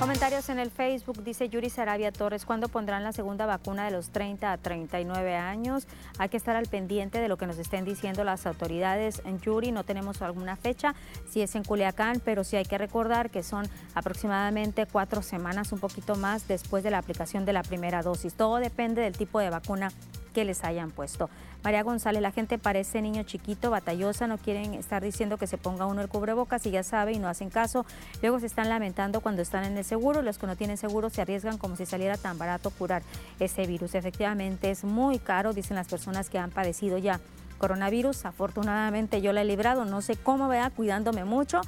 Comentarios 0.03 0.49
en 0.49 0.59
el 0.59 0.69
Facebook, 0.69 1.23
dice 1.23 1.47
Yuri 1.47 1.69
Sarabia 1.69 2.11
Torres, 2.11 2.43
¿cuándo 2.43 2.67
pondrán 2.67 3.05
la 3.05 3.13
segunda 3.13 3.45
vacuna 3.45 3.85
de 3.85 3.91
los 3.91 4.09
30 4.09 4.51
a 4.51 4.57
39 4.57 5.37
años? 5.37 5.87
Hay 6.17 6.27
que 6.27 6.35
estar 6.35 6.57
al 6.57 6.65
pendiente 6.65 7.21
de 7.21 7.29
lo 7.29 7.37
que 7.37 7.47
nos 7.47 7.57
estén 7.57 7.85
diciendo 7.85 8.25
las 8.25 8.45
autoridades. 8.45 9.21
En 9.23 9.39
Yuri 9.39 9.71
no 9.71 9.85
tenemos 9.85 10.21
alguna 10.21 10.57
fecha, 10.57 10.93
si 11.29 11.41
es 11.41 11.55
en 11.55 11.63
Culiacán, 11.63 12.19
pero 12.19 12.43
sí 12.43 12.57
hay 12.57 12.65
que 12.65 12.77
recordar 12.77 13.29
que 13.29 13.43
son 13.43 13.65
aproximadamente 13.95 14.85
cuatro 14.87 15.21
semanas, 15.21 15.71
un 15.71 15.79
poquito 15.79 16.15
más 16.15 16.49
después 16.49 16.83
de 16.83 16.91
la 16.91 16.97
aplicación 16.97 17.45
de 17.45 17.53
la 17.53 17.63
primera 17.63 18.01
dosis. 18.01 18.33
Todo 18.33 18.57
depende 18.57 19.03
del 19.03 19.15
tipo 19.15 19.39
de 19.39 19.51
vacuna 19.51 19.89
que 20.33 20.43
les 20.43 20.65
hayan 20.65 20.91
puesto. 20.91 21.29
María 21.63 21.81
González, 21.83 22.21
la 22.21 22.31
gente 22.31 22.57
parece 22.57 23.01
niño 23.01 23.23
chiquito, 23.23 23.71
batallosa, 23.71 24.27
no 24.27 24.37
quieren 24.37 24.73
estar 24.73 25.01
diciendo 25.01 25.37
que 25.37 25.47
se 25.47 25.57
ponga 25.57 25.85
uno 25.85 26.01
el 26.01 26.09
cubrebocas 26.09 26.65
y 26.65 26.71
ya 26.71 26.83
sabe 26.83 27.13
y 27.13 27.19
no 27.19 27.29
hacen 27.29 27.49
caso. 27.49 27.85
Luego 28.21 28.41
se 28.41 28.47
están 28.47 28.67
lamentando 28.67 29.21
cuando 29.21 29.41
están 29.41 29.63
en 29.63 29.77
el 29.77 29.85
seguro, 29.93 30.23
los 30.23 30.39
que 30.39 30.47
no 30.47 30.55
tienen 30.55 30.77
seguro 30.77 31.11
se 31.11 31.21
arriesgan 31.21 31.59
como 31.59 31.75
si 31.75 31.85
saliera 31.85 32.17
tan 32.17 32.39
barato 32.39 32.71
curar 32.71 33.03
ese 33.39 33.67
virus. 33.67 33.93
Efectivamente 33.93 34.71
es 34.71 34.83
muy 34.83 35.19
caro, 35.19 35.53
dicen 35.53 35.75
las 35.75 35.87
personas 35.87 36.31
que 36.31 36.39
han 36.39 36.49
padecido 36.49 36.97
ya 36.97 37.19
coronavirus. 37.59 38.25
Afortunadamente 38.25 39.21
yo 39.21 39.33
la 39.33 39.41
he 39.41 39.45
librado, 39.45 39.85
no 39.85 40.01
sé 40.01 40.15
cómo 40.15 40.47
vea, 40.47 40.71
cuidándome 40.71 41.25
mucho, 41.25 41.61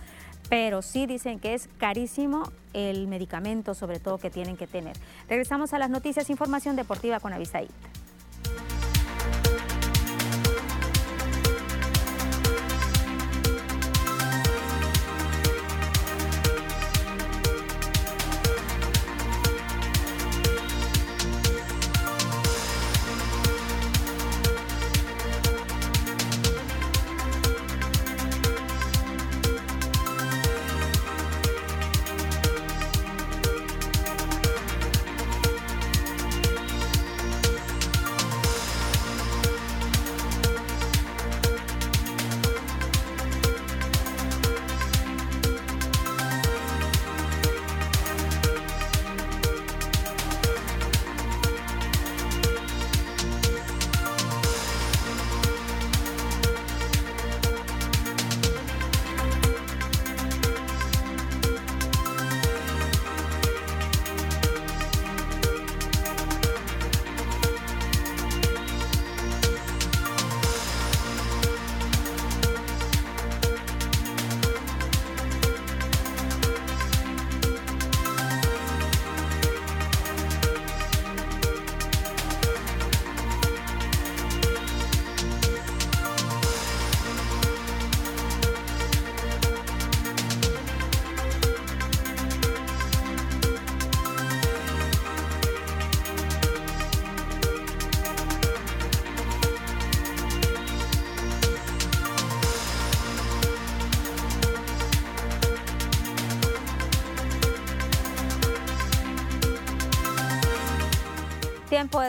pero 0.49 0.81
sí 0.81 1.05
dicen 1.05 1.39
que 1.39 1.53
es 1.53 1.69
carísimo 1.77 2.51
el 2.73 3.07
medicamento, 3.07 3.75
sobre 3.75 3.99
todo 3.99 4.17
que 4.17 4.31
tienen 4.31 4.57
que 4.57 4.65
tener. 4.65 4.97
Regresamos 5.29 5.73
a 5.73 5.77
las 5.77 5.91
noticias, 5.91 6.31
información 6.31 6.75
deportiva 6.75 7.19
con 7.19 7.31
Avisaí. 7.31 7.67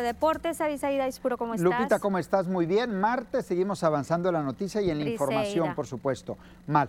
Deportes, 0.06 0.60
Avisaída 0.60 1.06
Ispuro, 1.06 1.36
¿cómo 1.36 1.54
estás? 1.54 1.64
Lupita, 1.64 1.98
¿cómo 1.98 2.18
estás? 2.18 2.46
Muy 2.48 2.64
bien. 2.64 2.98
Martes 2.98 3.44
seguimos 3.46 3.82
avanzando 3.82 4.28
en 4.28 4.34
la 4.34 4.42
noticia 4.42 4.80
y 4.80 4.90
en 4.90 4.98
la 4.98 5.04
Briseida. 5.04 5.12
información, 5.12 5.74
por 5.74 5.86
supuesto. 5.86 6.38
Mal. 6.66 6.88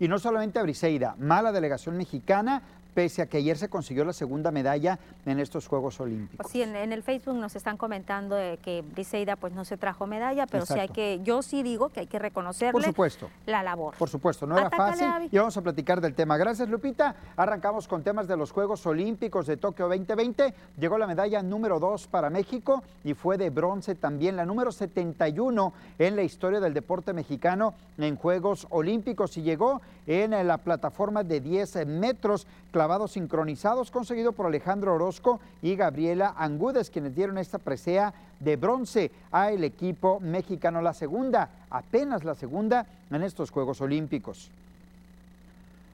Y 0.00 0.06
no 0.06 0.18
solamente 0.18 0.58
a 0.58 0.62
Briseida, 0.62 1.16
mala 1.18 1.50
delegación 1.50 1.96
mexicana, 1.96 2.62
pese 2.98 3.22
a 3.22 3.26
que 3.26 3.36
ayer 3.36 3.56
se 3.56 3.68
consiguió 3.68 4.04
la 4.04 4.12
segunda 4.12 4.50
medalla 4.50 4.98
en 5.24 5.38
estos 5.38 5.68
Juegos 5.68 6.00
Olímpicos. 6.00 6.50
Sí, 6.50 6.62
en, 6.62 6.74
en 6.74 6.92
el 6.92 7.04
Facebook 7.04 7.36
nos 7.36 7.54
están 7.54 7.76
comentando 7.76 8.34
de 8.34 8.56
que 8.56 8.82
Briseida 8.82 9.36
pues 9.36 9.52
no 9.52 9.64
se 9.64 9.76
trajo 9.76 10.08
medalla, 10.08 10.48
pero 10.48 10.66
sí 10.66 10.76
hay 10.80 10.88
que, 10.88 11.20
yo 11.22 11.42
sí 11.42 11.62
digo 11.62 11.90
que 11.90 12.00
hay 12.00 12.06
que 12.08 12.18
reconocerle 12.18 12.72
Por 12.72 12.82
supuesto. 12.82 13.30
la 13.46 13.62
labor. 13.62 13.94
Por 13.96 14.08
supuesto, 14.08 14.48
no 14.48 14.58
era 14.58 14.66
Atácale, 14.66 14.96
fácil 14.96 15.28
y 15.30 15.38
vamos 15.38 15.56
a 15.56 15.62
platicar 15.62 16.00
del 16.00 16.14
tema. 16.14 16.36
Gracias, 16.38 16.68
Lupita. 16.68 17.14
Arrancamos 17.36 17.86
con 17.86 18.02
temas 18.02 18.26
de 18.26 18.36
los 18.36 18.50
Juegos 18.50 18.84
Olímpicos 18.84 19.46
de 19.46 19.56
Tokio 19.56 19.86
2020. 19.86 20.52
Llegó 20.76 20.98
la 20.98 21.06
medalla 21.06 21.40
número 21.40 21.78
2 21.78 22.08
para 22.08 22.30
México 22.30 22.82
y 23.04 23.14
fue 23.14 23.38
de 23.38 23.50
bronce 23.50 23.94
también, 23.94 24.34
la 24.34 24.44
número 24.44 24.72
71 24.72 25.72
en 26.00 26.16
la 26.16 26.22
historia 26.24 26.58
del 26.58 26.74
deporte 26.74 27.12
mexicano 27.12 27.74
en 27.96 28.16
Juegos 28.16 28.66
Olímpicos 28.70 29.36
y 29.36 29.42
llegó 29.42 29.82
en 30.08 30.30
la 30.46 30.58
plataforma 30.58 31.22
de 31.22 31.40
10 31.40 31.86
metros 31.86 32.46
sincronizados 32.88 33.90
conseguido 33.90 34.32
por 34.32 34.46
Alejandro 34.46 34.94
Orozco 34.94 35.40
y 35.60 35.76
Gabriela 35.76 36.34
Angúdez, 36.38 36.88
quienes 36.88 37.14
dieron 37.14 37.36
esta 37.36 37.58
presea 37.58 38.14
de 38.40 38.56
bronce 38.56 39.10
al 39.30 39.62
equipo 39.62 40.20
mexicano. 40.20 40.80
La 40.80 40.94
segunda, 40.94 41.50
apenas 41.68 42.24
la 42.24 42.34
segunda 42.34 42.86
en 43.10 43.22
estos 43.22 43.50
Juegos 43.50 43.82
Olímpicos. 43.82 44.50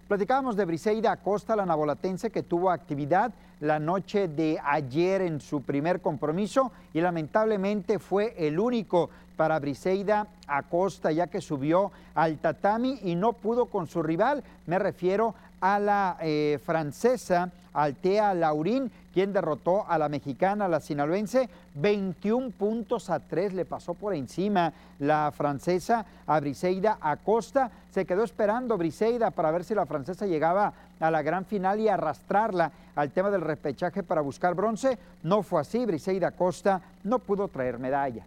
Platicábamos 0.07 0.57
de 0.57 0.67
Briseida 0.67 1.11
Acosta, 1.11 1.57
la 1.57 1.67
nabolatense 1.67 2.31
que 2.31 2.43
tuvo 2.43 2.71
actividad 2.71 3.33
la 3.61 3.79
noche 3.79 4.29
de 4.29 4.61
ayer 4.63 5.23
en 5.23 5.41
su 5.41 5.63
primer 5.63 6.01
compromiso 6.01 6.71
y 6.93 7.01
lamentablemente 7.01 7.99
fue 7.99 8.35
el 8.39 8.59
único 8.61 9.11
para 9.37 9.59
Briseida 9.59 10.27
Acosta 10.47 11.11
ya 11.11 11.27
que 11.27 11.41
subió 11.41 11.91
al 12.15 12.39
tatami 12.39 13.01
y 13.03 13.15
no 13.15 13.33
pudo 13.33 13.67
con 13.67 13.89
su 13.89 14.03
rival. 14.03 14.45
Me 14.67 14.79
refiero 14.79 15.35
a 15.65 15.79
la 15.79 16.19
eh, 16.21 16.61
francesa 16.63 17.51
Altea 17.73 18.35
Laurín, 18.35 18.93
quien 19.15 19.33
derrotó 19.33 19.87
a 19.89 19.97
la 19.97 20.11
mexicana, 20.11 20.69
la 20.69 20.79
sinaloense, 20.79 21.49
21 21.75 22.51
puntos 22.51 23.09
a 23.09 23.19
3. 23.19 23.55
Le 23.55 23.65
pasó 23.65 23.95
por 23.95 24.15
encima 24.15 24.75
la 24.99 25.33
francesa 25.35 26.05
a 26.27 26.39
Briseida 26.39 26.99
Acosta. 27.01 27.71
Se 27.91 28.05
quedó 28.05 28.25
esperando 28.25 28.77
Briseida 28.77 29.31
para 29.31 29.51
ver 29.51 29.65
si 29.65 29.75
la 29.75 29.87
francesa 29.87 30.27
llegaba 30.27 30.75
a 31.01 31.11
la 31.11 31.23
gran 31.23 31.47
final 31.47 31.81
y 31.81 31.89
arrastrarla 31.89 32.71
al 32.95 33.11
tema 33.11 33.31
del 33.31 33.41
repechaje 33.41 34.03
para 34.03 34.21
buscar 34.21 34.55
bronce. 34.55 34.99
No 35.23 35.43
fue 35.43 35.63
así. 35.63 35.87
Briseida 35.87 36.29
Acosta 36.29 36.83
no 37.05 37.21
pudo 37.21 37.49
traer 37.49 37.79
medalla. 37.79 38.27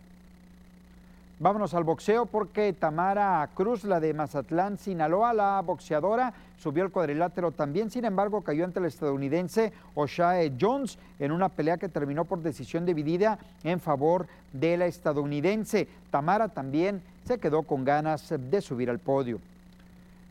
Vámonos 1.39 1.75
al 1.75 1.83
boxeo 1.83 2.25
porque 2.25 2.73
Tamara 2.73 3.47
Cruz, 3.53 3.83
la 3.83 3.99
de 3.99 4.11
Mazatlán, 4.11 4.79
Sinaloa, 4.79 5.33
la 5.33 5.61
boxeadora, 5.61 6.33
subió 6.57 6.83
el 6.83 6.89
cuadrilátero 6.89 7.51
también, 7.51 7.91
sin 7.91 8.05
embargo 8.05 8.41
cayó 8.41 8.65
ante 8.65 8.79
el 8.79 8.85
estadounidense 8.85 9.71
Oshae 9.93 10.53
Jones 10.59 10.97
en 11.19 11.31
una 11.31 11.49
pelea 11.49 11.77
que 11.77 11.89
terminó 11.89 12.25
por 12.25 12.41
decisión 12.41 12.87
dividida 12.87 13.37
en 13.63 13.79
favor 13.79 14.25
de 14.51 14.77
la 14.77 14.87
estadounidense. 14.87 15.87
Tamara 16.09 16.47
también 16.47 17.03
se 17.23 17.37
quedó 17.37 17.61
con 17.61 17.85
ganas 17.85 18.33
de 18.35 18.59
subir 18.59 18.89
al 18.89 18.97
podio. 18.97 19.39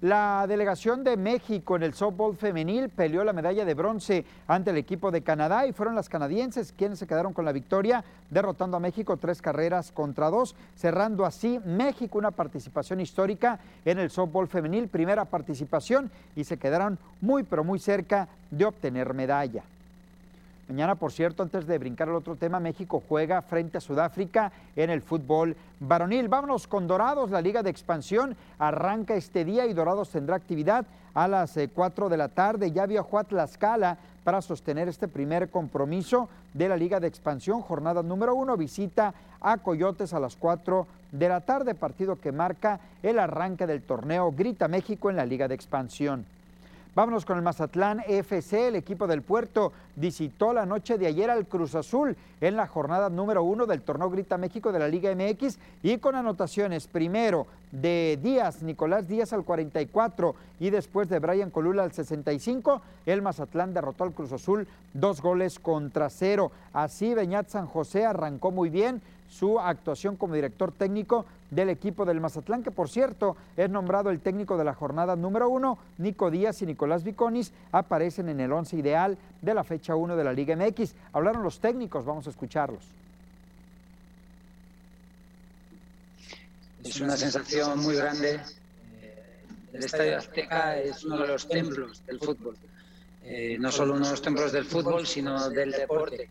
La 0.02 0.44
delegación 0.46 1.04
de 1.04 1.16
México 1.16 1.74
en 1.74 1.82
el 1.82 1.94
softball 1.94 2.36
femenil 2.36 2.90
peleó 2.90 3.24
la 3.24 3.32
medalla 3.32 3.64
de 3.64 3.72
bronce 3.72 4.26
ante 4.46 4.68
el 4.68 4.76
equipo 4.76 5.10
de 5.10 5.22
Canadá 5.22 5.66
y 5.66 5.72
fueron 5.72 5.94
las 5.94 6.10
canadienses 6.10 6.74
quienes 6.76 6.98
se 6.98 7.06
quedaron 7.06 7.32
con 7.32 7.46
la 7.46 7.52
victoria, 7.52 8.04
derrotando 8.28 8.76
a 8.76 8.80
México 8.80 9.16
tres 9.16 9.40
carreras 9.40 9.92
contra 9.92 10.28
dos, 10.28 10.54
cerrando 10.74 11.24
así 11.24 11.60
México 11.64 12.18
una 12.18 12.30
participación 12.30 13.00
histórica 13.00 13.58
en 13.86 13.98
el 13.98 14.10
softball 14.10 14.48
femenil, 14.48 14.88
primera 14.88 15.24
participación 15.24 16.10
y 16.34 16.44
se 16.44 16.58
quedaron 16.58 16.98
muy 17.22 17.42
pero 17.42 17.64
muy 17.64 17.78
cerca 17.78 18.28
de 18.50 18.66
obtener 18.66 19.14
medalla. 19.14 19.62
Mañana, 20.68 20.96
por 20.96 21.12
cierto, 21.12 21.44
antes 21.44 21.64
de 21.66 21.78
brincar 21.78 22.08
al 22.08 22.16
otro 22.16 22.34
tema, 22.34 22.58
México 22.58 23.00
juega 23.08 23.40
frente 23.40 23.78
a 23.78 23.80
Sudáfrica 23.80 24.50
en 24.74 24.90
el 24.90 25.00
fútbol 25.00 25.56
varonil. 25.78 26.28
Vámonos 26.28 26.66
con 26.66 26.88
Dorados, 26.88 27.30
la 27.30 27.40
Liga 27.40 27.62
de 27.62 27.70
Expansión 27.70 28.36
arranca 28.58 29.14
este 29.14 29.44
día 29.44 29.66
y 29.66 29.74
Dorados 29.74 30.10
tendrá 30.10 30.34
actividad 30.34 30.84
a 31.14 31.28
las 31.28 31.56
4 31.72 32.06
eh, 32.06 32.10
de 32.10 32.16
la 32.16 32.28
tarde. 32.28 32.72
Ya 32.72 32.84
viajó 32.86 33.20
a 33.20 33.24
Tlaxcala 33.24 33.96
para 34.24 34.42
sostener 34.42 34.88
este 34.88 35.06
primer 35.06 35.50
compromiso 35.50 36.28
de 36.52 36.68
la 36.68 36.76
Liga 36.76 36.98
de 36.98 37.06
Expansión, 37.06 37.62
jornada 37.62 38.02
número 38.02 38.34
uno, 38.34 38.56
visita 38.56 39.14
a 39.40 39.58
Coyotes 39.58 40.12
a 40.14 40.18
las 40.18 40.34
4 40.34 40.84
de 41.12 41.28
la 41.28 41.42
tarde, 41.42 41.76
partido 41.76 42.16
que 42.16 42.32
marca 42.32 42.80
el 43.04 43.20
arranque 43.20 43.68
del 43.68 43.82
torneo 43.82 44.32
Grita 44.32 44.66
México 44.66 45.10
en 45.10 45.16
la 45.16 45.26
Liga 45.26 45.46
de 45.46 45.54
Expansión. 45.54 46.26
Vámonos 46.96 47.26
con 47.26 47.36
el 47.36 47.42
Mazatlán 47.42 48.02
FC. 48.08 48.68
El 48.68 48.74
equipo 48.74 49.06
del 49.06 49.20
puerto 49.20 49.74
visitó 49.96 50.54
la 50.54 50.64
noche 50.64 50.96
de 50.96 51.06
ayer 51.06 51.28
al 51.28 51.46
Cruz 51.46 51.74
Azul 51.74 52.16
en 52.40 52.56
la 52.56 52.66
jornada 52.66 53.10
número 53.10 53.42
uno 53.42 53.66
del 53.66 53.82
torneo 53.82 54.08
Grita 54.08 54.38
México 54.38 54.72
de 54.72 54.78
la 54.78 54.88
Liga 54.88 55.14
MX 55.14 55.58
y 55.82 55.98
con 55.98 56.14
anotaciones 56.14 56.86
primero 56.86 57.48
de 57.70 58.18
Díaz, 58.22 58.62
Nicolás 58.62 59.06
Díaz 59.06 59.34
al 59.34 59.44
44 59.44 60.34
y 60.58 60.70
después 60.70 61.10
de 61.10 61.18
Brian 61.18 61.50
Colula 61.50 61.82
al 61.82 61.92
65, 61.92 62.80
el 63.04 63.20
Mazatlán 63.20 63.74
derrotó 63.74 64.04
al 64.04 64.14
Cruz 64.14 64.32
Azul 64.32 64.66
dos 64.94 65.20
goles 65.20 65.58
contra 65.58 66.08
cero. 66.08 66.50
Así 66.72 67.12
Beñat 67.12 67.50
San 67.50 67.66
José 67.66 68.06
arrancó 68.06 68.52
muy 68.52 68.70
bien 68.70 69.02
su 69.28 69.58
actuación 69.60 70.16
como 70.16 70.34
director 70.34 70.72
técnico 70.72 71.26
del 71.50 71.70
equipo 71.70 72.04
del 72.04 72.20
Mazatlán, 72.20 72.62
que 72.62 72.70
por 72.70 72.88
cierto 72.88 73.36
es 73.56 73.70
nombrado 73.70 74.10
el 74.10 74.20
técnico 74.20 74.56
de 74.56 74.64
la 74.64 74.74
jornada 74.74 75.16
número 75.16 75.48
uno. 75.48 75.78
Nico 75.98 76.30
Díaz 76.30 76.62
y 76.62 76.66
Nicolás 76.66 77.04
Viconis 77.04 77.52
aparecen 77.72 78.28
en 78.28 78.40
el 78.40 78.52
once 78.52 78.76
ideal 78.76 79.16
de 79.42 79.54
la 79.54 79.64
fecha 79.64 79.94
1 79.94 80.16
de 80.16 80.24
la 80.24 80.32
Liga 80.32 80.56
MX. 80.56 80.94
Hablaron 81.12 81.42
los 81.42 81.60
técnicos, 81.60 82.04
vamos 82.04 82.26
a 82.26 82.30
escucharlos. 82.30 82.82
Es 86.84 87.00
una 87.00 87.16
sensación 87.16 87.80
muy 87.80 87.96
grande. 87.96 88.40
El 89.72 89.84
Estadio 89.84 90.18
Azteca 90.18 90.78
es 90.78 91.04
uno 91.04 91.18
de 91.18 91.26
los 91.26 91.48
templos 91.48 92.02
del 92.06 92.18
fútbol. 92.20 92.56
Eh, 93.24 93.56
no 93.58 93.72
solo 93.72 93.94
uno 93.94 94.04
de 94.04 94.12
los 94.12 94.22
templos 94.22 94.52
del 94.52 94.64
fútbol, 94.64 95.06
sino 95.06 95.50
del 95.50 95.72
deporte. 95.72 96.28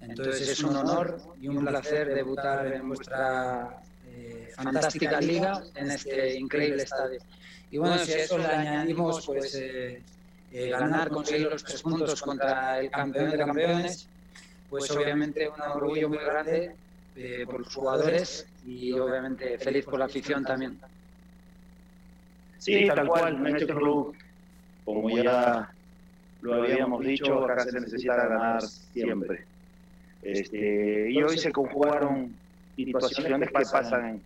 Entonces 0.00 0.48
es 0.48 0.60
un 0.62 0.76
honor 0.76 1.18
y 1.40 1.48
un 1.48 1.64
placer 1.64 2.14
debutar 2.14 2.66
en 2.72 2.88
vuestra 2.88 3.80
eh, 4.06 4.50
fantástica 4.54 5.20
liga 5.20 5.62
en 5.74 5.90
este 5.90 6.38
increíble 6.38 6.82
estadio. 6.82 7.20
Y 7.70 7.78
bueno, 7.78 7.98
si 7.98 8.12
a 8.12 8.18
eso 8.18 8.38
le 8.38 8.46
añadimos 8.46 9.26
pues 9.26 9.54
eh, 9.56 10.02
eh, 10.52 10.68
ganar, 10.70 11.10
conseguir 11.10 11.50
los 11.50 11.64
tres 11.64 11.82
puntos 11.82 12.22
contra 12.22 12.80
el 12.80 12.90
campeón 12.90 13.30
de 13.30 13.38
campeones, 13.38 14.08
pues 14.70 14.90
obviamente 14.90 15.48
un 15.48 15.60
orgullo 15.60 16.08
muy 16.08 16.18
grande 16.18 16.74
por 17.46 17.60
los 17.60 17.74
jugadores 17.74 18.46
y 18.64 18.92
obviamente 18.92 19.58
feliz 19.58 19.84
por 19.84 19.98
la 19.98 20.04
afición 20.04 20.44
también. 20.44 20.78
Sí, 22.58 22.86
tal 22.86 23.06
cual, 23.08 23.46
en 23.46 23.56
este 23.56 23.74
club, 23.74 24.16
como 24.84 25.10
ya 25.10 25.70
lo 26.42 26.54
habíamos 26.54 27.04
dicho, 27.04 27.44
acá 27.44 27.64
se 27.64 27.80
necesita 27.80 28.16
ganar 28.16 28.62
siempre. 28.62 29.44
Este, 30.22 31.10
y 31.10 31.22
hoy 31.22 31.38
se 31.38 31.52
conjugaron 31.52 32.34
situaciones 32.76 33.48
que 33.48 33.62
pasan 33.62 34.20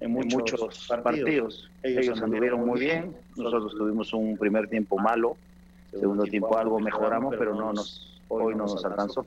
en, 0.00 0.10
muchos 0.10 0.88
partidos. 1.02 1.70
Ellos 1.82 2.20
anduvieron 2.20 2.66
muy 2.66 2.80
bien, 2.80 3.14
nosotros 3.36 3.74
tuvimos 3.76 4.12
un 4.12 4.36
primer 4.36 4.68
tiempo 4.68 4.98
malo, 4.98 5.36
segundo 5.90 6.24
tiempo 6.24 6.56
algo 6.56 6.78
mejoramos, 6.80 7.34
pero 7.38 7.54
no 7.54 7.72
nos, 7.72 8.20
hoy 8.28 8.54
no 8.54 8.64
nos 8.64 8.84
alcanzó. 8.84 9.26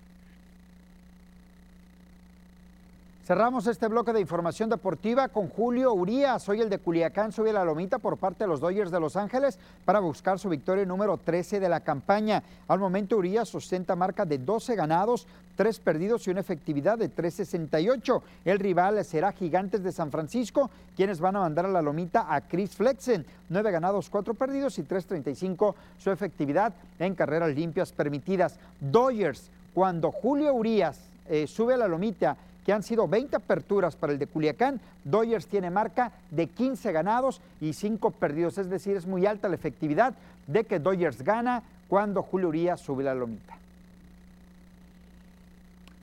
Cerramos 3.29 3.67
este 3.67 3.87
bloque 3.87 4.11
de 4.11 4.21
información 4.21 4.71
deportiva 4.71 5.27
con 5.27 5.49
Julio 5.49 5.93
Urías. 5.93 6.41
Soy 6.41 6.61
el 6.61 6.69
de 6.71 6.79
Culiacán 6.79 7.31
sube 7.31 7.53
la 7.53 7.63
lomita 7.63 7.99
por 7.99 8.17
parte 8.17 8.43
de 8.43 8.47
los 8.47 8.59
Dodgers 8.59 8.89
de 8.89 8.99
Los 8.99 9.15
Ángeles 9.15 9.59
para 9.85 9.99
buscar 9.99 10.39
su 10.39 10.49
victoria 10.49 10.83
número 10.83 11.15
13 11.17 11.59
de 11.59 11.69
la 11.69 11.81
campaña. 11.81 12.41
Al 12.67 12.79
momento 12.79 13.17
Urías 13.17 13.47
sustenta 13.47 13.95
marca 13.95 14.25
de 14.25 14.39
12 14.39 14.75
ganados, 14.75 15.27
3 15.57 15.79
perdidos 15.79 16.25
y 16.25 16.31
una 16.31 16.39
efectividad 16.39 16.97
de 16.97 17.13
3.68. 17.13 18.19
El 18.45 18.57
rival 18.57 19.05
será 19.05 19.31
Gigantes 19.31 19.83
de 19.83 19.91
San 19.91 20.09
Francisco, 20.09 20.71
quienes 20.95 21.19
van 21.19 21.35
a 21.35 21.41
mandar 21.41 21.67
a 21.67 21.69
la 21.69 21.83
lomita 21.83 22.33
a 22.33 22.41
Chris 22.41 22.75
Flexen. 22.75 23.27
9 23.49 23.71
ganados, 23.71 24.09
4 24.09 24.33
perdidos 24.33 24.79
y 24.79 24.81
3.35 24.81 25.75
su 25.99 26.09
efectividad 26.09 26.73
en 26.97 27.13
carreras 27.13 27.53
limpias 27.53 27.91
permitidas. 27.91 28.57
Dodgers, 28.79 29.51
cuando 29.75 30.11
Julio 30.11 30.51
Urías 30.55 30.99
eh, 31.27 31.45
sube 31.45 31.75
a 31.75 31.77
la 31.77 31.87
lomita 31.87 32.35
que 32.69 32.73
han 32.73 32.83
sido 32.83 33.07
20 33.07 33.35
aperturas 33.35 33.95
para 33.95 34.13
el 34.13 34.19
de 34.19 34.27
Culiacán. 34.27 34.79
Dodgers 35.03 35.47
tiene 35.47 35.71
marca 35.71 36.11
de 36.29 36.45
15 36.45 36.91
ganados 36.91 37.41
y 37.59 37.73
5 37.73 38.11
perdidos, 38.11 38.59
es 38.59 38.69
decir, 38.69 38.95
es 38.95 39.07
muy 39.07 39.25
alta 39.25 39.49
la 39.49 39.55
efectividad 39.55 40.13
de 40.45 40.63
que 40.65 40.77
Dodgers 40.77 41.23
gana 41.23 41.63
cuando 41.87 42.21
Julio 42.21 42.49
Urias 42.49 42.79
sube 42.79 43.03
la 43.03 43.15
lomita. 43.15 43.57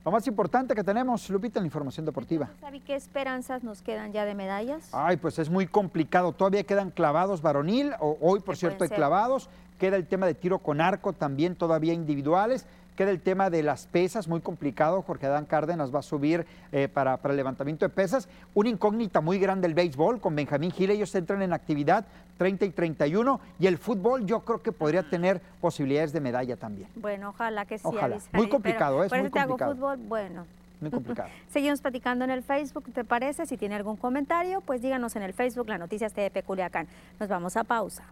Lo 0.04 0.10
más 0.10 0.26
importante 0.26 0.74
que 0.74 0.82
tenemos, 0.82 1.30
Lupita, 1.30 1.60
en 1.60 1.62
la 1.62 1.66
información 1.68 2.04
deportiva. 2.04 2.48
¿Sabe 2.60 2.80
qué 2.80 2.96
esperanzas 2.96 3.62
nos 3.62 3.80
quedan 3.80 4.12
ya 4.12 4.24
de 4.24 4.34
medallas? 4.34 4.88
Ay, 4.90 5.18
pues 5.18 5.38
es 5.38 5.48
muy 5.48 5.68
complicado. 5.68 6.32
Todavía 6.32 6.64
quedan 6.64 6.90
clavados 6.90 7.42
varonil, 7.42 7.92
o 8.00 8.18
hoy 8.20 8.40
por 8.40 8.56
cierto 8.56 8.82
hay 8.82 8.90
clavados. 8.90 9.48
Queda 9.78 9.94
el 9.94 10.08
tema 10.08 10.26
de 10.26 10.34
tiro 10.34 10.58
con 10.58 10.80
arco 10.80 11.12
también 11.12 11.54
todavía 11.54 11.92
individuales. 11.92 12.66
Queda 12.96 13.10
el 13.10 13.20
tema 13.20 13.50
de 13.50 13.62
las 13.62 13.86
pesas, 13.86 14.26
muy 14.26 14.40
complicado. 14.40 15.02
Jorge 15.02 15.26
Adán 15.26 15.44
Cárdenas 15.44 15.94
va 15.94 15.98
a 15.98 16.02
subir 16.02 16.46
eh, 16.72 16.88
para, 16.88 17.20
el 17.22 17.36
levantamiento 17.36 17.84
de 17.84 17.90
pesas. 17.90 18.26
Una 18.54 18.70
incógnita 18.70 19.20
muy 19.20 19.38
grande 19.38 19.66
el 19.66 19.74
béisbol 19.74 20.18
con 20.18 20.34
Benjamín 20.34 20.70
Gil. 20.70 20.90
Ellos 20.90 21.14
entran 21.14 21.42
en 21.42 21.52
actividad 21.52 22.06
30 22.38 22.64
y 22.64 22.70
31. 22.70 23.38
Y 23.58 23.66
el 23.66 23.76
fútbol 23.76 24.24
yo 24.24 24.40
creo 24.40 24.62
que 24.62 24.72
podría 24.72 25.02
tener 25.02 25.42
posibilidades 25.60 26.14
de 26.14 26.20
medalla 26.20 26.56
también. 26.56 26.88
Bueno, 26.94 27.28
ojalá 27.28 27.66
que 27.66 27.76
sí. 27.76 27.84
Ojalá. 27.86 28.16
muy 28.32 28.48
complicado, 28.48 29.04
es 29.04 29.12
muy 29.12 29.28
complicado. 29.28 29.74
fútbol, 29.74 29.98
bueno. 29.98 30.46
Muy 30.80 30.90
complicado. 30.90 31.28
Seguimos 31.50 31.82
platicando 31.82 32.24
en 32.24 32.30
el 32.30 32.42
Facebook, 32.42 32.90
¿te 32.94 33.04
parece? 33.04 33.44
Si 33.44 33.58
tiene 33.58 33.74
algún 33.74 33.96
comentario, 33.96 34.62
pues 34.62 34.80
díganos 34.80 35.16
en 35.16 35.22
el 35.22 35.34
Facebook, 35.34 35.68
la 35.68 35.76
noticias 35.76 36.14
TDP 36.14 36.42
Culiacán. 36.44 36.86
Nos 37.20 37.28
vamos 37.28 37.58
a 37.58 37.64
pausa. 37.64 38.04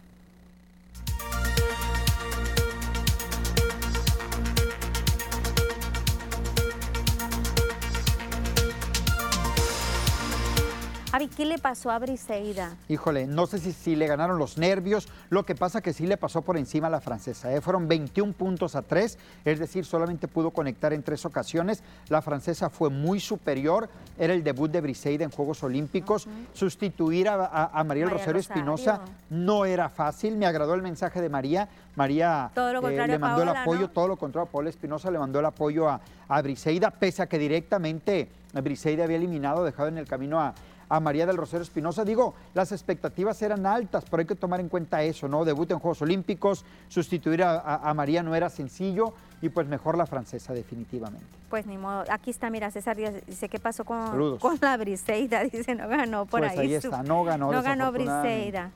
Javi, 11.14 11.28
¿qué 11.28 11.44
le 11.44 11.58
pasó 11.58 11.92
a 11.92 11.98
Briseida? 12.00 12.74
Híjole, 12.88 13.28
no 13.28 13.46
sé 13.46 13.60
si, 13.60 13.70
si, 13.70 13.94
le 13.94 14.08
ganaron 14.08 14.36
los 14.36 14.58
nervios. 14.58 15.06
Lo 15.30 15.46
que 15.46 15.54
pasa 15.54 15.80
que 15.80 15.92
sí 15.92 16.08
le 16.08 16.16
pasó 16.16 16.42
por 16.42 16.56
encima 16.56 16.88
a 16.88 16.90
la 16.90 17.00
francesa. 17.00 17.54
¿eh? 17.54 17.60
Fueron 17.60 17.86
21 17.86 18.32
puntos 18.32 18.74
a 18.74 18.82
3, 18.82 19.16
es 19.44 19.58
decir, 19.60 19.84
solamente 19.84 20.26
pudo 20.26 20.50
conectar 20.50 20.92
en 20.92 21.04
tres 21.04 21.24
ocasiones. 21.24 21.84
La 22.08 22.20
francesa 22.20 22.68
fue 22.68 22.90
muy 22.90 23.20
superior. 23.20 23.88
Era 24.18 24.34
el 24.34 24.42
debut 24.42 24.68
de 24.72 24.80
Briseida 24.80 25.22
en 25.22 25.30
Juegos 25.30 25.62
Olímpicos. 25.62 26.26
Sustituir 26.52 27.28
a, 27.28 27.84
María, 27.86 28.06
Rosario 28.06 28.40
Espinosa 28.40 29.02
no 29.30 29.66
era 29.66 29.90
fácil. 29.90 30.36
Me 30.36 30.46
agradó 30.46 30.74
el 30.74 30.82
mensaje 30.82 31.20
de 31.20 31.28
María. 31.28 31.68
María 31.94 32.50
eh, 32.56 33.06
le 33.06 33.18
mandó 33.20 33.44
el 33.44 33.50
apoyo, 33.50 33.88
todo 33.88 34.08
lo 34.08 34.16
contrario 34.16 34.48
a 34.48 34.50
Paula 34.50 34.68
Espinosa, 34.68 35.12
le 35.12 35.20
mandó 35.20 35.38
el 35.38 35.46
apoyo 35.46 35.88
a, 35.88 36.00
a 36.26 36.42
Briseida, 36.42 36.90
pese 36.90 37.22
a 37.22 37.28
que 37.28 37.38
directamente 37.38 38.28
Briseida 38.52 39.04
había 39.04 39.16
eliminado, 39.16 39.64
dejado 39.64 39.88
en 39.88 39.98
el 39.98 40.08
camino 40.08 40.40
a 40.40 40.54
a 40.88 41.00
María 41.00 41.26
del 41.26 41.36
Rosario 41.36 41.62
Espinosa. 41.62 42.04
Digo, 42.04 42.34
las 42.54 42.72
expectativas 42.72 43.40
eran 43.42 43.66
altas, 43.66 44.04
pero 44.10 44.20
hay 44.20 44.26
que 44.26 44.34
tomar 44.34 44.60
en 44.60 44.68
cuenta 44.68 45.02
eso, 45.02 45.28
¿no? 45.28 45.44
Debut 45.44 45.70
en 45.70 45.78
Juegos 45.78 46.02
Olímpicos, 46.02 46.64
sustituir 46.88 47.42
a, 47.42 47.92
María 47.94 48.22
no 48.22 48.34
era 48.34 48.50
sencillo 48.50 49.14
y 49.40 49.48
pues 49.48 49.66
mejor 49.66 49.96
la 49.96 50.06
francesa 50.06 50.52
definitivamente. 50.52 51.26
Pues 51.50 51.66
ni 51.66 51.76
modo, 51.76 52.04
aquí 52.08 52.30
está, 52.30 52.50
mira, 52.50 52.70
César 52.70 52.96
dice, 52.96 53.48
¿qué 53.48 53.58
pasó 53.58 53.84
con, 53.84 54.38
con 54.38 54.58
la 54.60 54.76
Briseida? 54.76 55.44
Dice, 55.54 55.74
no 55.74 55.88
ganó 55.88 56.26
por 56.26 56.40
pues 56.40 56.52
ahí. 56.52 56.58
ahí 56.58 56.74
está, 56.74 57.02
no 57.02 57.22
ganó. 57.24 57.52
No 57.52 57.62
ganó 57.62 57.92
Briseida. 57.92 58.70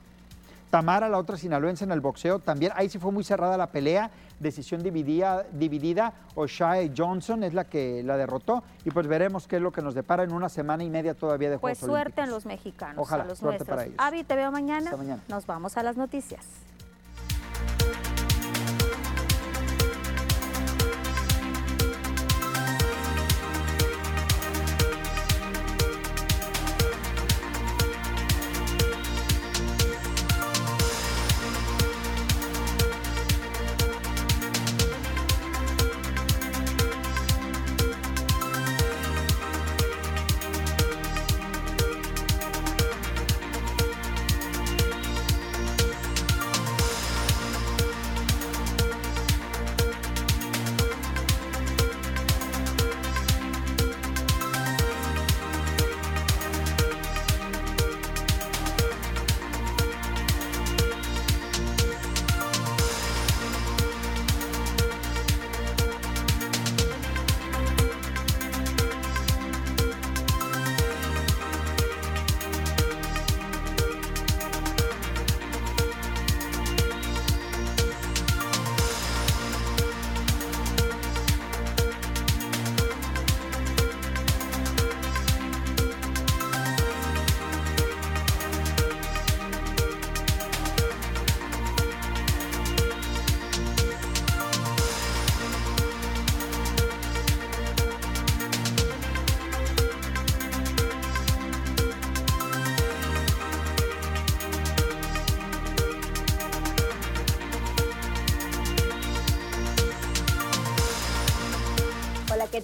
Tamara, 0.69 1.09
la 1.09 1.17
otra 1.17 1.35
sinaloense 1.37 1.83
en 1.83 1.91
el 1.91 1.99
boxeo, 1.99 2.39
también 2.39 2.71
ahí 2.75 2.89
sí 2.89 2.99
fue 2.99 3.11
muy 3.11 3.23
cerrada 3.23 3.57
la 3.57 3.67
pelea, 3.67 4.11
decisión 4.39 4.83
dividida, 4.83 5.43
dividida. 5.51 6.13
O'Shea 6.35 6.91
Johnson 6.95 7.43
es 7.43 7.53
la 7.53 7.63
que 7.65 8.03
la 8.03 8.17
derrotó 8.17 8.63
y 8.85 8.91
pues 8.91 9.07
veremos 9.07 9.47
qué 9.47 9.55
es 9.55 9.61
lo 9.61 9.71
que 9.71 9.81
nos 9.81 9.95
depara 9.95 10.23
en 10.23 10.31
una 10.31 10.47
semana 10.47 10.83
y 10.83 10.89
media 10.89 11.13
todavía 11.15 11.49
de 11.49 11.57
Pues 11.57 11.79
Juegos 11.79 11.95
suerte 11.97 12.21
Olímpicos. 12.21 12.23
en 12.27 12.31
los 12.31 12.45
mexicanos, 12.45 12.97
Ojalá, 13.01 13.23
a 13.23 13.27
los 13.27 13.39
suerte 13.39 13.57
nuestros. 13.65 13.75
para 13.75 13.85
ellos. 13.87 13.95
Avi, 13.99 14.23
te 14.23 14.35
veo 14.35 14.51
mañana. 14.51 14.85
Hasta 14.91 14.97
mañana. 14.97 15.23
Nos 15.27 15.45
vamos 15.47 15.75
a 15.77 15.83
las 15.83 15.97
noticias. 15.97 16.45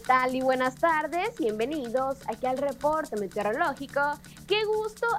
Tal? 0.06 0.36
Y 0.36 0.42
buenas 0.42 0.76
tardes. 0.76 1.36
Bienvenidos 1.40 2.18
aquí 2.28 2.46
al 2.46 2.58
reporte 2.58 3.16
meteorológico. 3.18 4.02
Qué 4.48 4.65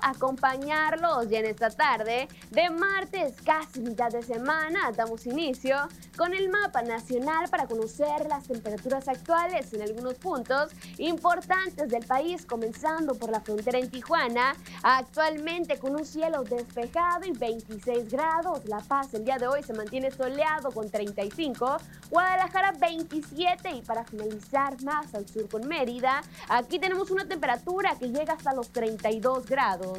acompañarlos 0.06 1.28
ya 1.28 1.40
en 1.40 1.46
esta 1.46 1.70
tarde 1.70 2.28
de 2.50 2.70
martes, 2.70 3.34
casi 3.44 3.80
mitad 3.80 4.10
de 4.10 4.22
semana. 4.22 4.92
Damos 4.92 5.26
inicio 5.26 5.76
con 6.16 6.32
el 6.32 6.48
mapa 6.48 6.82
nacional 6.82 7.48
para 7.50 7.66
conocer 7.66 8.26
las 8.28 8.44
temperaturas 8.44 9.08
actuales 9.08 9.72
en 9.72 9.82
algunos 9.82 10.14
puntos 10.14 10.70
importantes 10.98 11.88
del 11.88 12.06
país, 12.06 12.46
comenzando 12.46 13.14
por 13.14 13.30
la 13.30 13.40
frontera 13.40 13.78
en 13.78 13.90
Tijuana, 13.90 14.54
actualmente 14.82 15.78
con 15.78 15.96
un 15.96 16.04
cielo 16.04 16.44
despejado 16.44 17.26
y 17.26 17.32
26 17.32 18.08
grados. 18.08 18.64
La 18.66 18.78
Paz 18.78 19.12
el 19.14 19.24
día 19.24 19.38
de 19.38 19.48
hoy 19.48 19.62
se 19.62 19.72
mantiene 19.72 20.10
soleado 20.10 20.70
con 20.70 20.88
35, 20.88 21.78
Guadalajara 22.10 22.72
27 22.72 23.70
y 23.70 23.82
para 23.82 24.04
finalizar 24.04 24.80
más 24.84 25.14
al 25.14 25.28
sur 25.28 25.48
con 25.48 25.66
Mérida, 25.66 26.22
aquí 26.48 26.78
tenemos 26.78 27.10
una 27.10 27.26
temperatura 27.26 27.96
que 27.98 28.08
llega 28.08 28.34
hasta 28.34 28.54
los 28.54 28.70
32 28.70 29.46
grados. 29.46 29.95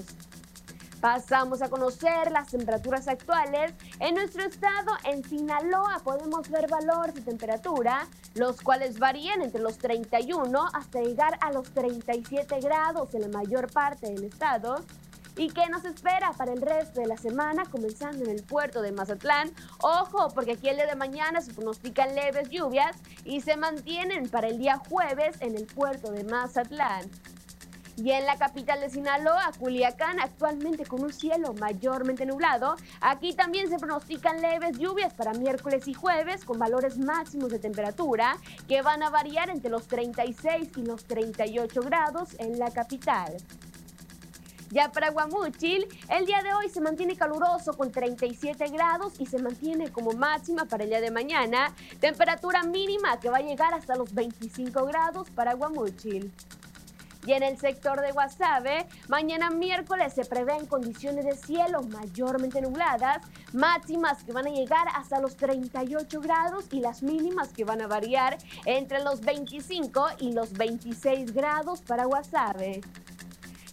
Pasamos 1.01 1.61
a 1.61 1.69
conocer 1.69 2.31
las 2.31 2.47
temperaturas 2.47 3.07
actuales. 3.07 3.73
En 3.99 4.15
nuestro 4.15 4.43
estado, 4.43 4.91
en 5.03 5.23
Sinaloa, 5.23 6.01
podemos 6.03 6.49
ver 6.49 6.67
valores 6.67 7.13
de 7.13 7.21
temperatura, 7.21 8.07
los 8.33 8.61
cuales 8.61 8.97
varían 8.97 9.43
entre 9.43 9.61
los 9.61 9.77
31 9.77 10.67
hasta 10.73 11.01
llegar 11.01 11.37
a 11.41 11.51
los 11.51 11.69
37 11.71 12.59
grados 12.61 13.13
en 13.13 13.21
la 13.21 13.27
mayor 13.27 13.71
parte 13.71 14.07
del 14.11 14.23
estado. 14.23 14.83
¿Y 15.35 15.49
qué 15.49 15.69
nos 15.69 15.85
espera 15.85 16.31
para 16.33 16.51
el 16.51 16.61
resto 16.61 16.99
de 16.99 17.05
la 17.05 17.17
semana, 17.17 17.65
comenzando 17.69 18.25
en 18.25 18.31
el 18.31 18.41
puerto 18.41 18.81
de 18.81 18.91
Mazatlán? 18.91 19.51
Ojo, 19.83 20.29
porque 20.33 20.53
aquí 20.53 20.67
el 20.67 20.77
día 20.77 20.87
de 20.87 20.95
mañana 20.95 21.41
se 21.41 21.53
pronostican 21.53 22.15
leves 22.15 22.49
lluvias 22.49 22.97
y 23.23 23.41
se 23.41 23.55
mantienen 23.55 24.29
para 24.29 24.47
el 24.47 24.57
día 24.57 24.81
jueves 24.89 25.35
en 25.41 25.55
el 25.55 25.67
puerto 25.67 26.11
de 26.11 26.23
Mazatlán. 26.23 27.07
Y 27.97 28.11
en 28.11 28.27
la 28.27 28.37
capital 28.37 28.79
de 28.79 28.91
Sinaloa, 28.91 29.51
Culiacán, 29.57 30.19
actualmente 30.19 30.85
con 30.85 31.01
un 31.01 31.11
cielo 31.11 31.55
mayormente 31.55 32.27
nublado, 32.27 32.75
aquí 33.01 33.33
también 33.33 33.69
se 33.69 33.79
pronostican 33.79 34.39
leves 34.39 34.77
lluvias 34.77 35.15
para 35.15 35.33
miércoles 35.33 35.87
y 35.87 35.95
jueves 35.95 36.45
con 36.45 36.59
valores 36.59 36.99
máximos 36.99 37.49
de 37.49 37.57
temperatura 37.57 38.37
que 38.67 38.83
van 38.83 39.01
a 39.01 39.09
variar 39.09 39.49
entre 39.49 39.71
los 39.71 39.87
36 39.87 40.69
y 40.77 40.81
los 40.83 41.05
38 41.05 41.81
grados 41.81 42.35
en 42.37 42.59
la 42.59 42.69
capital. 42.69 43.35
Ya 44.69 44.91
para 44.91 45.09
Guamúchil, 45.09 45.87
el 46.09 46.25
día 46.27 46.43
de 46.43 46.53
hoy 46.53 46.69
se 46.69 46.81
mantiene 46.81 47.15
caluroso 47.15 47.73
con 47.73 47.91
37 47.91 48.67
grados 48.67 49.13
y 49.17 49.25
se 49.25 49.41
mantiene 49.41 49.91
como 49.91 50.11
máxima 50.11 50.65
para 50.65 50.83
el 50.83 50.89
día 50.89 51.01
de 51.01 51.09
mañana, 51.09 51.73
temperatura 51.99 52.61
mínima 52.61 53.19
que 53.19 53.29
va 53.29 53.37
a 53.37 53.41
llegar 53.41 53.73
hasta 53.73 53.95
los 53.95 54.13
25 54.13 54.85
grados 54.85 55.31
para 55.31 55.55
Guamúchil. 55.55 56.31
Y 57.27 57.33
en 57.33 57.43
el 57.43 57.57
sector 57.57 57.99
de 57.99 58.13
Guasave, 58.13 58.87
mañana 59.09 59.49
miércoles 59.49 60.13
se 60.13 60.23
prevén 60.23 60.65
condiciones 60.65 61.25
de 61.25 61.35
cielo 61.35 61.81
mayormente 61.83 62.61
nubladas, 62.61 63.17
máximas 63.51 64.23
que 64.23 64.31
van 64.31 64.47
a 64.47 64.49
llegar 64.49 64.87
hasta 64.95 65.19
los 65.19 65.35
38 65.35 66.21
grados 66.21 66.67
y 66.71 66.79
las 66.79 67.03
mínimas 67.03 67.49
que 67.49 67.65
van 67.65 67.81
a 67.81 67.87
variar 67.87 68.37
entre 68.63 69.03
los 69.03 69.19
25 69.19 70.07
y 70.21 70.31
los 70.31 70.53
26 70.53 71.33
grados 71.33 71.81
para 71.81 72.05
Guasave. 72.05 72.79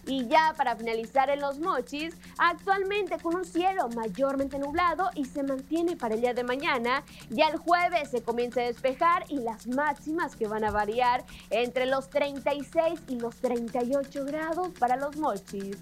Y 0.07 0.27
ya 0.27 0.53
para 0.55 0.75
finalizar 0.75 1.29
en 1.29 1.41
los 1.41 1.59
mochis, 1.59 2.15
actualmente 2.37 3.17
con 3.17 3.35
un 3.35 3.45
cielo 3.45 3.89
mayormente 3.89 4.59
nublado 4.59 5.09
y 5.15 5.25
se 5.25 5.43
mantiene 5.43 5.95
para 5.95 6.15
el 6.15 6.21
día 6.21 6.33
de 6.33 6.43
mañana. 6.43 7.03
Ya 7.29 7.47
el 7.47 7.57
jueves 7.57 8.09
se 8.11 8.21
comienza 8.21 8.61
a 8.61 8.65
despejar 8.65 9.25
y 9.29 9.39
las 9.39 9.67
máximas 9.67 10.35
que 10.35 10.47
van 10.47 10.63
a 10.63 10.71
variar 10.71 11.23
entre 11.49 11.85
los 11.85 12.09
36 12.09 12.99
y 13.07 13.19
los 13.19 13.35
38 13.37 14.25
grados 14.25 14.69
para 14.79 14.95
los 14.95 15.17
mochis. 15.17 15.77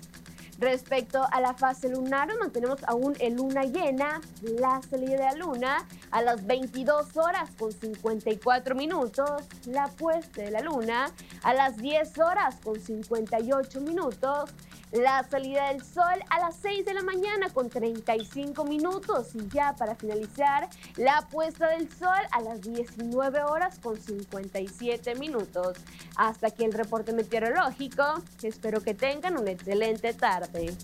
Respecto 0.64 1.28
a 1.30 1.42
la 1.42 1.54
fase 1.54 1.90
lunar, 1.90 2.30
mantenemos 2.40 2.80
aún 2.88 3.18
en 3.20 3.36
luna 3.36 3.64
llena, 3.64 4.22
la 4.44 4.82
salida 4.90 5.12
de 5.12 5.18
la 5.18 5.34
luna 5.34 5.86
a 6.10 6.22
las 6.22 6.48
22 6.48 7.18
horas 7.18 7.50
con 7.60 7.74
54 7.74 8.74
minutos, 8.74 9.30
la 9.66 9.88
puesta 9.90 10.42
de 10.42 10.52
la 10.52 10.62
luna 10.62 11.12
a 11.44 11.54
las 11.54 11.76
10 11.76 12.18
horas 12.20 12.56
con 12.64 12.80
58 12.80 13.82
minutos, 13.82 14.52
la 14.94 15.24
salida 15.24 15.70
del 15.70 15.84
sol 15.84 16.24
a 16.30 16.40
las 16.40 16.56
6 16.58 16.86
de 16.86 16.94
la 16.94 17.02
mañana 17.02 17.50
con 17.50 17.70
35 17.70 18.64
minutos 18.66 19.34
y 19.34 19.48
ya 19.50 19.76
para 19.76 19.96
finalizar, 19.96 20.70
la 20.98 21.28
puesta 21.32 21.68
del 21.70 21.92
sol 21.92 22.22
a 22.32 22.42
las 22.42 22.62
19 22.62 23.44
horas 23.44 23.80
con 23.80 24.00
57 24.00 25.16
minutos. 25.16 25.78
Hasta 26.16 26.48
aquí 26.48 26.64
el 26.64 26.74
reporte 26.74 27.12
meteorológico. 27.12 28.04
Espero 28.42 28.82
que 28.82 28.94
tengan 28.94 29.38
una 29.38 29.52
excelente 29.52 30.14
tarde. 30.14 30.76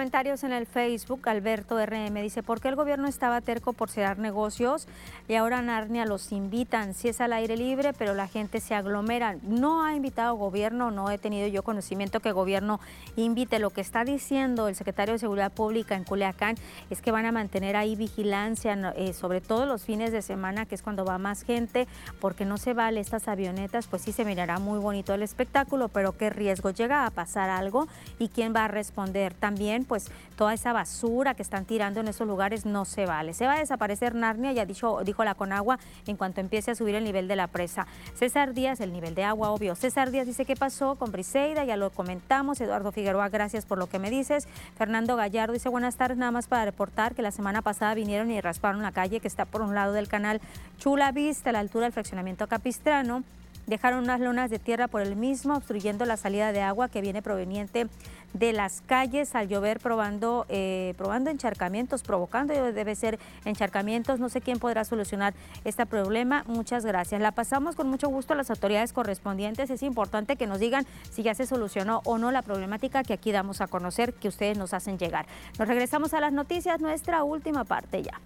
Comentarios 0.00 0.44
en 0.44 0.52
el 0.52 0.64
Facebook, 0.64 1.28
Alberto 1.28 1.76
RM 1.78 2.22
dice, 2.22 2.42
¿por 2.42 2.58
qué 2.58 2.68
el 2.68 2.74
gobierno 2.74 3.06
estaba 3.06 3.42
terco 3.42 3.74
por 3.74 3.90
cerrar 3.90 4.18
negocios 4.18 4.88
y 5.28 5.34
ahora 5.34 5.60
Narnia 5.60 6.06
los 6.06 6.32
invitan? 6.32 6.94
Si 6.94 7.08
es 7.08 7.20
al 7.20 7.34
aire 7.34 7.54
libre, 7.54 7.92
pero 7.92 8.14
la 8.14 8.26
gente 8.26 8.60
se 8.60 8.74
aglomera. 8.74 9.36
No 9.42 9.84
ha 9.84 9.94
invitado 9.94 10.36
gobierno, 10.36 10.90
no 10.90 11.10
he 11.10 11.18
tenido 11.18 11.48
yo 11.48 11.62
conocimiento 11.62 12.20
que 12.20 12.32
gobierno 12.32 12.80
invite. 13.16 13.58
Lo 13.58 13.68
que 13.68 13.82
está 13.82 14.02
diciendo 14.06 14.68
el 14.68 14.74
secretario 14.74 15.12
de 15.12 15.18
Seguridad 15.18 15.52
Pública 15.52 15.96
en 15.96 16.04
Culiacán 16.04 16.54
es 16.88 17.02
que 17.02 17.12
van 17.12 17.26
a 17.26 17.30
mantener 17.30 17.76
ahí 17.76 17.94
vigilancia, 17.94 18.94
eh, 18.96 19.12
sobre 19.12 19.42
todo 19.42 19.66
los 19.66 19.84
fines 19.84 20.12
de 20.12 20.22
semana, 20.22 20.64
que 20.64 20.76
es 20.76 20.82
cuando 20.82 21.04
va 21.04 21.18
más 21.18 21.42
gente, 21.42 21.86
porque 22.22 22.46
no 22.46 22.56
se 22.56 22.72
vale 22.72 23.00
estas 23.00 23.28
avionetas, 23.28 23.86
pues 23.86 24.00
sí 24.00 24.12
se 24.12 24.24
mirará 24.24 24.60
muy 24.60 24.78
bonito 24.78 25.12
el 25.12 25.22
espectáculo, 25.22 25.88
pero 25.88 26.16
qué 26.16 26.30
riesgo 26.30 26.70
llega 26.70 27.04
a 27.04 27.10
pasar 27.10 27.50
algo 27.50 27.86
y 28.18 28.28
quién 28.28 28.54
va 28.56 28.64
a 28.64 28.68
responder 28.68 29.34
también 29.34 29.84
pues 29.90 30.06
toda 30.36 30.54
esa 30.54 30.72
basura 30.72 31.34
que 31.34 31.42
están 31.42 31.64
tirando 31.64 31.98
en 31.98 32.06
esos 32.06 32.24
lugares 32.24 32.64
no 32.64 32.84
se 32.84 33.06
vale. 33.06 33.34
Se 33.34 33.44
va 33.44 33.54
a 33.54 33.58
desaparecer 33.58 34.14
Narnia, 34.14 34.52
ya 34.52 34.64
dijo, 34.64 35.02
dijo 35.02 35.24
la 35.24 35.34
Conagua, 35.34 35.80
en 36.06 36.16
cuanto 36.16 36.40
empiece 36.40 36.70
a 36.70 36.76
subir 36.76 36.94
el 36.94 37.02
nivel 37.02 37.26
de 37.26 37.34
la 37.34 37.48
presa. 37.48 37.88
César 38.14 38.54
Díaz, 38.54 38.78
el 38.78 38.92
nivel 38.92 39.16
de 39.16 39.24
agua, 39.24 39.50
obvio. 39.50 39.74
César 39.74 40.12
Díaz 40.12 40.28
dice, 40.28 40.44
¿qué 40.44 40.54
pasó 40.54 40.94
con 40.94 41.10
Briseida? 41.10 41.64
Ya 41.64 41.76
lo 41.76 41.90
comentamos. 41.90 42.60
Eduardo 42.60 42.92
Figueroa, 42.92 43.30
gracias 43.30 43.66
por 43.66 43.78
lo 43.78 43.88
que 43.88 43.98
me 43.98 44.10
dices. 44.10 44.46
Fernando 44.76 45.16
Gallardo 45.16 45.54
dice, 45.54 45.68
buenas 45.68 45.96
tardes, 45.96 46.16
nada 46.16 46.30
más 46.30 46.46
para 46.46 46.66
reportar 46.66 47.16
que 47.16 47.22
la 47.22 47.32
semana 47.32 47.60
pasada 47.60 47.94
vinieron 47.94 48.30
y 48.30 48.40
rasparon 48.40 48.80
la 48.82 48.92
calle 48.92 49.18
que 49.18 49.26
está 49.26 49.44
por 49.44 49.60
un 49.60 49.74
lado 49.74 49.92
del 49.92 50.06
canal 50.06 50.40
Chula 50.78 51.10
Vista, 51.10 51.50
a 51.50 51.52
la 51.52 51.58
altura 51.58 51.86
del 51.86 51.92
fraccionamiento 51.92 52.46
Capistrano. 52.46 53.24
Dejaron 53.70 54.02
unas 54.02 54.18
lonas 54.18 54.50
de 54.50 54.58
tierra 54.58 54.88
por 54.88 55.00
el 55.00 55.14
mismo, 55.14 55.54
obstruyendo 55.54 56.04
la 56.04 56.16
salida 56.16 56.50
de 56.50 56.60
agua 56.60 56.88
que 56.88 57.00
viene 57.00 57.22
proveniente 57.22 57.86
de 58.32 58.52
las 58.52 58.80
calles 58.80 59.36
al 59.36 59.46
llover 59.46 59.78
probando, 59.78 60.44
eh, 60.48 60.94
probando 60.98 61.30
encharcamientos, 61.30 62.02
provocando, 62.02 62.52
debe 62.72 62.96
ser 62.96 63.20
encharcamientos. 63.44 64.18
No 64.18 64.28
sé 64.28 64.40
quién 64.40 64.58
podrá 64.58 64.84
solucionar 64.84 65.34
este 65.64 65.86
problema. 65.86 66.42
Muchas 66.48 66.84
gracias. 66.84 67.20
La 67.20 67.30
pasamos 67.30 67.76
con 67.76 67.88
mucho 67.88 68.08
gusto 68.08 68.32
a 68.32 68.36
las 68.36 68.50
autoridades 68.50 68.92
correspondientes. 68.92 69.70
Es 69.70 69.84
importante 69.84 70.34
que 70.34 70.48
nos 70.48 70.58
digan 70.58 70.84
si 71.12 71.22
ya 71.22 71.36
se 71.36 71.46
solucionó 71.46 72.02
o 72.04 72.18
no 72.18 72.32
la 72.32 72.42
problemática 72.42 73.04
que 73.04 73.12
aquí 73.12 73.30
damos 73.30 73.60
a 73.60 73.68
conocer, 73.68 74.14
que 74.14 74.26
ustedes 74.26 74.58
nos 74.58 74.74
hacen 74.74 74.98
llegar. 74.98 75.26
Nos 75.60 75.68
regresamos 75.68 76.12
a 76.12 76.20
las 76.20 76.32
noticias, 76.32 76.80
nuestra 76.80 77.22
última 77.22 77.62
parte 77.62 78.02
ya. 78.02 78.20